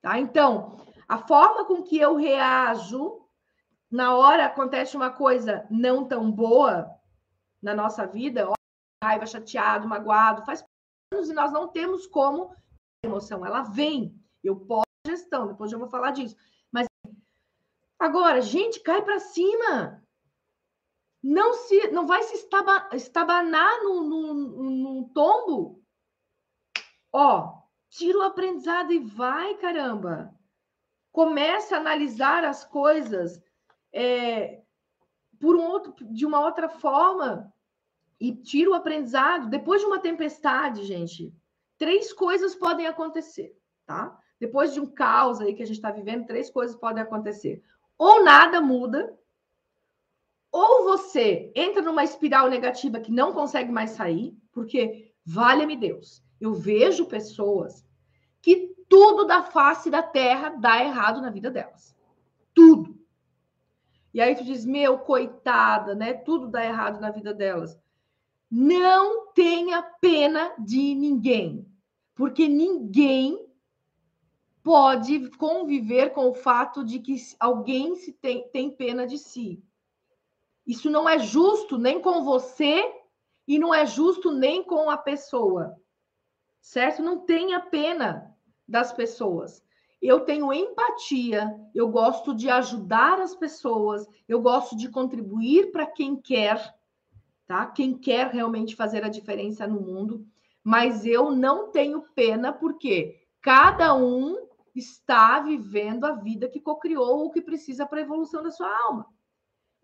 Tá? 0.00 0.18
Então, 0.18 0.78
a 1.08 1.18
forma 1.18 1.64
com 1.64 1.82
que 1.82 1.98
eu 1.98 2.16
reajo 2.16 3.20
na 3.90 4.16
hora 4.16 4.46
acontece 4.46 4.96
uma 4.96 5.10
coisa 5.10 5.66
não 5.70 6.06
tão 6.06 6.30
boa 6.30 6.88
na 7.60 7.74
nossa 7.74 8.06
vida, 8.06 8.48
ó, 8.48 8.54
raiva, 9.04 9.26
chateado, 9.26 9.86
magoado, 9.86 10.46
faz 10.46 10.64
e 11.28 11.32
nós 11.32 11.52
não 11.52 11.68
temos 11.68 12.06
como 12.06 12.54
emoção, 13.04 13.44
ela 13.44 13.62
vem. 13.62 14.18
Eu 14.42 14.56
posso 14.56 14.86
gestão, 15.06 15.46
depois 15.46 15.72
eu 15.72 15.78
vou 15.78 15.88
falar 15.88 16.12
disso. 16.12 16.36
Mas 16.70 16.86
agora, 17.98 18.40
gente, 18.40 18.80
cai 18.80 19.02
para 19.02 19.18
cima. 19.18 20.02
Não 21.22 21.52
se 21.54 21.88
não 21.88 22.06
vai 22.06 22.22
se 22.24 22.34
estaba, 22.34 22.88
estabanar 22.92 23.82
num, 23.82 24.02
num, 24.08 24.34
num 24.34 25.08
tombo. 25.08 25.82
Ó, 27.12 27.62
tira 27.90 28.18
o 28.18 28.22
aprendizado 28.22 28.92
e 28.92 28.98
vai, 28.98 29.54
caramba. 29.58 30.34
Começa 31.12 31.76
a 31.76 31.78
analisar 31.78 32.44
as 32.44 32.64
coisas 32.64 33.40
é, 33.92 34.62
por 35.38 35.54
um 35.54 35.64
outro, 35.64 35.92
de 36.06 36.24
uma 36.24 36.40
outra 36.40 36.68
forma 36.68 37.52
e 38.22 38.32
tira 38.32 38.70
o 38.70 38.74
aprendizado. 38.74 39.50
Depois 39.50 39.80
de 39.80 39.86
uma 39.86 39.98
tempestade, 39.98 40.84
gente, 40.84 41.34
três 41.76 42.12
coisas 42.12 42.54
podem 42.54 42.86
acontecer, 42.86 43.56
tá? 43.84 44.16
depois 44.42 44.72
de 44.72 44.80
um 44.80 44.86
caos 44.86 45.40
aí 45.40 45.54
que 45.54 45.62
a 45.62 45.66
gente 45.66 45.76
está 45.76 45.92
vivendo, 45.92 46.26
três 46.26 46.50
coisas 46.50 46.74
podem 46.74 47.00
acontecer. 47.00 47.62
Ou 47.96 48.24
nada 48.24 48.60
muda, 48.60 49.16
ou 50.50 50.82
você 50.82 51.52
entra 51.54 51.80
numa 51.80 52.02
espiral 52.02 52.50
negativa 52.50 52.98
que 52.98 53.12
não 53.12 53.32
consegue 53.32 53.70
mais 53.70 53.90
sair, 53.90 54.36
porque, 54.50 55.12
valha-me 55.24 55.76
Deus, 55.76 56.24
eu 56.40 56.54
vejo 56.54 57.06
pessoas 57.06 57.86
que 58.40 58.74
tudo 58.88 59.24
da 59.24 59.44
face 59.44 59.88
da 59.88 60.02
terra 60.02 60.50
dá 60.50 60.84
errado 60.84 61.20
na 61.20 61.30
vida 61.30 61.48
delas. 61.48 61.96
Tudo. 62.52 63.00
E 64.12 64.20
aí 64.20 64.34
tu 64.34 64.44
diz, 64.44 64.64
meu, 64.64 64.98
coitada, 64.98 65.94
né? 65.94 66.14
Tudo 66.14 66.48
dá 66.48 66.64
errado 66.64 67.00
na 67.00 67.10
vida 67.10 67.32
delas. 67.32 67.78
Não 68.54 69.32
tenha 69.32 69.80
pena 69.82 70.54
de 70.58 70.94
ninguém, 70.94 71.66
porque 72.14 72.46
ninguém 72.46 73.48
pode 74.62 75.30
conviver 75.38 76.10
com 76.10 76.28
o 76.28 76.34
fato 76.34 76.84
de 76.84 76.98
que 76.98 77.16
alguém 77.40 77.96
se 77.96 78.12
tem, 78.12 78.46
tem 78.50 78.70
pena 78.70 79.06
de 79.06 79.16
si. 79.16 79.64
Isso 80.66 80.90
não 80.90 81.08
é 81.08 81.18
justo 81.18 81.78
nem 81.78 81.98
com 82.02 82.22
você 82.24 82.84
e 83.48 83.58
não 83.58 83.72
é 83.72 83.86
justo 83.86 84.30
nem 84.30 84.62
com 84.62 84.90
a 84.90 84.98
pessoa. 84.98 85.74
Certo? 86.60 87.02
Não 87.02 87.20
tenha 87.20 87.58
pena 87.58 88.36
das 88.68 88.92
pessoas. 88.92 89.64
Eu 89.98 90.26
tenho 90.26 90.52
empatia, 90.52 91.58
eu 91.74 91.88
gosto 91.88 92.34
de 92.34 92.50
ajudar 92.50 93.18
as 93.18 93.34
pessoas, 93.34 94.06
eu 94.28 94.42
gosto 94.42 94.76
de 94.76 94.90
contribuir 94.90 95.72
para 95.72 95.86
quem 95.86 96.16
quer, 96.16 96.81
tá? 97.52 97.66
Quem 97.66 97.98
quer 97.98 98.28
realmente 98.28 98.74
fazer 98.74 99.04
a 99.04 99.10
diferença 99.10 99.66
no 99.66 99.78
mundo, 99.78 100.26
mas 100.64 101.04
eu 101.04 101.30
não 101.30 101.70
tenho 101.70 102.00
pena 102.14 102.50
porque 102.50 103.20
cada 103.42 103.94
um 103.94 104.48
está 104.74 105.38
vivendo 105.38 106.06
a 106.06 106.12
vida 106.12 106.48
que 106.48 106.58
cocriou 106.58 107.24
ou 107.24 107.30
que 107.30 107.42
precisa 107.42 107.84
para 107.84 107.98
a 107.98 108.02
evolução 108.02 108.42
da 108.42 108.50
sua 108.50 108.74
alma. 108.86 109.04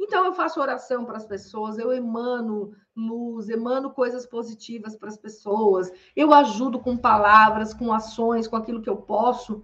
Então, 0.01 0.25
eu 0.25 0.33
faço 0.33 0.63
oração 0.63 1.05
para 1.05 1.19
as 1.19 1.27
pessoas, 1.27 1.77
eu 1.77 1.93
emano 1.93 2.73
luz, 2.97 3.51
emano 3.51 3.91
coisas 3.91 4.25
positivas 4.25 4.97
para 4.97 5.11
as 5.11 5.19
pessoas, 5.19 5.93
eu 6.17 6.33
ajudo 6.33 6.81
com 6.81 6.97
palavras, 6.97 7.75
com 7.75 7.93
ações, 7.93 8.49
com 8.49 8.57
aquilo 8.57 8.81
que 8.81 8.89
eu 8.89 8.97
posso, 8.97 9.63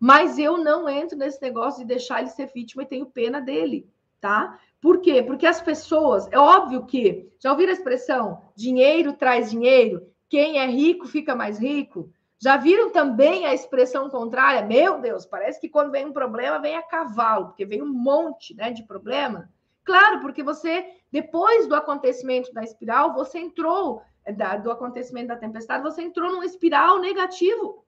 mas 0.00 0.40
eu 0.40 0.58
não 0.58 0.88
entro 0.88 1.16
nesse 1.16 1.40
negócio 1.40 1.82
de 1.82 1.86
deixar 1.86 2.18
ele 2.18 2.30
ser 2.30 2.50
vítima 2.52 2.82
e 2.82 2.86
tenho 2.86 3.06
pena 3.06 3.40
dele, 3.40 3.88
tá? 4.20 4.58
Por 4.82 5.00
quê? 5.00 5.22
Porque 5.22 5.46
as 5.46 5.62
pessoas, 5.62 6.26
é 6.32 6.36
óbvio 6.36 6.84
que, 6.84 7.32
já 7.38 7.52
ouviram 7.52 7.70
a 7.70 7.74
expressão 7.74 8.42
dinheiro 8.56 9.12
traz 9.12 9.48
dinheiro? 9.48 10.12
Quem 10.28 10.58
é 10.58 10.66
rico 10.66 11.06
fica 11.06 11.36
mais 11.36 11.56
rico? 11.56 12.12
Já 12.40 12.56
viram 12.56 12.90
também 12.90 13.46
a 13.46 13.54
expressão 13.54 14.10
contrária? 14.10 14.66
Meu 14.66 15.00
Deus, 15.00 15.24
parece 15.24 15.60
que 15.60 15.68
quando 15.68 15.92
vem 15.92 16.06
um 16.06 16.12
problema, 16.12 16.58
vem 16.58 16.74
a 16.74 16.82
cavalo, 16.82 17.46
porque 17.46 17.64
vem 17.64 17.80
um 17.80 17.92
monte 17.92 18.56
né, 18.56 18.72
de 18.72 18.82
problema. 18.82 19.48
Claro, 19.84 20.20
porque 20.20 20.42
você, 20.42 20.84
depois 21.12 21.68
do 21.68 21.76
acontecimento 21.76 22.52
da 22.52 22.64
espiral, 22.64 23.14
você 23.14 23.38
entrou, 23.38 24.02
da, 24.36 24.56
do 24.56 24.68
acontecimento 24.68 25.28
da 25.28 25.36
tempestade, 25.36 25.84
você 25.84 26.02
entrou 26.02 26.32
num 26.32 26.42
espiral 26.42 26.98
negativo. 26.98 27.86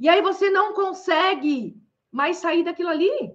E 0.00 0.08
aí 0.08 0.20
você 0.20 0.50
não 0.50 0.74
consegue 0.74 1.80
mais 2.10 2.38
sair 2.38 2.64
daquilo 2.64 2.88
ali. 2.88 3.32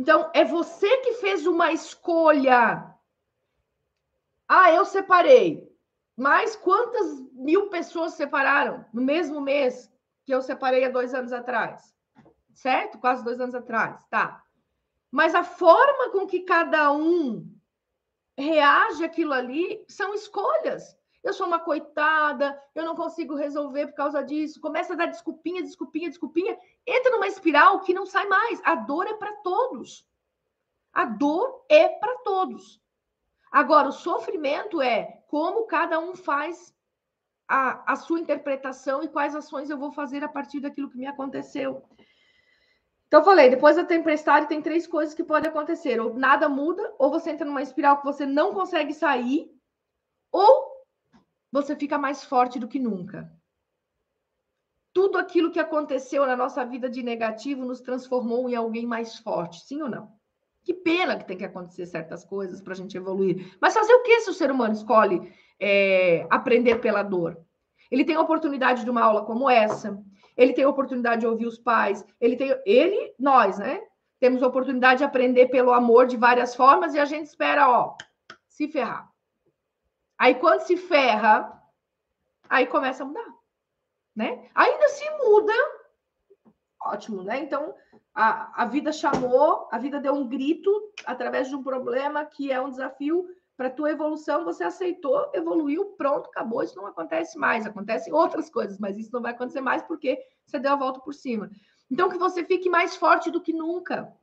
Então, 0.00 0.30
é 0.32 0.42
você 0.42 0.88
que 1.02 1.16
fez 1.16 1.46
uma 1.46 1.72
escolha. 1.72 2.90
Ah, 4.48 4.72
eu 4.72 4.86
separei. 4.86 5.70
Mas 6.16 6.56
quantas 6.56 7.20
mil 7.34 7.68
pessoas 7.68 8.14
separaram 8.14 8.82
no 8.94 9.02
mesmo 9.02 9.42
mês 9.42 9.92
que 10.24 10.32
eu 10.34 10.40
separei 10.40 10.86
há 10.86 10.88
dois 10.88 11.12
anos 11.12 11.34
atrás? 11.34 11.94
Certo? 12.54 12.98
Quase 12.98 13.22
dois 13.22 13.38
anos 13.42 13.54
atrás, 13.54 14.02
tá. 14.08 14.42
Mas 15.10 15.34
a 15.34 15.44
forma 15.44 16.10
com 16.12 16.26
que 16.26 16.44
cada 16.44 16.90
um 16.92 17.46
reage 18.38 19.04
aquilo 19.04 19.34
ali 19.34 19.84
são 19.86 20.14
escolhas. 20.14 20.96
Eu 21.22 21.32
sou 21.34 21.46
uma 21.46 21.58
coitada, 21.58 22.58
eu 22.74 22.84
não 22.84 22.96
consigo 22.96 23.34
resolver 23.34 23.88
por 23.88 23.94
causa 23.94 24.22
disso. 24.22 24.60
Começa 24.60 24.94
a 24.94 24.96
dar 24.96 25.06
desculpinha, 25.06 25.62
desculpinha, 25.62 26.08
desculpinha. 26.08 26.58
Entra 26.86 27.12
numa 27.12 27.26
espiral 27.26 27.80
que 27.80 27.92
não 27.92 28.06
sai 28.06 28.26
mais. 28.26 28.60
A 28.64 28.74
dor 28.74 29.06
é 29.06 29.14
para 29.14 29.32
todos. 29.42 30.06
A 30.92 31.04
dor 31.04 31.64
é 31.68 31.88
para 31.88 32.16
todos. 32.18 32.80
Agora, 33.52 33.88
o 33.88 33.92
sofrimento 33.92 34.80
é 34.80 35.22
como 35.28 35.66
cada 35.66 35.98
um 35.98 36.16
faz 36.16 36.74
a, 37.46 37.92
a 37.92 37.96
sua 37.96 38.20
interpretação 38.20 39.02
e 39.02 39.08
quais 39.08 39.34
ações 39.34 39.68
eu 39.68 39.76
vou 39.76 39.92
fazer 39.92 40.24
a 40.24 40.28
partir 40.28 40.60
daquilo 40.60 40.90
que 40.90 40.96
me 40.96 41.06
aconteceu. 41.06 41.82
Então, 43.08 43.24
falei, 43.24 43.50
depois 43.50 43.74
da 43.74 43.84
tempestade 43.84 44.46
tem 44.46 44.62
três 44.62 44.86
coisas 44.86 45.14
que 45.14 45.24
podem 45.24 45.50
acontecer. 45.50 46.00
Ou 46.00 46.14
nada 46.14 46.48
muda, 46.48 46.94
ou 46.96 47.10
você 47.10 47.30
entra 47.30 47.44
numa 47.44 47.60
espiral 47.60 47.98
que 47.98 48.04
você 48.04 48.24
não 48.24 48.54
consegue 48.54 48.94
sair, 48.94 49.52
ou 50.30 50.79
você 51.52 51.74
fica 51.76 51.98
mais 51.98 52.24
forte 52.24 52.58
do 52.58 52.68
que 52.68 52.78
nunca. 52.78 53.30
Tudo 54.92 55.18
aquilo 55.18 55.50
que 55.50 55.60
aconteceu 55.60 56.26
na 56.26 56.36
nossa 56.36 56.64
vida 56.64 56.88
de 56.88 57.02
negativo 57.02 57.64
nos 57.64 57.80
transformou 57.80 58.48
em 58.48 58.54
alguém 58.54 58.86
mais 58.86 59.18
forte, 59.18 59.60
sim 59.60 59.80
ou 59.82 59.88
não? 59.88 60.12
Que 60.62 60.74
pena 60.74 61.16
que 61.16 61.26
tem 61.26 61.38
que 61.38 61.44
acontecer 61.44 61.86
certas 61.86 62.24
coisas 62.24 62.60
para 62.60 62.72
a 62.72 62.76
gente 62.76 62.96
evoluir. 62.96 63.56
Mas 63.60 63.74
fazer 63.74 63.94
o 63.94 64.02
que 64.02 64.20
se 64.20 64.30
o 64.30 64.34
ser 64.34 64.50
humano 64.50 64.74
escolhe 64.74 65.32
é, 65.58 66.26
aprender 66.28 66.80
pela 66.80 67.02
dor? 67.02 67.40
Ele 67.90 68.04
tem 68.04 68.14
a 68.14 68.20
oportunidade 68.20 68.84
de 68.84 68.90
uma 68.90 69.02
aula 69.02 69.24
como 69.24 69.48
essa, 69.48 70.00
ele 70.36 70.52
tem 70.52 70.64
a 70.64 70.68
oportunidade 70.68 71.20
de 71.20 71.26
ouvir 71.26 71.46
os 71.46 71.58
pais, 71.58 72.04
ele 72.20 72.36
tem. 72.36 72.54
Ele, 72.64 73.14
nós, 73.18 73.58
né? 73.58 73.80
Temos 74.18 74.42
a 74.42 74.46
oportunidade 74.46 74.98
de 74.98 75.04
aprender 75.04 75.48
pelo 75.48 75.72
amor 75.72 76.06
de 76.06 76.16
várias 76.16 76.54
formas 76.54 76.94
e 76.94 76.98
a 76.98 77.04
gente 77.04 77.26
espera, 77.26 77.68
ó, 77.68 77.96
se 78.46 78.68
ferrar. 78.68 79.09
Aí 80.20 80.34
quando 80.34 80.60
se 80.60 80.76
ferra, 80.76 81.50
aí 82.46 82.66
começa 82.66 83.02
a 83.02 83.06
mudar, 83.06 83.24
né? 84.14 84.50
Ainda 84.54 84.88
se 84.90 85.10
muda, 85.12 85.52
ótimo, 86.82 87.22
né? 87.22 87.40
Então, 87.40 87.74
a, 88.14 88.64
a 88.64 88.66
vida 88.66 88.92
chamou, 88.92 89.66
a 89.72 89.78
vida 89.78 89.98
deu 89.98 90.12
um 90.12 90.28
grito 90.28 90.92
através 91.06 91.48
de 91.48 91.56
um 91.56 91.62
problema 91.62 92.22
que 92.26 92.52
é 92.52 92.60
um 92.60 92.68
desafio 92.68 93.26
para 93.56 93.68
a 93.68 93.72
tua 93.72 93.92
evolução, 93.92 94.44
você 94.44 94.62
aceitou, 94.62 95.30
evoluiu, 95.32 95.86
pronto, 95.96 96.28
acabou, 96.28 96.62
isso 96.62 96.76
não 96.76 96.86
acontece 96.86 97.38
mais, 97.38 97.64
acontecem 97.64 98.12
outras 98.12 98.50
coisas, 98.50 98.78
mas 98.78 98.98
isso 98.98 99.10
não 99.14 99.22
vai 99.22 99.32
acontecer 99.32 99.62
mais 99.62 99.82
porque 99.84 100.22
você 100.44 100.58
deu 100.58 100.72
a 100.72 100.76
volta 100.76 101.00
por 101.00 101.14
cima. 101.14 101.50
Então, 101.90 102.10
que 102.10 102.18
você 102.18 102.44
fique 102.44 102.68
mais 102.68 102.94
forte 102.94 103.30
do 103.30 103.40
que 103.40 103.54
nunca. 103.54 104.14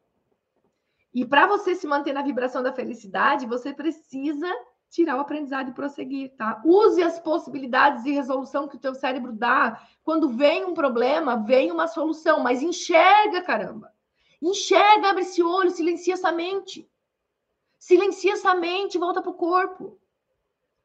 E 1.11 1.25
para 1.25 1.47
você 1.47 1.73
se 1.73 1.87
manter 1.87 2.13
na 2.13 2.21
vibração 2.21 2.61
da 2.61 2.71
felicidade, 2.71 3.47
você 3.47 3.73
precisa 3.73 4.47
tirar 4.89 5.17
o 5.17 5.19
aprendizado 5.19 5.69
e 5.69 5.73
prosseguir, 5.73 6.35
tá? 6.35 6.61
Use 6.65 7.01
as 7.01 7.19
possibilidades 7.19 8.03
de 8.03 8.11
resolução 8.11 8.67
que 8.67 8.75
o 8.75 8.79
teu 8.79 8.95
cérebro 8.95 9.31
dá. 9.31 9.81
Quando 10.03 10.29
vem 10.29 10.65
um 10.65 10.73
problema, 10.73 11.35
vem 11.35 11.71
uma 11.71 11.87
solução, 11.87 12.39
mas 12.39 12.61
enxerga, 12.61 13.41
caramba. 13.41 13.91
Enxerga, 14.41 15.09
abre 15.09 15.23
esse 15.23 15.43
olho, 15.43 15.71
silencia 15.71 16.13
essa 16.13 16.31
mente. 16.31 16.89
Silencia 17.77 18.33
essa 18.33 18.55
mente, 18.55 18.97
volta 18.97 19.21
para 19.21 19.31
o 19.31 19.35
corpo. 19.35 19.99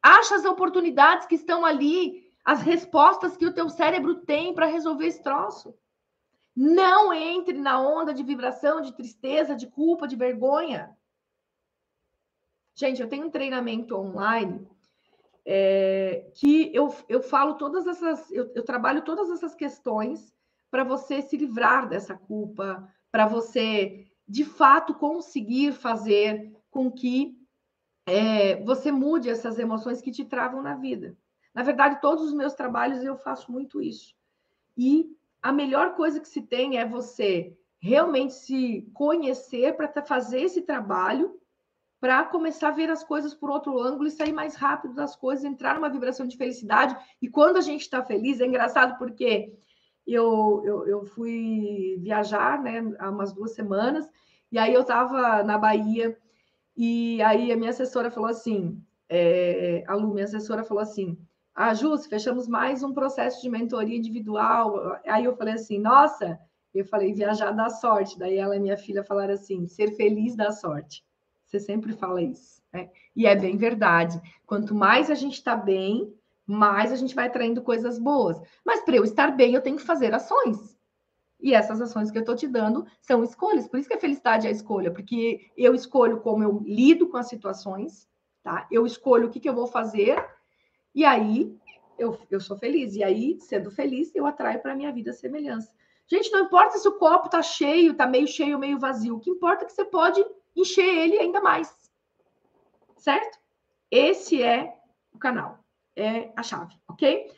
Acha 0.02 0.34
as 0.34 0.44
oportunidades 0.44 1.26
que 1.26 1.36
estão 1.36 1.64
ali, 1.64 2.28
as 2.44 2.60
respostas 2.60 3.36
que 3.36 3.46
o 3.46 3.54
teu 3.54 3.68
cérebro 3.68 4.16
tem 4.16 4.52
para 4.52 4.66
resolver 4.66 5.06
esse 5.06 5.22
troço. 5.22 5.74
Não 6.54 7.12
entre 7.14 7.56
na 7.56 7.80
onda 7.80 8.12
de 8.12 8.22
vibração, 8.22 8.80
de 8.80 8.92
tristeza, 8.92 9.54
de 9.54 9.68
culpa, 9.68 10.08
de 10.08 10.16
vergonha. 10.16 10.94
Gente, 12.74 13.02
eu 13.02 13.08
tenho 13.08 13.26
um 13.26 13.30
treinamento 13.30 13.96
online 13.96 14.66
é, 15.44 16.30
que 16.34 16.70
eu, 16.74 16.94
eu 17.08 17.22
falo 17.22 17.54
todas 17.54 17.86
essas, 17.86 18.30
eu, 18.30 18.50
eu 18.54 18.64
trabalho 18.64 19.02
todas 19.02 19.30
essas 19.30 19.54
questões 19.54 20.34
para 20.70 20.84
você 20.84 21.20
se 21.20 21.36
livrar 21.36 21.88
dessa 21.88 22.14
culpa, 22.14 22.88
para 23.10 23.26
você 23.26 24.06
de 24.26 24.44
fato 24.44 24.94
conseguir 24.94 25.72
fazer 25.72 26.56
com 26.70 26.90
que 26.90 27.36
é, 28.06 28.56
você 28.64 28.90
mude 28.90 29.28
essas 29.28 29.58
emoções 29.58 30.00
que 30.00 30.10
te 30.10 30.24
travam 30.24 30.62
na 30.62 30.74
vida. 30.74 31.16
Na 31.54 31.62
verdade, 31.62 32.00
todos 32.00 32.24
os 32.24 32.32
meus 32.32 32.54
trabalhos 32.54 33.04
eu 33.04 33.16
faço 33.16 33.52
muito 33.52 33.82
isso. 33.82 34.14
E 34.76 35.14
a 35.42 35.52
melhor 35.52 35.94
coisa 35.94 36.18
que 36.18 36.28
se 36.28 36.40
tem 36.40 36.78
é 36.78 36.86
você 36.86 37.54
realmente 37.78 38.32
se 38.32 38.88
conhecer 38.94 39.76
para 39.76 40.02
fazer 40.02 40.40
esse 40.40 40.62
trabalho 40.62 41.38
para 42.02 42.24
começar 42.24 42.66
a 42.66 42.72
ver 42.72 42.90
as 42.90 43.04
coisas 43.04 43.32
por 43.32 43.48
outro 43.48 43.80
ângulo 43.80 44.08
e 44.08 44.10
sair 44.10 44.32
mais 44.32 44.56
rápido 44.56 44.92
das 44.92 45.14
coisas, 45.14 45.44
entrar 45.44 45.76
numa 45.76 45.88
vibração 45.88 46.26
de 46.26 46.36
felicidade. 46.36 46.96
E 47.22 47.28
quando 47.28 47.58
a 47.58 47.60
gente 47.60 47.82
está 47.82 48.02
feliz, 48.02 48.40
é 48.40 48.44
engraçado 48.44 48.98
porque 48.98 49.52
eu, 50.04 50.62
eu, 50.64 50.88
eu, 50.88 51.04
fui 51.04 51.96
viajar 52.00 52.60
né, 52.60 52.92
há 52.98 53.08
umas 53.08 53.32
duas 53.32 53.54
semanas, 53.54 54.10
e 54.50 54.58
aí 54.58 54.74
eu 54.74 54.80
estava 54.80 55.44
na 55.44 55.56
Bahia, 55.56 56.18
e 56.76 57.22
aí 57.22 57.52
a 57.52 57.56
minha 57.56 57.70
assessora 57.70 58.10
falou 58.10 58.30
assim: 58.30 58.82
é, 59.08 59.84
a 59.86 59.94
Lu, 59.94 60.12
minha 60.12 60.24
assessora 60.24 60.64
falou 60.64 60.82
assim. 60.82 61.16
Ah, 61.54 61.72
Ju, 61.72 61.96
fechamos 61.98 62.48
mais 62.48 62.82
um 62.82 62.92
processo 62.92 63.40
de 63.40 63.48
mentoria 63.48 63.96
individual. 63.96 64.98
Aí 65.06 65.24
eu 65.24 65.36
falei 65.36 65.54
assim, 65.54 65.78
nossa, 65.78 66.36
eu 66.74 66.84
falei, 66.84 67.12
viajar 67.12 67.52
dá 67.52 67.70
sorte. 67.70 68.18
Daí 68.18 68.38
ela 68.38 68.56
e 68.56 68.60
minha 68.60 68.76
filha 68.76 69.04
falaram 69.04 69.34
assim, 69.34 69.68
ser 69.68 69.94
feliz 69.94 70.34
dá 70.34 70.50
sorte. 70.50 71.04
Você 71.52 71.60
sempre 71.60 71.92
fala 71.92 72.22
isso. 72.22 72.62
Né? 72.72 72.88
E 73.14 73.26
é 73.26 73.36
bem 73.36 73.58
verdade. 73.58 74.18
Quanto 74.46 74.74
mais 74.74 75.10
a 75.10 75.14
gente 75.14 75.34
está 75.34 75.54
bem, 75.54 76.10
mais 76.46 76.90
a 76.90 76.96
gente 76.96 77.14
vai 77.14 77.26
atraindo 77.26 77.60
coisas 77.60 77.98
boas. 77.98 78.40
Mas 78.64 78.80
para 78.80 78.96
eu 78.96 79.04
estar 79.04 79.32
bem, 79.32 79.52
eu 79.52 79.60
tenho 79.60 79.76
que 79.76 79.82
fazer 79.82 80.14
ações. 80.14 80.74
E 81.38 81.52
essas 81.52 81.78
ações 81.78 82.10
que 82.10 82.16
eu 82.16 82.22
estou 82.22 82.34
te 82.34 82.48
dando 82.48 82.86
são 83.02 83.22
escolhas. 83.22 83.68
Por 83.68 83.78
isso 83.78 83.88
que 83.88 83.94
a 83.94 84.00
felicidade 84.00 84.46
é 84.46 84.48
a 84.48 84.52
escolha, 84.52 84.90
porque 84.90 85.50
eu 85.54 85.74
escolho 85.74 86.20
como 86.20 86.42
eu 86.42 86.62
lido 86.64 87.06
com 87.08 87.18
as 87.18 87.28
situações, 87.28 88.08
tá? 88.42 88.66
Eu 88.70 88.86
escolho 88.86 89.26
o 89.26 89.30
que, 89.30 89.40
que 89.40 89.48
eu 89.48 89.54
vou 89.54 89.66
fazer, 89.66 90.24
e 90.94 91.04
aí 91.04 91.54
eu, 91.98 92.18
eu 92.30 92.40
sou 92.40 92.56
feliz. 92.56 92.94
E 92.94 93.02
aí, 93.02 93.38
sendo 93.40 93.70
feliz, 93.70 94.14
eu 94.14 94.24
atraio 94.24 94.60
para 94.62 94.72
a 94.72 94.76
minha 94.76 94.92
vida 94.92 95.10
a 95.10 95.14
semelhança. 95.14 95.70
Gente, 96.06 96.30
não 96.30 96.44
importa 96.46 96.78
se 96.78 96.88
o 96.88 96.92
copo 96.92 97.26
está 97.26 97.42
cheio, 97.42 97.92
está 97.92 98.06
meio 98.06 98.26
cheio, 98.26 98.58
meio 98.58 98.78
vazio. 98.78 99.16
O 99.16 99.20
que 99.20 99.30
importa 99.30 99.64
é 99.64 99.66
que 99.66 99.72
você 99.72 99.84
pode 99.84 100.24
encher 100.56 100.84
ele 100.84 101.18
ainda 101.18 101.40
mais. 101.40 101.74
Certo? 102.96 103.38
Esse 103.90 104.42
é 104.42 104.74
o 105.12 105.18
canal, 105.18 105.58
é 105.96 106.32
a 106.36 106.42
chave, 106.42 106.74
ok? 106.88 107.30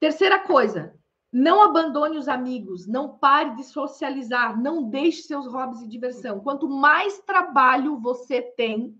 Terceira 0.00 0.40
coisa, 0.40 0.98
não 1.32 1.62
abandone 1.62 2.18
os 2.18 2.26
amigos, 2.26 2.86
não 2.86 3.16
pare 3.16 3.54
de 3.54 3.62
socializar, 3.62 4.60
não 4.60 4.88
deixe 4.88 5.22
seus 5.22 5.46
hobbies 5.46 5.82
e 5.82 5.88
diversão. 5.88 6.40
Quanto 6.40 6.68
mais 6.68 7.20
trabalho 7.20 7.98
você 7.98 8.42
tem, 8.42 8.98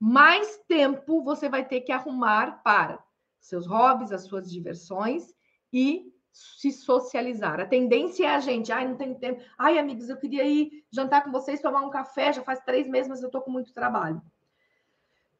mais 0.00 0.58
tempo 0.66 1.22
você 1.22 1.48
vai 1.48 1.64
ter 1.64 1.82
que 1.82 1.92
arrumar 1.92 2.62
para 2.62 3.04
seus 3.40 3.66
hobbies, 3.66 4.10
as 4.10 4.24
suas 4.24 4.50
diversões 4.50 5.32
e 5.72 6.12
se 6.38 6.70
socializar. 6.70 7.60
A 7.60 7.66
tendência 7.66 8.24
é 8.26 8.34
a 8.34 8.38
gente, 8.38 8.70
ai, 8.70 8.86
não 8.86 8.96
tenho 8.96 9.18
tempo. 9.18 9.42
Ai, 9.58 9.78
amigos, 9.78 10.08
eu 10.08 10.16
queria 10.16 10.44
ir 10.44 10.84
jantar 10.90 11.24
com 11.24 11.32
vocês, 11.32 11.60
tomar 11.60 11.80
um 11.80 11.90
café, 11.90 12.32
já 12.32 12.42
faz 12.42 12.60
três 12.60 12.86
meses, 12.88 13.08
mas 13.08 13.22
eu 13.22 13.26
estou 13.26 13.42
com 13.42 13.50
muito 13.50 13.72
trabalho. 13.72 14.22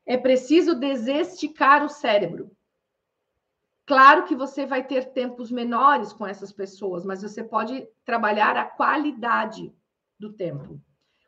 É 0.05 0.16
preciso 0.16 0.74
desesticar 0.74 1.84
o 1.84 1.88
cérebro. 1.88 2.51
Claro 3.86 4.24
que 4.24 4.34
você 4.34 4.66
vai 4.66 4.86
ter 4.86 5.12
tempos 5.12 5.51
menores 5.53 6.12
com 6.12 6.26
essas 6.26 6.53
pessoas, 6.53 7.05
mas 7.05 7.22
você 7.22 7.44
pode 7.44 7.88
trabalhar 8.05 8.57
a 8.57 8.64
qualidade 8.64 9.72
do 10.18 10.32
tempo. 10.32 10.80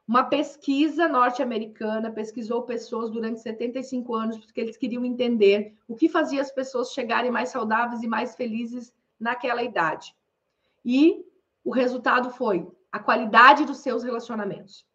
Uma 0.07 0.25
pesquisa 0.25 1.07
norte-americana 1.09 2.11
pesquisou 2.11 2.63
pessoas 2.63 3.11
durante 3.11 3.41
75 3.41 4.15
anos 4.15 4.39
porque 4.39 4.61
eles 4.61 4.77
queriam 4.77 5.05
entender 5.05 5.77
o 5.87 5.95
que 5.95 6.09
fazia 6.09 6.41
as 6.41 6.51
pessoas 6.51 6.93
chegarem 6.93 7.31
mais 7.31 7.51
saudáveis 7.51 8.03
e 8.03 8.09
mais 8.09 8.35
felizes 8.35 8.93
naquela 9.21 9.63
idade. 9.63 10.15
E 10.85 11.25
o 11.63 11.71
resultado 11.71 12.31
foi 12.31 12.67
a 12.91 12.99
qualidade 12.99 13.65
dos 13.65 13.79
seus 13.79 14.03
relacionamentos. 14.03 14.89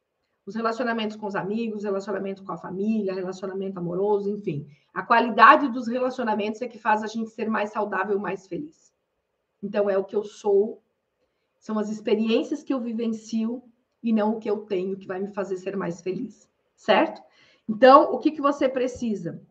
Os 0.46 0.56
relacionamentos 0.56 1.16
com 1.16 1.26
os 1.26 1.36
amigos, 1.36 1.84
relacionamento 1.84 2.44
com 2.44 2.52
a 2.52 2.58
família, 2.58 3.14
relacionamento 3.14 3.80
amoroso, 3.80 4.30
enfim. 4.30 4.68
A 4.94 5.02
qualidade 5.02 5.70
dos 5.70 5.88
relacionamentos 5.88 6.62
é 6.62 6.68
que 6.68 6.78
faz 6.78 7.04
a 7.04 7.08
gente 7.08 7.30
ser 7.30 7.50
mais 7.50 7.72
saudável, 7.72 8.20
mais 8.20 8.46
feliz. 8.46 8.94
Então, 9.62 9.90
é 9.90 9.98
o 9.98 10.04
que 10.04 10.16
eu 10.16 10.24
sou, 10.24 10.84
são 11.60 11.80
as 11.80 11.90
experiências 11.90 12.62
que 12.62 12.74
eu 12.74 12.80
vivencio 12.80 13.64
e 14.04 14.14
não 14.14 14.36
o 14.36 14.40
que 14.40 14.50
eu 14.50 14.58
tenho 14.66 14.98
que 14.98 15.08
vai 15.08 15.20
me 15.20 15.30
fazer 15.30 15.58
ser 15.58 15.76
mais 15.76 16.02
feliz, 16.02 16.48
certo? 16.76 17.24
Então, 17.68 18.14
o 18.14 18.20
que, 18.20 18.30
que 18.30 18.42
você 18.42 18.70
precisa? 18.70 19.42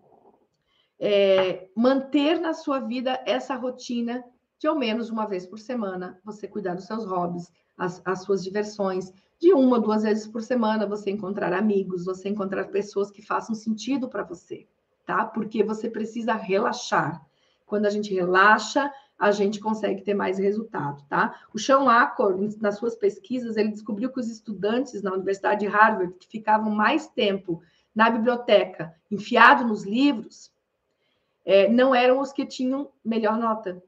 É, 1.01 1.69
manter 1.75 2.39
na 2.39 2.55
sua 2.55 2.79
vida 2.79 3.21
essa 3.27 3.57
rotina 3.57 4.25
de 4.65 4.69
ao 4.69 4.75
menos 4.75 5.11
uma 5.11 5.27
vez 5.27 5.45
por 5.45 5.59
semana 5.59 6.19
você 6.25 6.49
cuidar 6.49 6.75
dos 6.75 6.87
seus 6.87 7.05
hobbies, 7.05 7.53
as, 7.77 8.01
as 8.03 8.23
suas 8.23 8.43
diversões. 8.43 9.13
De 9.39 9.53
uma, 9.53 9.79
duas 9.79 10.05
vezes 10.05 10.27
por 10.27 10.41
semana 10.41 10.87
você 10.87 11.11
encontrar 11.11 11.53
amigos, 11.53 12.07
você 12.07 12.31
encontrar 12.31 12.69
pessoas 12.69 13.11
que 13.11 13.21
façam 13.21 13.55
sentido 13.55 14.09
para 14.09 14.23
você, 14.23 14.67
tá? 15.05 15.27
Porque 15.27 15.63
você 15.63 15.91
precisa 15.91 16.33
relaxar. 16.33 17.23
Quando 17.67 17.85
a 17.85 17.91
gente 17.91 18.15
relaxa, 18.15 18.91
a 19.19 19.31
gente 19.31 19.61
consegue 19.61 20.01
ter 20.01 20.15
mais 20.15 20.39
resultado, 20.39 21.05
tá? 21.11 21.39
O 21.53 21.59
Sean 21.59 21.87
Acor, 21.91 22.35
nas 22.59 22.79
suas 22.79 22.97
pesquisas, 22.97 23.59
ele 23.59 23.69
descobriu 23.69 24.11
que 24.11 24.21
os 24.21 24.31
estudantes 24.31 25.03
na 25.03 25.13
Universidade 25.13 25.61
de 25.61 25.67
Harvard 25.67 26.15
que 26.15 26.27
ficavam 26.27 26.71
mais 26.71 27.07
tempo 27.07 27.61
na 27.95 28.09
biblioteca, 28.09 28.95
enfiado 29.11 29.63
nos 29.67 29.85
livros, 29.85 30.51
é, 31.45 31.69
não 31.69 31.95
eram 31.95 32.19
os 32.19 32.33
que 32.33 32.47
tinham 32.47 32.89
melhor 33.05 33.37
nota. 33.37 33.83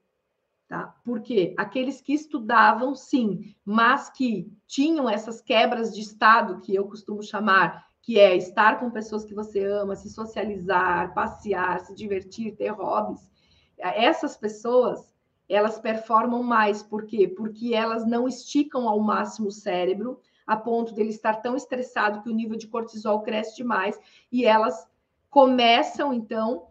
Tá? 0.69 0.97
Porque 1.05 1.55
aqueles 1.57 2.01
que 2.01 2.13
estudavam, 2.13 2.95
sim, 2.95 3.55
mas 3.65 4.11
que 4.11 4.53
tinham 4.67 5.09
essas 5.09 5.41
quebras 5.41 5.95
de 5.95 6.01
estado, 6.01 6.61
que 6.61 6.75
eu 6.75 6.89
costumo 6.89 7.23
chamar, 7.23 7.87
que 8.03 8.19
é 8.19 8.37
estar 8.37 8.81
com 8.81 8.91
pessoas 8.91 9.25
que 9.25 9.35
você 9.35 9.65
ama, 9.65 9.95
se 9.95 10.11
socializar, 10.11 11.15
passear, 11.15 11.81
se 11.81 11.95
divertir, 11.95 12.57
ter 12.57 12.71
hobbies, 12.71 13.31
essas 13.79 14.37
pessoas, 14.37 15.15
elas 15.49 15.79
performam 15.79 16.43
mais. 16.43 16.83
Por 16.83 17.05
quê? 17.05 17.29
Porque 17.29 17.75
elas 17.75 18.07
não 18.07 18.27
esticam 18.27 18.89
ao 18.89 19.01
máximo 19.01 19.49
o 19.49 19.53
cérebro, 19.53 20.21
a 20.47 20.57
ponto 20.57 20.95
dele 20.95 21.11
estar 21.11 21.35
tão 21.43 21.57
estressado 21.57 22.23
que 22.23 22.31
o 22.31 22.35
nível 22.35 22.57
de 22.57 22.69
cortisol 22.69 23.23
cresce 23.23 23.57
demais 23.57 23.99
e 24.31 24.45
elas 24.45 24.89
começam, 25.29 26.13
então, 26.13 26.69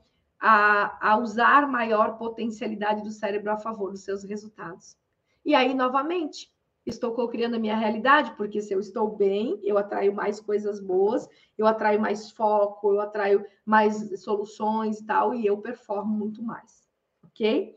a, 0.47 1.13
a 1.13 1.17
usar 1.17 1.67
maior 1.67 2.19
potencialidade 2.19 3.01
do 3.01 3.09
cérebro 3.09 3.51
a 3.51 3.57
favor 3.57 3.89
dos 3.89 4.01
seus 4.01 4.23
resultados. 4.23 4.95
E 5.43 5.55
aí, 5.55 5.73
novamente, 5.73 6.53
estou 6.85 7.15
co-criando 7.15 7.55
a 7.55 7.59
minha 7.59 7.75
realidade, 7.75 8.31
porque 8.37 8.61
se 8.61 8.71
eu 8.71 8.79
estou 8.79 9.09
bem, 9.09 9.59
eu 9.63 9.75
atraio 9.75 10.13
mais 10.13 10.39
coisas 10.39 10.79
boas, 10.79 11.27
eu 11.57 11.65
atraio 11.65 11.99
mais 11.99 12.29
foco, 12.29 12.93
eu 12.93 13.01
atraio 13.01 13.43
mais 13.65 14.21
soluções 14.21 14.99
e 14.99 15.05
tal, 15.07 15.33
e 15.33 15.47
eu 15.47 15.57
performo 15.57 16.15
muito 16.15 16.43
mais. 16.43 16.87
Ok? 17.23 17.75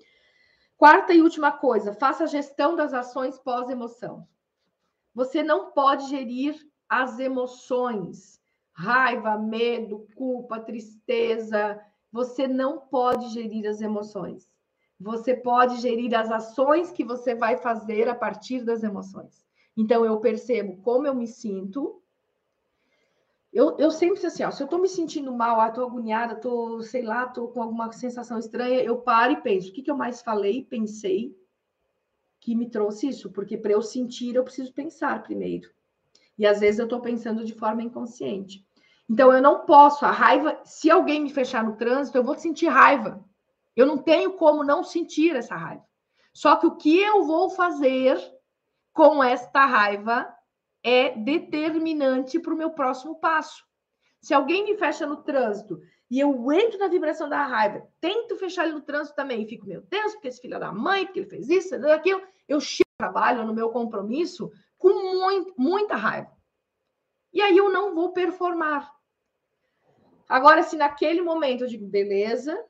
Quarta 0.76 1.14
e 1.14 1.22
última 1.22 1.50
coisa, 1.50 1.94
faça 1.94 2.24
a 2.24 2.26
gestão 2.26 2.76
das 2.76 2.92
ações 2.92 3.38
pós-emoção. 3.38 4.28
Você 5.14 5.42
não 5.42 5.70
pode 5.70 6.06
gerir 6.10 6.54
as 6.86 7.18
emoções, 7.18 8.38
raiva, 8.74 9.38
medo, 9.38 10.06
culpa, 10.14 10.60
tristeza. 10.60 11.80
Você 12.12 12.48
não 12.48 12.78
pode 12.78 13.28
gerir 13.28 13.66
as 13.66 13.80
emoções. 13.80 14.48
Você 15.00 15.34
pode 15.34 15.76
gerir 15.80 16.14
as 16.14 16.30
ações 16.30 16.90
que 16.90 17.04
você 17.04 17.34
vai 17.34 17.56
fazer 17.56 18.08
a 18.08 18.14
partir 18.14 18.64
das 18.64 18.82
emoções. 18.82 19.46
Então, 19.76 20.04
eu 20.04 20.18
percebo 20.18 20.82
como 20.82 21.06
eu 21.06 21.14
me 21.14 21.28
sinto. 21.28 22.02
Eu, 23.52 23.76
eu 23.78 23.90
sempre 23.90 24.24
assim, 24.26 24.42
ó, 24.42 24.50
se 24.50 24.62
eu 24.62 24.64
estou 24.64 24.80
me 24.80 24.88
sentindo 24.88 25.32
mal, 25.32 25.66
estou 25.68 25.84
ah, 25.84 25.86
agoniada, 25.86 26.34
estou, 26.34 26.82
sei 26.82 27.02
lá, 27.02 27.24
estou 27.24 27.48
com 27.48 27.62
alguma 27.62 27.90
sensação 27.92 28.38
estranha, 28.38 28.82
eu 28.82 28.98
paro 28.98 29.32
e 29.32 29.40
penso, 29.40 29.70
o 29.70 29.72
que, 29.72 29.82
que 29.82 29.90
eu 29.90 29.96
mais 29.96 30.20
falei, 30.20 30.64
pensei, 30.64 31.34
que 32.40 32.54
me 32.54 32.68
trouxe 32.68 33.08
isso? 33.08 33.30
Porque 33.30 33.56
para 33.56 33.72
eu 33.72 33.82
sentir, 33.82 34.34
eu 34.34 34.44
preciso 34.44 34.72
pensar 34.72 35.22
primeiro. 35.22 35.70
E 36.36 36.46
às 36.46 36.60
vezes 36.60 36.78
eu 36.78 36.84
estou 36.84 37.00
pensando 37.00 37.44
de 37.44 37.54
forma 37.54 37.82
inconsciente. 37.82 38.66
Então, 39.08 39.32
eu 39.32 39.40
não 39.40 39.64
posso, 39.64 40.04
a 40.04 40.10
raiva, 40.10 40.60
se 40.64 40.90
alguém 40.90 41.20
me 41.20 41.30
fechar 41.30 41.64
no 41.64 41.76
trânsito, 41.76 42.18
eu 42.18 42.24
vou 42.24 42.34
sentir 42.34 42.66
raiva. 42.66 43.24
Eu 43.74 43.86
não 43.86 43.96
tenho 43.96 44.32
como 44.32 44.62
não 44.62 44.82
sentir 44.82 45.34
essa 45.34 45.56
raiva. 45.56 45.84
Só 46.34 46.56
que 46.56 46.66
o 46.66 46.76
que 46.76 47.00
eu 47.00 47.24
vou 47.24 47.48
fazer 47.50 48.20
com 48.92 49.22
esta 49.22 49.64
raiva 49.64 50.28
é 50.82 51.10
determinante 51.16 52.38
para 52.38 52.52
o 52.52 52.56
meu 52.56 52.70
próximo 52.70 53.18
passo. 53.18 53.64
Se 54.20 54.34
alguém 54.34 54.64
me 54.64 54.76
fecha 54.76 55.06
no 55.06 55.18
trânsito 55.18 55.80
e 56.10 56.18
eu 56.18 56.52
entro 56.52 56.78
na 56.78 56.88
vibração 56.88 57.28
da 57.28 57.44
raiva, 57.44 57.86
tento 58.00 58.36
fechar 58.36 58.64
ele 58.64 58.74
no 58.74 58.80
trânsito 58.80 59.14
também, 59.14 59.42
e 59.42 59.48
fico, 59.48 59.66
meu 59.66 59.82
Deus, 59.82 60.12
porque 60.12 60.28
esse 60.28 60.40
filho 60.40 60.58
da 60.58 60.72
mãe, 60.72 61.04
porque 61.04 61.20
ele 61.20 61.28
fez 61.28 61.48
isso, 61.48 61.74
aquilo, 61.86 62.22
eu 62.48 62.60
chego 62.60 62.88
no 63.00 63.06
trabalho, 63.06 63.46
no 63.46 63.54
meu 63.54 63.70
compromisso, 63.70 64.50
com 64.76 64.88
muito, 65.14 65.54
muita 65.56 65.94
raiva. 65.94 66.32
E 67.32 67.40
aí 67.42 67.56
eu 67.56 67.70
não 67.70 67.94
vou 67.94 68.12
performar. 68.12 68.90
Agora, 70.28 70.62
se 70.62 70.76
naquele 70.76 71.22
momento 71.22 71.64
eu 71.64 71.68
digo, 71.68 71.86
beleza, 71.86 72.62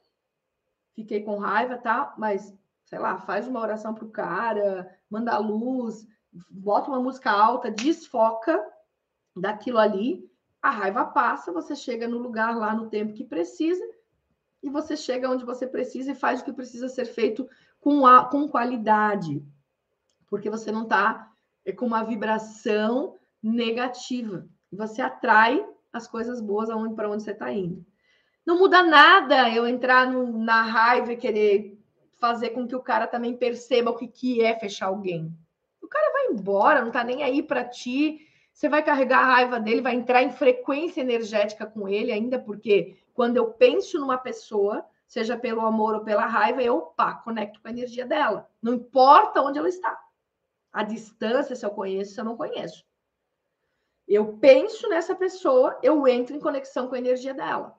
fiquei 0.94 1.22
com 1.22 1.38
raiva, 1.38 1.76
tá? 1.76 2.14
Mas, 2.16 2.54
sei 2.84 2.98
lá, 2.98 3.18
faz 3.18 3.48
uma 3.48 3.60
oração 3.60 3.94
pro 3.94 4.08
cara, 4.08 4.88
manda 5.10 5.32
a 5.32 5.38
luz, 5.38 6.06
bota 6.50 6.88
uma 6.88 7.00
música 7.00 7.30
alta, 7.30 7.70
desfoca 7.70 8.64
daquilo 9.34 9.78
ali, 9.78 10.28
a 10.60 10.70
raiva 10.70 11.04
passa, 11.06 11.52
você 11.52 11.74
chega 11.74 12.08
no 12.08 12.18
lugar 12.18 12.56
lá 12.56 12.74
no 12.74 12.88
tempo 12.88 13.14
que 13.14 13.24
precisa 13.24 13.84
e 14.62 14.68
você 14.68 14.96
chega 14.96 15.30
onde 15.30 15.44
você 15.44 15.66
precisa 15.66 16.12
e 16.12 16.16
faz 16.16 16.40
o 16.40 16.44
que 16.44 16.52
precisa 16.52 16.88
ser 16.88 17.04
feito 17.04 17.48
com, 17.80 18.06
a, 18.06 18.24
com 18.24 18.48
qualidade, 18.48 19.44
porque 20.28 20.50
você 20.50 20.72
não 20.72 20.82
está 20.82 21.30
é, 21.64 21.72
com 21.72 21.86
uma 21.86 22.02
vibração 22.02 23.16
negativa. 23.42 24.48
Você 24.72 25.00
atrai 25.00 25.64
as 25.98 26.08
coisas 26.08 26.40
boas 26.40 26.70
aonde 26.70 26.94
para 26.94 27.10
onde 27.10 27.22
você 27.22 27.32
está 27.32 27.52
indo. 27.52 27.84
Não 28.46 28.58
muda 28.58 28.82
nada 28.82 29.50
eu 29.50 29.66
entrar 29.68 30.10
no, 30.10 30.38
na 30.38 30.62
raiva 30.62 31.12
e 31.12 31.16
querer 31.16 31.78
fazer 32.18 32.50
com 32.50 32.66
que 32.66 32.74
o 32.74 32.82
cara 32.82 33.06
também 33.06 33.36
perceba 33.36 33.90
o 33.90 33.96
que, 33.96 34.08
que 34.08 34.42
é 34.42 34.58
fechar 34.58 34.86
alguém. 34.86 35.30
O 35.82 35.86
cara 35.86 36.12
vai 36.12 36.26
embora, 36.32 36.82
não 36.82 36.90
tá 36.90 37.04
nem 37.04 37.22
aí 37.22 37.42
para 37.42 37.64
ti. 37.64 38.20
Você 38.52 38.68
vai 38.68 38.82
carregar 38.82 39.20
a 39.20 39.34
raiva 39.34 39.60
dele, 39.60 39.82
vai 39.82 39.94
entrar 39.94 40.22
em 40.22 40.30
frequência 40.30 41.00
energética 41.00 41.66
com 41.66 41.88
ele, 41.88 42.10
ainda 42.10 42.38
porque 42.38 42.96
quando 43.14 43.36
eu 43.36 43.52
penso 43.52 43.98
numa 44.00 44.18
pessoa, 44.18 44.84
seja 45.06 45.36
pelo 45.36 45.60
amor 45.60 45.94
ou 45.94 46.04
pela 46.04 46.26
raiva, 46.26 46.62
eu 46.62 46.80
pá, 46.80 47.14
conecto 47.14 47.60
com 47.60 47.68
a 47.68 47.70
energia 47.70 48.06
dela. 48.06 48.48
Não 48.62 48.74
importa 48.74 49.42
onde 49.42 49.58
ela 49.58 49.68
está. 49.68 49.98
A 50.72 50.82
distância, 50.82 51.54
se 51.54 51.64
eu 51.64 51.70
conheço, 51.70 52.14
se 52.14 52.20
eu 52.20 52.24
não 52.24 52.36
conheço. 52.36 52.84
Eu 54.08 54.38
penso 54.38 54.88
nessa 54.88 55.14
pessoa, 55.14 55.78
eu 55.82 56.08
entro 56.08 56.34
em 56.34 56.40
conexão 56.40 56.88
com 56.88 56.94
a 56.94 56.98
energia 56.98 57.34
dela. 57.34 57.78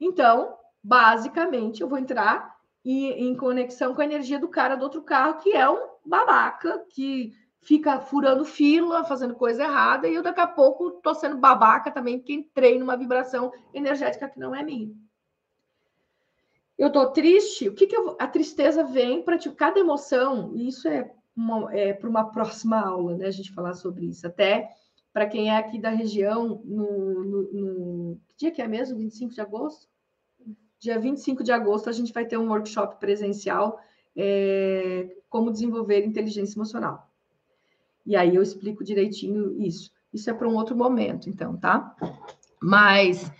Então, 0.00 0.56
basicamente, 0.82 1.80
eu 1.80 1.88
vou 1.88 1.96
entrar 1.96 2.58
em, 2.84 3.34
conexão 3.36 3.94
com 3.94 4.00
a 4.00 4.04
energia 4.04 4.38
do 4.38 4.48
cara 4.48 4.74
do 4.74 4.82
outro 4.82 5.02
carro, 5.02 5.38
que 5.40 5.52
é 5.52 5.68
um 5.68 5.88
babaca, 6.04 6.84
que 6.90 7.34
fica 7.60 8.00
furando 8.00 8.44
fila, 8.44 9.04
fazendo 9.04 9.34
coisa 9.34 9.64
errada, 9.64 10.08
e 10.08 10.14
eu 10.14 10.22
daqui 10.22 10.40
a 10.40 10.46
pouco 10.46 10.92
tô 11.02 11.14
sendo 11.14 11.36
babaca 11.36 11.90
também, 11.90 12.18
porque 12.18 12.32
entrei 12.32 12.78
numa 12.78 12.96
vibração 12.96 13.52
energética 13.74 14.28
que 14.28 14.40
não 14.40 14.54
é 14.54 14.62
minha. 14.62 14.90
Eu 16.78 16.90
tô 16.90 17.10
triste, 17.10 17.68
o 17.68 17.74
que 17.74 17.86
que 17.86 17.96
eu, 17.96 18.16
a 18.18 18.26
tristeza 18.26 18.84
vem 18.84 19.22
para 19.22 19.36
tipo, 19.36 19.54
cada 19.54 19.78
emoção, 19.78 20.52
e 20.54 20.68
isso 20.68 20.88
é, 20.88 21.12
é 21.72 21.92
para 21.92 22.08
uma 22.08 22.30
próxima 22.30 22.80
aula, 22.80 23.16
né, 23.16 23.26
a 23.26 23.30
gente 23.30 23.52
falar 23.52 23.74
sobre 23.74 24.06
isso, 24.06 24.26
até 24.26 24.70
para 25.12 25.26
quem 25.26 25.50
é 25.50 25.56
aqui 25.56 25.78
da 25.78 25.90
região, 25.90 26.60
no, 26.64 27.24
no, 27.24 27.52
no, 27.52 28.20
dia 28.36 28.50
que 28.50 28.62
é 28.62 28.68
mesmo? 28.68 28.98
25 28.98 29.34
de 29.34 29.40
agosto? 29.40 29.88
Dia 30.78 30.98
25 30.98 31.42
de 31.42 31.50
agosto, 31.50 31.88
a 31.88 31.92
gente 31.92 32.12
vai 32.12 32.24
ter 32.24 32.36
um 32.36 32.48
workshop 32.48 33.00
presencial 33.00 33.80
é, 34.16 35.16
como 35.28 35.50
desenvolver 35.50 36.04
inteligência 36.04 36.56
emocional. 36.56 37.10
E 38.06 38.16
aí 38.16 38.34
eu 38.34 38.42
explico 38.42 38.84
direitinho 38.84 39.60
isso. 39.60 39.92
Isso 40.12 40.30
é 40.30 40.34
para 40.34 40.48
um 40.48 40.54
outro 40.54 40.76
momento, 40.76 41.28
então, 41.28 41.56
tá? 41.56 41.94
Mas 42.62 43.30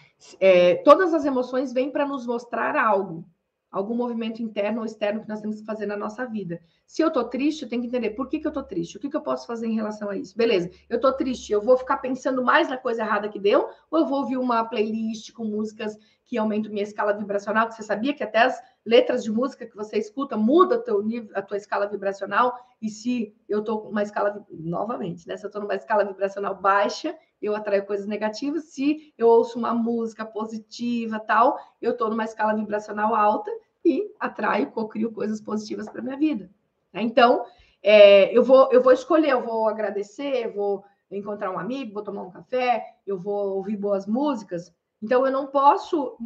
é, 0.40 0.76
todas 0.76 1.14
as 1.14 1.24
emoções 1.24 1.72
vêm 1.72 1.90
para 1.90 2.06
nos 2.06 2.26
mostrar 2.26 2.76
algo 2.76 3.24
algum 3.70 3.94
movimento 3.94 4.42
interno 4.42 4.80
ou 4.80 4.86
externo 4.86 5.20
que 5.20 5.28
nós 5.28 5.40
temos 5.40 5.60
que 5.60 5.66
fazer 5.66 5.86
na 5.86 5.96
nossa 5.96 6.24
vida. 6.24 6.60
Se 6.86 7.02
eu 7.02 7.10
tô 7.10 7.24
triste, 7.24 7.62
eu 7.62 7.68
tenho 7.68 7.82
que 7.82 7.88
entender 7.88 8.10
por 8.10 8.28
que, 8.28 8.40
que 8.40 8.46
eu 8.46 8.52
tô 8.52 8.62
triste, 8.62 8.96
o 8.96 9.00
que, 9.00 9.10
que 9.10 9.16
eu 9.16 9.20
posso 9.20 9.46
fazer 9.46 9.66
em 9.66 9.74
relação 9.74 10.08
a 10.08 10.16
isso. 10.16 10.36
Beleza, 10.36 10.70
eu 10.88 11.00
tô 11.00 11.12
triste, 11.12 11.52
eu 11.52 11.60
vou 11.60 11.76
ficar 11.76 11.98
pensando 11.98 12.42
mais 12.42 12.68
na 12.68 12.76
coisa 12.76 13.02
errada 13.02 13.28
que 13.28 13.38
deu, 13.38 13.68
ou 13.90 13.98
eu 14.00 14.06
vou 14.06 14.20
ouvir 14.20 14.36
uma 14.36 14.64
playlist 14.64 15.32
com 15.32 15.44
músicas 15.44 15.96
que 16.28 16.36
aumentam 16.36 16.70
minha 16.70 16.82
escala 16.82 17.14
vibracional, 17.14 17.70
você 17.70 17.82
sabia 17.82 18.12
que 18.12 18.22
até 18.22 18.40
as 18.40 18.62
letras 18.84 19.24
de 19.24 19.32
música 19.32 19.66
que 19.66 19.74
você 19.74 19.96
escuta 19.96 20.36
muda 20.36 20.78
teu 20.78 21.02
nível, 21.02 21.30
a 21.34 21.40
tua 21.40 21.56
escala 21.56 21.86
vibracional, 21.86 22.54
e 22.82 22.90
se 22.90 23.34
eu 23.48 23.64
tô 23.64 23.78
com 23.78 23.88
uma 23.88 24.02
escala, 24.02 24.46
novamente, 24.50 25.26
né? 25.26 25.38
Se 25.38 25.46
eu 25.46 25.50
tô 25.50 25.58
numa 25.58 25.74
escala 25.74 26.04
vibracional 26.04 26.54
baixa, 26.54 27.16
eu 27.40 27.56
atraio 27.56 27.86
coisas 27.86 28.06
negativas. 28.06 28.64
Se 28.64 29.14
eu 29.16 29.26
ouço 29.26 29.58
uma 29.58 29.72
música 29.72 30.22
positiva, 30.22 31.18
tal, 31.18 31.58
eu 31.80 31.92
estou 31.92 32.10
numa 32.10 32.24
escala 32.24 32.54
vibracional 32.54 33.14
alta 33.14 33.50
e 33.82 34.12
atraio, 34.20 34.70
cocrio 34.70 35.10
coisas 35.10 35.40
positivas 35.40 35.88
para 35.88 36.02
minha 36.02 36.18
vida. 36.18 36.50
Né? 36.92 37.00
Então, 37.00 37.42
é, 37.82 38.36
eu, 38.36 38.44
vou, 38.44 38.70
eu 38.70 38.82
vou 38.82 38.92
escolher, 38.92 39.30
eu 39.30 39.42
vou 39.42 39.66
agradecer, 39.66 40.44
eu 40.44 40.52
vou 40.52 40.84
encontrar 41.10 41.50
um 41.50 41.58
amigo, 41.58 41.94
vou 41.94 42.02
tomar 42.02 42.22
um 42.22 42.30
café, 42.30 42.84
eu 43.06 43.18
vou 43.18 43.56
ouvir 43.56 43.78
boas 43.78 44.06
músicas. 44.06 44.74
Então, 45.00 45.24
eu 45.24 45.30
não 45.30 45.46
posso, 45.46 46.16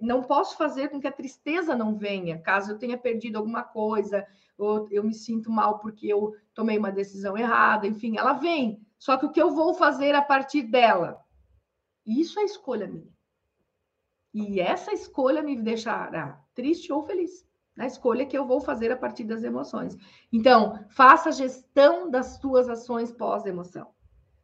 não 0.00 0.22
posso 0.22 0.56
fazer 0.56 0.88
com 0.88 0.98
que 0.98 1.06
a 1.06 1.12
tristeza 1.12 1.74
não 1.76 1.96
venha, 1.96 2.40
caso 2.40 2.72
eu 2.72 2.78
tenha 2.78 2.96
perdido 2.96 3.36
alguma 3.36 3.62
coisa, 3.62 4.26
ou 4.56 4.88
eu 4.90 5.04
me 5.04 5.12
sinto 5.12 5.50
mal 5.50 5.78
porque 5.78 6.06
eu 6.06 6.34
tomei 6.54 6.78
uma 6.78 6.90
decisão 6.90 7.36
errada, 7.36 7.86
enfim, 7.86 8.16
ela 8.16 8.32
vem. 8.32 8.80
Só 8.98 9.18
que 9.18 9.26
o 9.26 9.30
que 9.30 9.40
eu 9.40 9.50
vou 9.50 9.74
fazer 9.74 10.14
a 10.14 10.22
partir 10.22 10.62
dela? 10.62 11.20
Isso 12.06 12.40
é 12.40 12.44
escolha 12.44 12.86
minha. 12.86 13.14
E 14.32 14.60
essa 14.60 14.92
escolha 14.92 15.42
me 15.42 15.60
deixará 15.60 16.42
triste 16.54 16.92
ou 16.92 17.02
feliz. 17.02 17.46
A 17.78 17.86
escolha 17.86 18.24
que 18.24 18.36
eu 18.36 18.46
vou 18.46 18.60
fazer 18.60 18.90
a 18.90 18.96
partir 18.96 19.24
das 19.24 19.42
emoções. 19.42 19.96
Então, 20.32 20.82
faça 20.88 21.28
a 21.28 21.32
gestão 21.32 22.10
das 22.10 22.38
suas 22.38 22.68
ações 22.70 23.12
pós-emoção. 23.12 23.90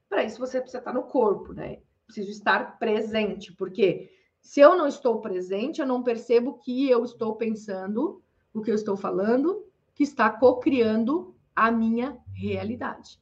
Para 0.08 0.24
isso, 0.24 0.38
você 0.38 0.60
precisa 0.60 0.78
estar 0.78 0.92
no 0.92 1.04
corpo, 1.04 1.54
né? 1.54 1.80
Preciso 2.12 2.30
estar 2.30 2.78
presente, 2.78 3.54
porque 3.54 4.10
se 4.38 4.60
eu 4.60 4.76
não 4.76 4.86
estou 4.86 5.18
presente, 5.22 5.80
eu 5.80 5.86
não 5.86 6.02
percebo 6.02 6.58
que 6.58 6.90
eu 6.90 7.02
estou 7.04 7.36
pensando, 7.36 8.22
o 8.52 8.60
que 8.60 8.70
eu 8.70 8.74
estou 8.74 8.98
falando, 8.98 9.64
que 9.94 10.02
está 10.02 10.28
co-criando 10.28 11.34
a 11.56 11.70
minha 11.70 12.18
realidade, 12.34 13.18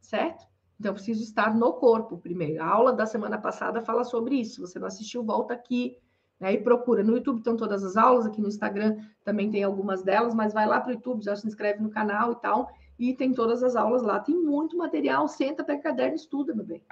certo? 0.00 0.44
Então, 0.80 0.92
preciso 0.92 1.22
estar 1.22 1.54
no 1.54 1.74
corpo 1.74 2.18
primeiro. 2.18 2.60
A 2.60 2.66
aula 2.66 2.92
da 2.92 3.06
semana 3.06 3.38
passada 3.38 3.80
fala 3.80 4.02
sobre 4.02 4.34
isso. 4.34 4.54
Se 4.54 4.60
você 4.60 4.78
não 4.80 4.88
assistiu, 4.88 5.22
volta 5.22 5.54
aqui 5.54 5.96
né, 6.40 6.54
e 6.54 6.58
procura. 6.58 7.04
No 7.04 7.14
YouTube 7.14 7.38
estão 7.38 7.56
todas 7.56 7.84
as 7.84 7.96
aulas, 7.96 8.26
aqui 8.26 8.40
no 8.40 8.48
Instagram 8.48 8.96
também 9.22 9.52
tem 9.52 9.62
algumas 9.62 10.02
delas, 10.02 10.34
mas 10.34 10.52
vai 10.52 10.66
lá 10.66 10.80
para 10.80 10.90
o 10.90 10.94
YouTube, 10.94 11.22
já 11.22 11.36
se 11.36 11.46
inscreve 11.46 11.80
no 11.80 11.90
canal 11.90 12.32
e 12.32 12.36
tal, 12.40 12.72
e 12.98 13.14
tem 13.14 13.32
todas 13.32 13.62
as 13.62 13.76
aulas 13.76 14.02
lá. 14.02 14.18
Tem 14.18 14.34
muito 14.34 14.76
material, 14.76 15.28
senta, 15.28 15.62
pega 15.62 15.80
caderno, 15.80 16.16
estuda, 16.16 16.52
meu 16.52 16.64
bem. 16.64 16.82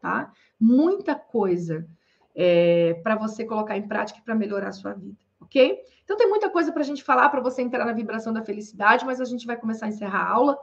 Tá? 0.00 0.32
Muita 0.60 1.14
coisa 1.14 1.86
é, 2.34 2.94
para 3.02 3.16
você 3.16 3.44
colocar 3.44 3.76
em 3.76 3.88
prática 3.88 4.20
para 4.24 4.34
melhorar 4.34 4.68
a 4.68 4.72
sua 4.72 4.92
vida, 4.92 5.18
ok? 5.40 5.80
Então 6.04 6.16
tem 6.16 6.28
muita 6.28 6.50
coisa 6.50 6.70
para 6.70 6.82
a 6.82 6.84
gente 6.84 7.02
falar 7.02 7.28
para 7.30 7.40
você 7.40 7.62
entrar 7.62 7.84
na 7.84 7.92
vibração 7.92 8.32
da 8.32 8.42
felicidade, 8.42 9.04
mas 9.04 9.20
a 9.20 9.24
gente 9.24 9.46
vai 9.46 9.56
começar 9.56 9.86
a 9.86 9.88
encerrar 9.88 10.20
a 10.20 10.30
aula. 10.30 10.58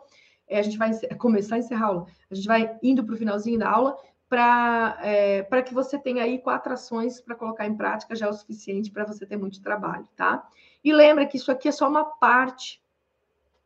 É, 0.48 0.60
a 0.60 0.62
gente 0.62 0.78
vai 0.78 0.92
começar 1.18 1.56
a 1.56 1.60
encerrar 1.60 1.86
a 1.86 1.90
aula. 1.90 2.06
A 2.30 2.36
gente 2.36 2.48
vai 2.48 2.78
indo 2.82 3.04
para 3.04 3.16
o 3.16 3.18
finalzinho 3.18 3.60
da 3.60 3.70
aula 3.70 3.98
para 4.30 4.98
é, 5.04 5.62
que 5.64 5.74
você 5.76 6.00
tenha 6.00 6.24
aí 6.24 6.40
quatro 6.40 6.74
ações 6.74 7.22
para 7.22 7.36
colocar 7.36 7.68
em 7.68 7.76
prática 7.76 8.16
já 8.16 8.26
é 8.26 8.30
o 8.30 8.34
suficiente 8.34 8.90
para 8.90 9.06
você 9.06 9.28
ter 9.28 9.38
muito 9.38 9.62
trabalho, 9.62 10.08
tá? 10.16 10.48
E 10.84 10.92
lembra 10.92 11.28
que 11.28 11.38
isso 11.38 11.52
aqui 11.52 11.68
é 11.68 11.72
só 11.72 11.88
uma 11.88 12.04
parte, 12.04 12.82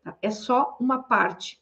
tá? 0.04 0.18
é 0.22 0.30
só 0.30 0.76
uma 0.78 1.02
parte. 1.04 1.62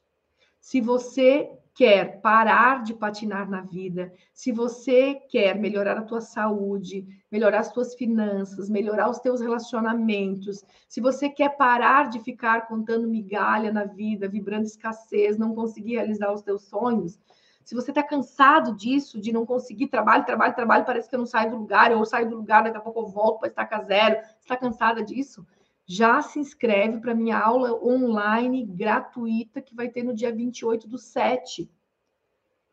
Se 0.60 0.82
você 0.82 1.52
quer 1.76 2.22
parar 2.22 2.84
de 2.84 2.94
patinar 2.94 3.50
na 3.50 3.60
vida, 3.60 4.14
se 4.34 4.50
você 4.50 5.16
quer 5.30 5.60
melhorar 5.60 5.98
a 5.98 6.04
tua 6.04 6.22
saúde, 6.22 7.06
melhorar 7.30 7.60
as 7.60 7.72
tuas 7.72 7.94
finanças, 7.94 8.70
melhorar 8.70 9.10
os 9.10 9.20
teus 9.20 9.42
relacionamentos, 9.42 10.64
se 10.88 11.02
você 11.02 11.28
quer 11.28 11.58
parar 11.58 12.08
de 12.08 12.22
ficar 12.22 12.66
contando 12.68 13.10
migalha 13.10 13.74
na 13.74 13.84
vida, 13.84 14.30
vibrando 14.30 14.66
escassez, 14.66 15.38
não 15.38 15.54
conseguir 15.54 15.96
realizar 15.96 16.32
os 16.32 16.42
teus 16.42 16.64
sonhos, 16.64 17.20
se 17.66 17.76
você 17.76 17.92
está 17.92 18.04
cansado 18.04 18.76
disso, 18.76 19.20
de 19.20 19.34
não 19.34 19.46
conseguir 19.46 19.88
trabalho, 19.88 20.24
trabalho, 20.24 20.56
trabalho, 20.56 20.86
parece 20.86 21.10
que 21.10 21.16
eu 21.16 21.20
não 21.20 21.26
saio 21.26 21.50
do 21.50 21.58
lugar, 21.58 21.92
ou 21.92 22.06
saio 22.06 22.30
do 22.30 22.38
lugar, 22.38 22.64
daqui 22.64 22.78
a 22.78 22.80
pouco 22.80 23.02
eu 23.02 23.08
volto 23.08 23.40
para 23.40 23.50
estacar 23.50 23.84
zero, 23.86 24.22
está 24.40 24.56
cansada 24.56 25.04
disso? 25.04 25.46
Já 25.86 26.22
se 26.22 26.40
inscreve 26.40 27.00
para 27.00 27.14
minha 27.14 27.38
aula 27.38 27.74
online 27.74 28.66
gratuita 28.66 29.62
que 29.62 29.76
vai 29.76 29.90
ter 29.90 30.04
no 30.04 30.16
dia 30.16 30.34
28 30.34 30.88
do 30.88 30.98
7, 30.98 31.70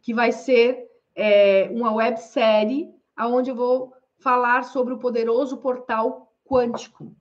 que 0.00 0.14
vai 0.14 0.30
ser 0.32 0.88
é, 1.14 1.68
uma 1.70 1.92
websérie 1.92 2.90
onde 3.18 3.50
eu 3.50 3.54
vou 3.54 3.92
falar 4.18 4.64
sobre 4.64 4.94
o 4.94 4.98
poderoso 4.98 5.58
portal 5.58 6.32
quântico. 6.44 7.14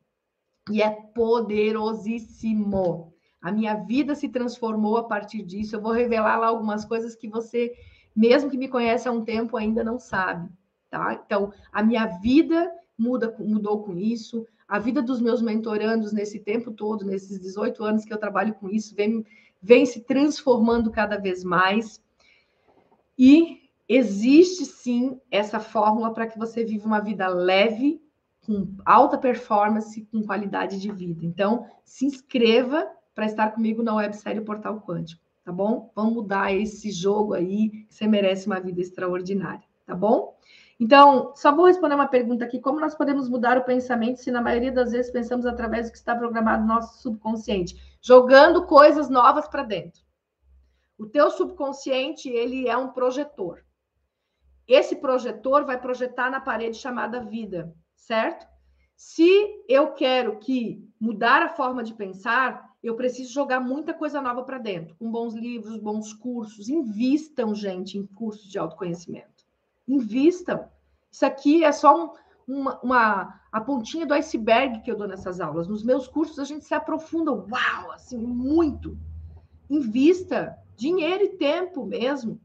E 0.70 0.82
é 0.82 0.90
poderosíssimo. 0.90 3.14
A 3.42 3.52
minha 3.52 3.76
vida 3.76 4.16
se 4.16 4.30
transformou 4.30 4.96
a 4.98 5.04
partir 5.04 5.44
disso. 5.44 5.76
Eu 5.76 5.82
vou 5.82 5.92
revelar 5.92 6.38
lá 6.38 6.48
algumas 6.48 6.86
coisas 6.86 7.14
que 7.16 7.28
você, 7.28 7.74
mesmo 8.16 8.50
que 8.50 8.58
me 8.58 8.70
conhece 8.70 9.08
há 9.08 9.12
um 9.12 9.26
tempo, 9.26 9.58
ainda 9.58 9.84
não 9.84 10.00
sabe. 10.00 10.50
Tá? 10.90 11.22
Então, 11.26 11.52
a 11.72 11.84
minha 11.84 12.06
vida 12.06 12.72
muda, 13.02 13.36
mudou 13.40 13.84
com 13.84 13.98
isso. 13.98 14.46
A 14.68 14.78
vida 14.78 15.02
dos 15.02 15.20
meus 15.20 15.42
mentorandos 15.42 16.14
nesse 16.14 16.40
tempo 16.40 16.72
todo, 16.72 17.04
nesses 17.04 17.40
18 17.40 17.84
anos 17.84 18.06
que 18.06 18.14
eu 18.14 18.18
trabalho 18.18 18.54
com 18.54 18.70
isso, 18.70 18.96
vem, 18.96 19.26
vem 19.62 19.86
se 19.86 20.02
transformando 20.02 20.92
cada 20.92 21.18
vez 21.18 21.44
mais. 21.44 22.00
E 23.18 23.70
existe 23.90 24.66
sim 24.66 25.20
essa 25.30 25.60
fórmula 25.60 26.14
para 26.14 26.28
que 26.28 26.38
você 26.38 26.64
viva 26.64 26.86
uma 26.86 27.02
vida 27.02 27.28
leve, 27.28 28.02
com 28.46 28.76
alta 28.86 29.18
performance, 29.18 30.08
com 30.12 30.24
qualidade 30.24 30.80
de 30.80 30.92
vida. 30.92 31.26
Então, 31.26 31.66
se 31.84 32.06
inscreva 32.06 32.88
para 33.14 33.26
estar 33.26 33.52
comigo 33.52 33.84
na 33.84 33.94
websérie 33.96 34.42
Portal 34.42 34.82
Quântico, 34.82 35.22
tá 35.44 35.52
bom? 35.52 35.92
Vamos 35.96 36.14
mudar 36.14 36.54
esse 36.54 36.92
jogo 36.92 37.34
aí, 37.34 37.86
você 37.90 38.08
merece 38.08 38.48
uma 38.48 38.60
vida 38.60 38.82
extraordinária, 38.82 39.64
tá 39.86 39.94
bom? 39.94 40.36
Então, 40.82 41.32
só 41.36 41.56
vou 41.56 41.68
responder 41.68 41.94
uma 41.94 42.08
pergunta 42.08 42.44
aqui: 42.44 42.60
como 42.60 42.80
nós 42.80 42.96
podemos 42.96 43.30
mudar 43.30 43.56
o 43.56 43.64
pensamento 43.64 44.20
se 44.20 44.32
na 44.32 44.42
maioria 44.42 44.72
das 44.72 44.92
vezes 44.92 45.12
pensamos 45.12 45.46
através 45.46 45.86
do 45.86 45.92
que 45.92 45.98
está 46.00 46.16
programado 46.16 46.64
no 46.64 46.74
nosso 46.74 47.04
subconsciente? 47.04 47.78
Jogando 48.02 48.66
coisas 48.66 49.08
novas 49.08 49.48
para 49.48 49.62
dentro. 49.62 50.02
O 50.98 51.06
teu 51.06 51.30
subconsciente, 51.30 52.30
ele 52.30 52.68
é 52.68 52.76
um 52.76 52.90
projetor. 52.90 53.64
Esse 54.68 54.96
projetor 54.96 55.66
vai 55.66 55.80
projetar 55.80 56.32
na 56.32 56.40
parede 56.40 56.78
chamada 56.78 57.24
vida, 57.24 57.72
certo? 57.96 58.48
Se 58.96 59.64
eu 59.70 59.92
quero 59.94 60.40
que 60.40 60.84
mudar 61.00 61.44
a 61.44 61.50
forma 61.50 61.84
de 61.84 61.94
pensar, 61.94 62.72
eu 62.82 62.96
preciso 62.96 63.32
jogar 63.32 63.60
muita 63.60 63.94
coisa 63.94 64.20
nova 64.20 64.44
para 64.44 64.58
dentro, 64.58 64.96
com 64.96 65.12
bons 65.12 65.36
livros, 65.36 65.78
bons 65.78 66.12
cursos. 66.12 66.70
Invistam, 66.70 67.54
gente, 67.54 68.00
em 68.00 68.06
cursos 68.08 68.50
de 68.50 68.58
autoconhecimento. 68.58 69.31
Invistam. 69.92 70.70
Isso 71.12 71.26
aqui 71.26 71.64
é 71.64 71.72
só 71.72 72.06
um, 72.06 72.10
uma, 72.48 72.80
uma, 72.82 73.42
a 73.52 73.60
pontinha 73.60 74.06
do 74.06 74.14
iceberg 74.14 74.82
que 74.82 74.92
eu 74.92 74.96
dou 74.96 75.08
nessas 75.08 75.40
aulas. 75.40 75.68
Nos 75.68 75.84
meus 75.84 76.08
cursos 76.08 76.40
a 76.40 76.46
gente 76.46 76.66
se 76.66 76.74
aprofunda, 76.74 77.32
uau, 77.32 77.92
assim, 77.92 78.18
muito. 78.18 78.98
Invista 79.70 80.58
dinheiro 80.76 81.24
e 81.24 81.38
tempo 81.38 81.86
mesmo 81.86 82.40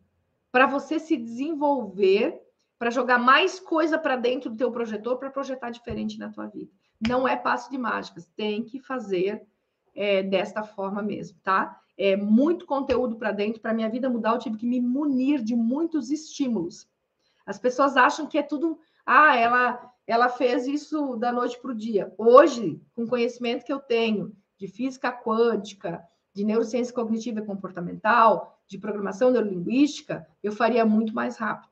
para 0.51 0.67
você 0.67 0.99
se 0.99 1.17
desenvolver, 1.17 2.41
para 2.79 2.91
jogar 2.91 3.19
mais 3.19 3.61
coisa 3.61 3.99
para 3.99 4.17
dentro 4.17 4.51
do 4.51 4.57
teu 4.57 4.71
projetor, 4.73 5.19
para 5.19 5.31
projetar 5.31 5.71
diferente 5.71 6.19
na 6.19 6.31
tua 6.31 6.47
vida. 6.47 6.71
Não 7.07 7.29
é 7.29 7.37
passo 7.37 7.71
de 7.71 7.79
mágicas, 7.79 8.27
tem 8.37 8.65
que 8.65 8.81
fazer 8.81 9.47
é, 9.95 10.23
desta 10.23 10.63
forma 10.63 11.03
mesmo, 11.03 11.39
tá? 11.43 11.81
É 11.97 12.17
muito 12.17 12.67
conteúdo 12.67 13.17
para 13.17 13.33
dentro. 13.33 13.61
Para 13.61 13.73
minha 13.73 13.89
vida 13.89 14.11
mudar, 14.11 14.33
eu 14.33 14.39
tive 14.39 14.59
que 14.59 14.67
me 14.67 14.81
munir 14.81 15.43
de 15.43 15.55
muitos 15.55 16.11
estímulos 16.11 16.87
as 17.47 17.59
pessoas 17.59 17.97
acham 17.97 18.27
que 18.27 18.37
é 18.37 18.43
tudo. 18.43 18.79
Ah, 19.07 19.37
ela, 19.37 19.93
ela 20.07 20.29
fez 20.29 20.67
isso 20.67 21.17
da 21.17 21.33
noite 21.33 21.59
para 21.61 21.71
o 21.71 21.77
dia. 21.77 22.13
Hoje, 22.19 22.83
com 22.95 23.05
o 23.05 23.09
conhecimento 23.09 23.65
que 23.65 23.73
eu 23.73 23.79
tenho 23.79 24.35
de 24.59 24.67
física 24.67 25.13
quântica, 25.13 26.03
de 26.35 26.45
neurociência 26.45 26.93
cognitiva 26.93 27.41
e 27.41 27.47
comportamental, 27.47 28.61
de 28.67 28.79
programação 28.79 29.31
neurolinguística, 29.31 30.27
eu 30.43 30.51
faria 30.51 30.85
muito 30.85 31.15
mais 31.15 31.37
rápido. 31.37 31.71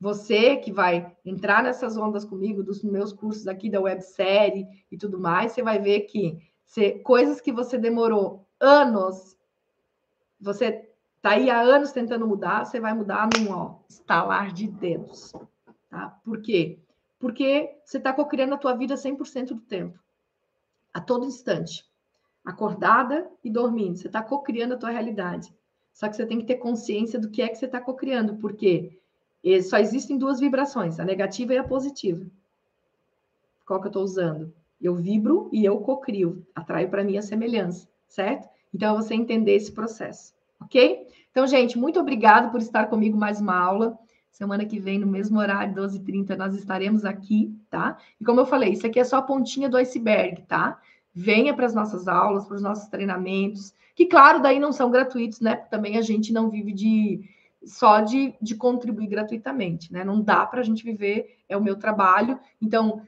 Você 0.00 0.56
que 0.56 0.72
vai 0.72 1.14
entrar 1.24 1.62
nessas 1.62 1.96
ondas 1.96 2.24
comigo, 2.24 2.62
dos 2.62 2.82
meus 2.82 3.12
cursos 3.12 3.46
aqui 3.46 3.70
da 3.70 3.80
websérie 3.80 4.66
e 4.90 4.96
tudo 4.96 5.20
mais, 5.20 5.52
você 5.52 5.62
vai 5.62 5.78
ver 5.78 6.00
que 6.00 6.38
você, 6.64 6.92
coisas 7.00 7.40
que 7.40 7.52
você 7.52 7.76
demorou 7.76 8.46
anos, 8.58 9.36
você 10.40 10.89
Está 11.20 11.32
aí 11.32 11.50
há 11.50 11.60
anos 11.60 11.92
tentando 11.92 12.26
mudar, 12.26 12.64
você 12.64 12.80
vai 12.80 12.94
mudar 12.94 13.28
num 13.36 13.52
ó, 13.52 13.74
estalar 13.86 14.54
de 14.54 14.66
dedos. 14.66 15.30
Tá? 15.90 16.18
Por 16.24 16.40
quê? 16.40 16.78
Porque 17.18 17.76
você 17.84 17.98
está 17.98 18.10
cocriando 18.10 18.54
a 18.54 18.56
tua 18.56 18.74
vida 18.74 18.94
100% 18.94 19.48
do 19.48 19.60
tempo. 19.60 19.98
A 20.94 20.98
todo 20.98 21.26
instante. 21.26 21.84
Acordada 22.42 23.30
e 23.44 23.50
dormindo. 23.50 23.98
Você 23.98 24.06
está 24.06 24.22
cocriando 24.22 24.72
a 24.72 24.78
tua 24.78 24.88
realidade. 24.88 25.54
Só 25.92 26.08
que 26.08 26.16
você 26.16 26.24
tem 26.24 26.38
que 26.38 26.46
ter 26.46 26.56
consciência 26.56 27.18
do 27.18 27.28
que 27.28 27.42
é 27.42 27.48
que 27.48 27.56
você 27.56 27.66
está 27.66 27.82
cocriando. 27.82 28.36
Porque 28.36 28.98
só 29.68 29.76
existem 29.76 30.16
duas 30.16 30.40
vibrações, 30.40 30.98
a 30.98 31.04
negativa 31.04 31.52
e 31.52 31.58
a 31.58 31.64
positiva. 31.64 32.24
Qual 33.66 33.78
que 33.78 33.88
eu 33.88 33.90
estou 33.90 34.04
usando? 34.04 34.54
Eu 34.80 34.94
vibro 34.94 35.50
e 35.52 35.66
eu 35.66 35.78
cocrio. 35.80 36.46
Atraio 36.54 36.88
para 36.88 37.04
mim 37.04 37.18
a 37.18 37.22
semelhança, 37.22 37.86
certo? 38.08 38.48
Então, 38.72 38.94
é 38.94 39.02
você 39.02 39.12
entender 39.12 39.54
esse 39.56 39.70
processo 39.70 40.39
ok? 40.60 41.06
Então, 41.30 41.46
gente, 41.46 41.78
muito 41.78 41.98
obrigado 41.98 42.50
por 42.50 42.60
estar 42.60 42.86
comigo 42.86 43.16
mais 43.16 43.40
uma 43.40 43.56
aula. 43.56 43.98
Semana 44.30 44.64
que 44.64 44.78
vem, 44.78 44.98
no 44.98 45.06
mesmo 45.06 45.38
horário, 45.38 45.74
12h30, 45.74 46.36
nós 46.36 46.54
estaremos 46.54 47.04
aqui, 47.04 47.54
tá? 47.68 47.98
E 48.20 48.24
como 48.24 48.40
eu 48.40 48.46
falei, 48.46 48.72
isso 48.72 48.86
aqui 48.86 48.98
é 48.98 49.04
só 49.04 49.16
a 49.18 49.22
pontinha 49.22 49.68
do 49.68 49.76
iceberg, 49.76 50.42
tá? 50.42 50.78
Venha 51.14 51.52
para 51.54 51.66
as 51.66 51.74
nossas 51.74 52.08
aulas, 52.08 52.46
para 52.46 52.56
os 52.56 52.62
nossos 52.62 52.88
treinamentos, 52.88 53.74
que, 53.94 54.06
claro, 54.06 54.40
daí 54.40 54.58
não 54.58 54.72
são 54.72 54.90
gratuitos, 54.90 55.40
né? 55.40 55.56
Também 55.56 55.98
a 55.98 56.02
gente 56.02 56.32
não 56.32 56.48
vive 56.48 56.72
de 56.72 57.20
só 57.64 58.00
de, 58.00 58.34
de 58.40 58.54
contribuir 58.54 59.08
gratuitamente, 59.08 59.92
né? 59.92 60.04
Não 60.04 60.22
dá 60.22 60.46
para 60.46 60.60
a 60.60 60.64
gente 60.64 60.82
viver, 60.82 61.36
é 61.48 61.56
o 61.56 61.62
meu 61.62 61.76
trabalho. 61.76 62.38
Então, 62.62 63.02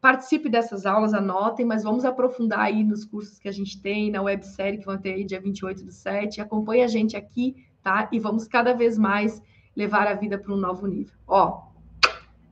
participe 0.00 0.48
dessas 0.48 0.86
aulas, 0.86 1.14
anotem, 1.14 1.64
mas 1.64 1.82
vamos 1.82 2.04
aprofundar 2.04 2.60
aí 2.60 2.82
nos 2.84 3.04
cursos 3.04 3.38
que 3.38 3.48
a 3.48 3.52
gente 3.52 3.80
tem, 3.80 4.10
na 4.10 4.22
websérie 4.22 4.78
que 4.78 4.86
vão 4.86 4.98
ter 4.98 5.14
aí 5.14 5.24
dia 5.24 5.40
28 5.40 5.84
do 5.84 5.92
7. 5.92 6.40
Acompanhe 6.40 6.82
a 6.82 6.88
gente 6.88 7.16
aqui, 7.16 7.66
tá? 7.82 8.08
E 8.12 8.18
vamos 8.18 8.46
cada 8.46 8.72
vez 8.72 8.98
mais 8.98 9.42
levar 9.76 10.06
a 10.06 10.14
vida 10.14 10.38
para 10.38 10.52
um 10.52 10.56
novo 10.56 10.86
nível. 10.86 11.14
Ó, 11.26 11.62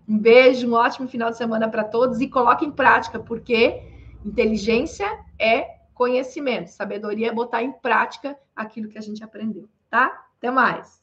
um 0.08 0.18
beijo, 0.18 0.68
um 0.68 0.74
ótimo 0.74 1.06
final 1.08 1.30
de 1.30 1.36
semana 1.36 1.68
para 1.68 1.84
todos 1.84 2.20
e 2.20 2.28
coloque 2.28 2.64
em 2.64 2.70
prática, 2.70 3.18
porque 3.18 3.82
inteligência 4.24 5.06
é 5.38 5.78
conhecimento, 5.92 6.68
sabedoria 6.68 7.28
é 7.28 7.32
botar 7.32 7.62
em 7.62 7.72
prática 7.72 8.38
aquilo 8.54 8.88
que 8.88 8.96
a 8.96 9.02
gente 9.02 9.22
aprendeu, 9.22 9.68
tá? 9.90 10.26
Até 10.38 10.50
mais. 10.50 10.96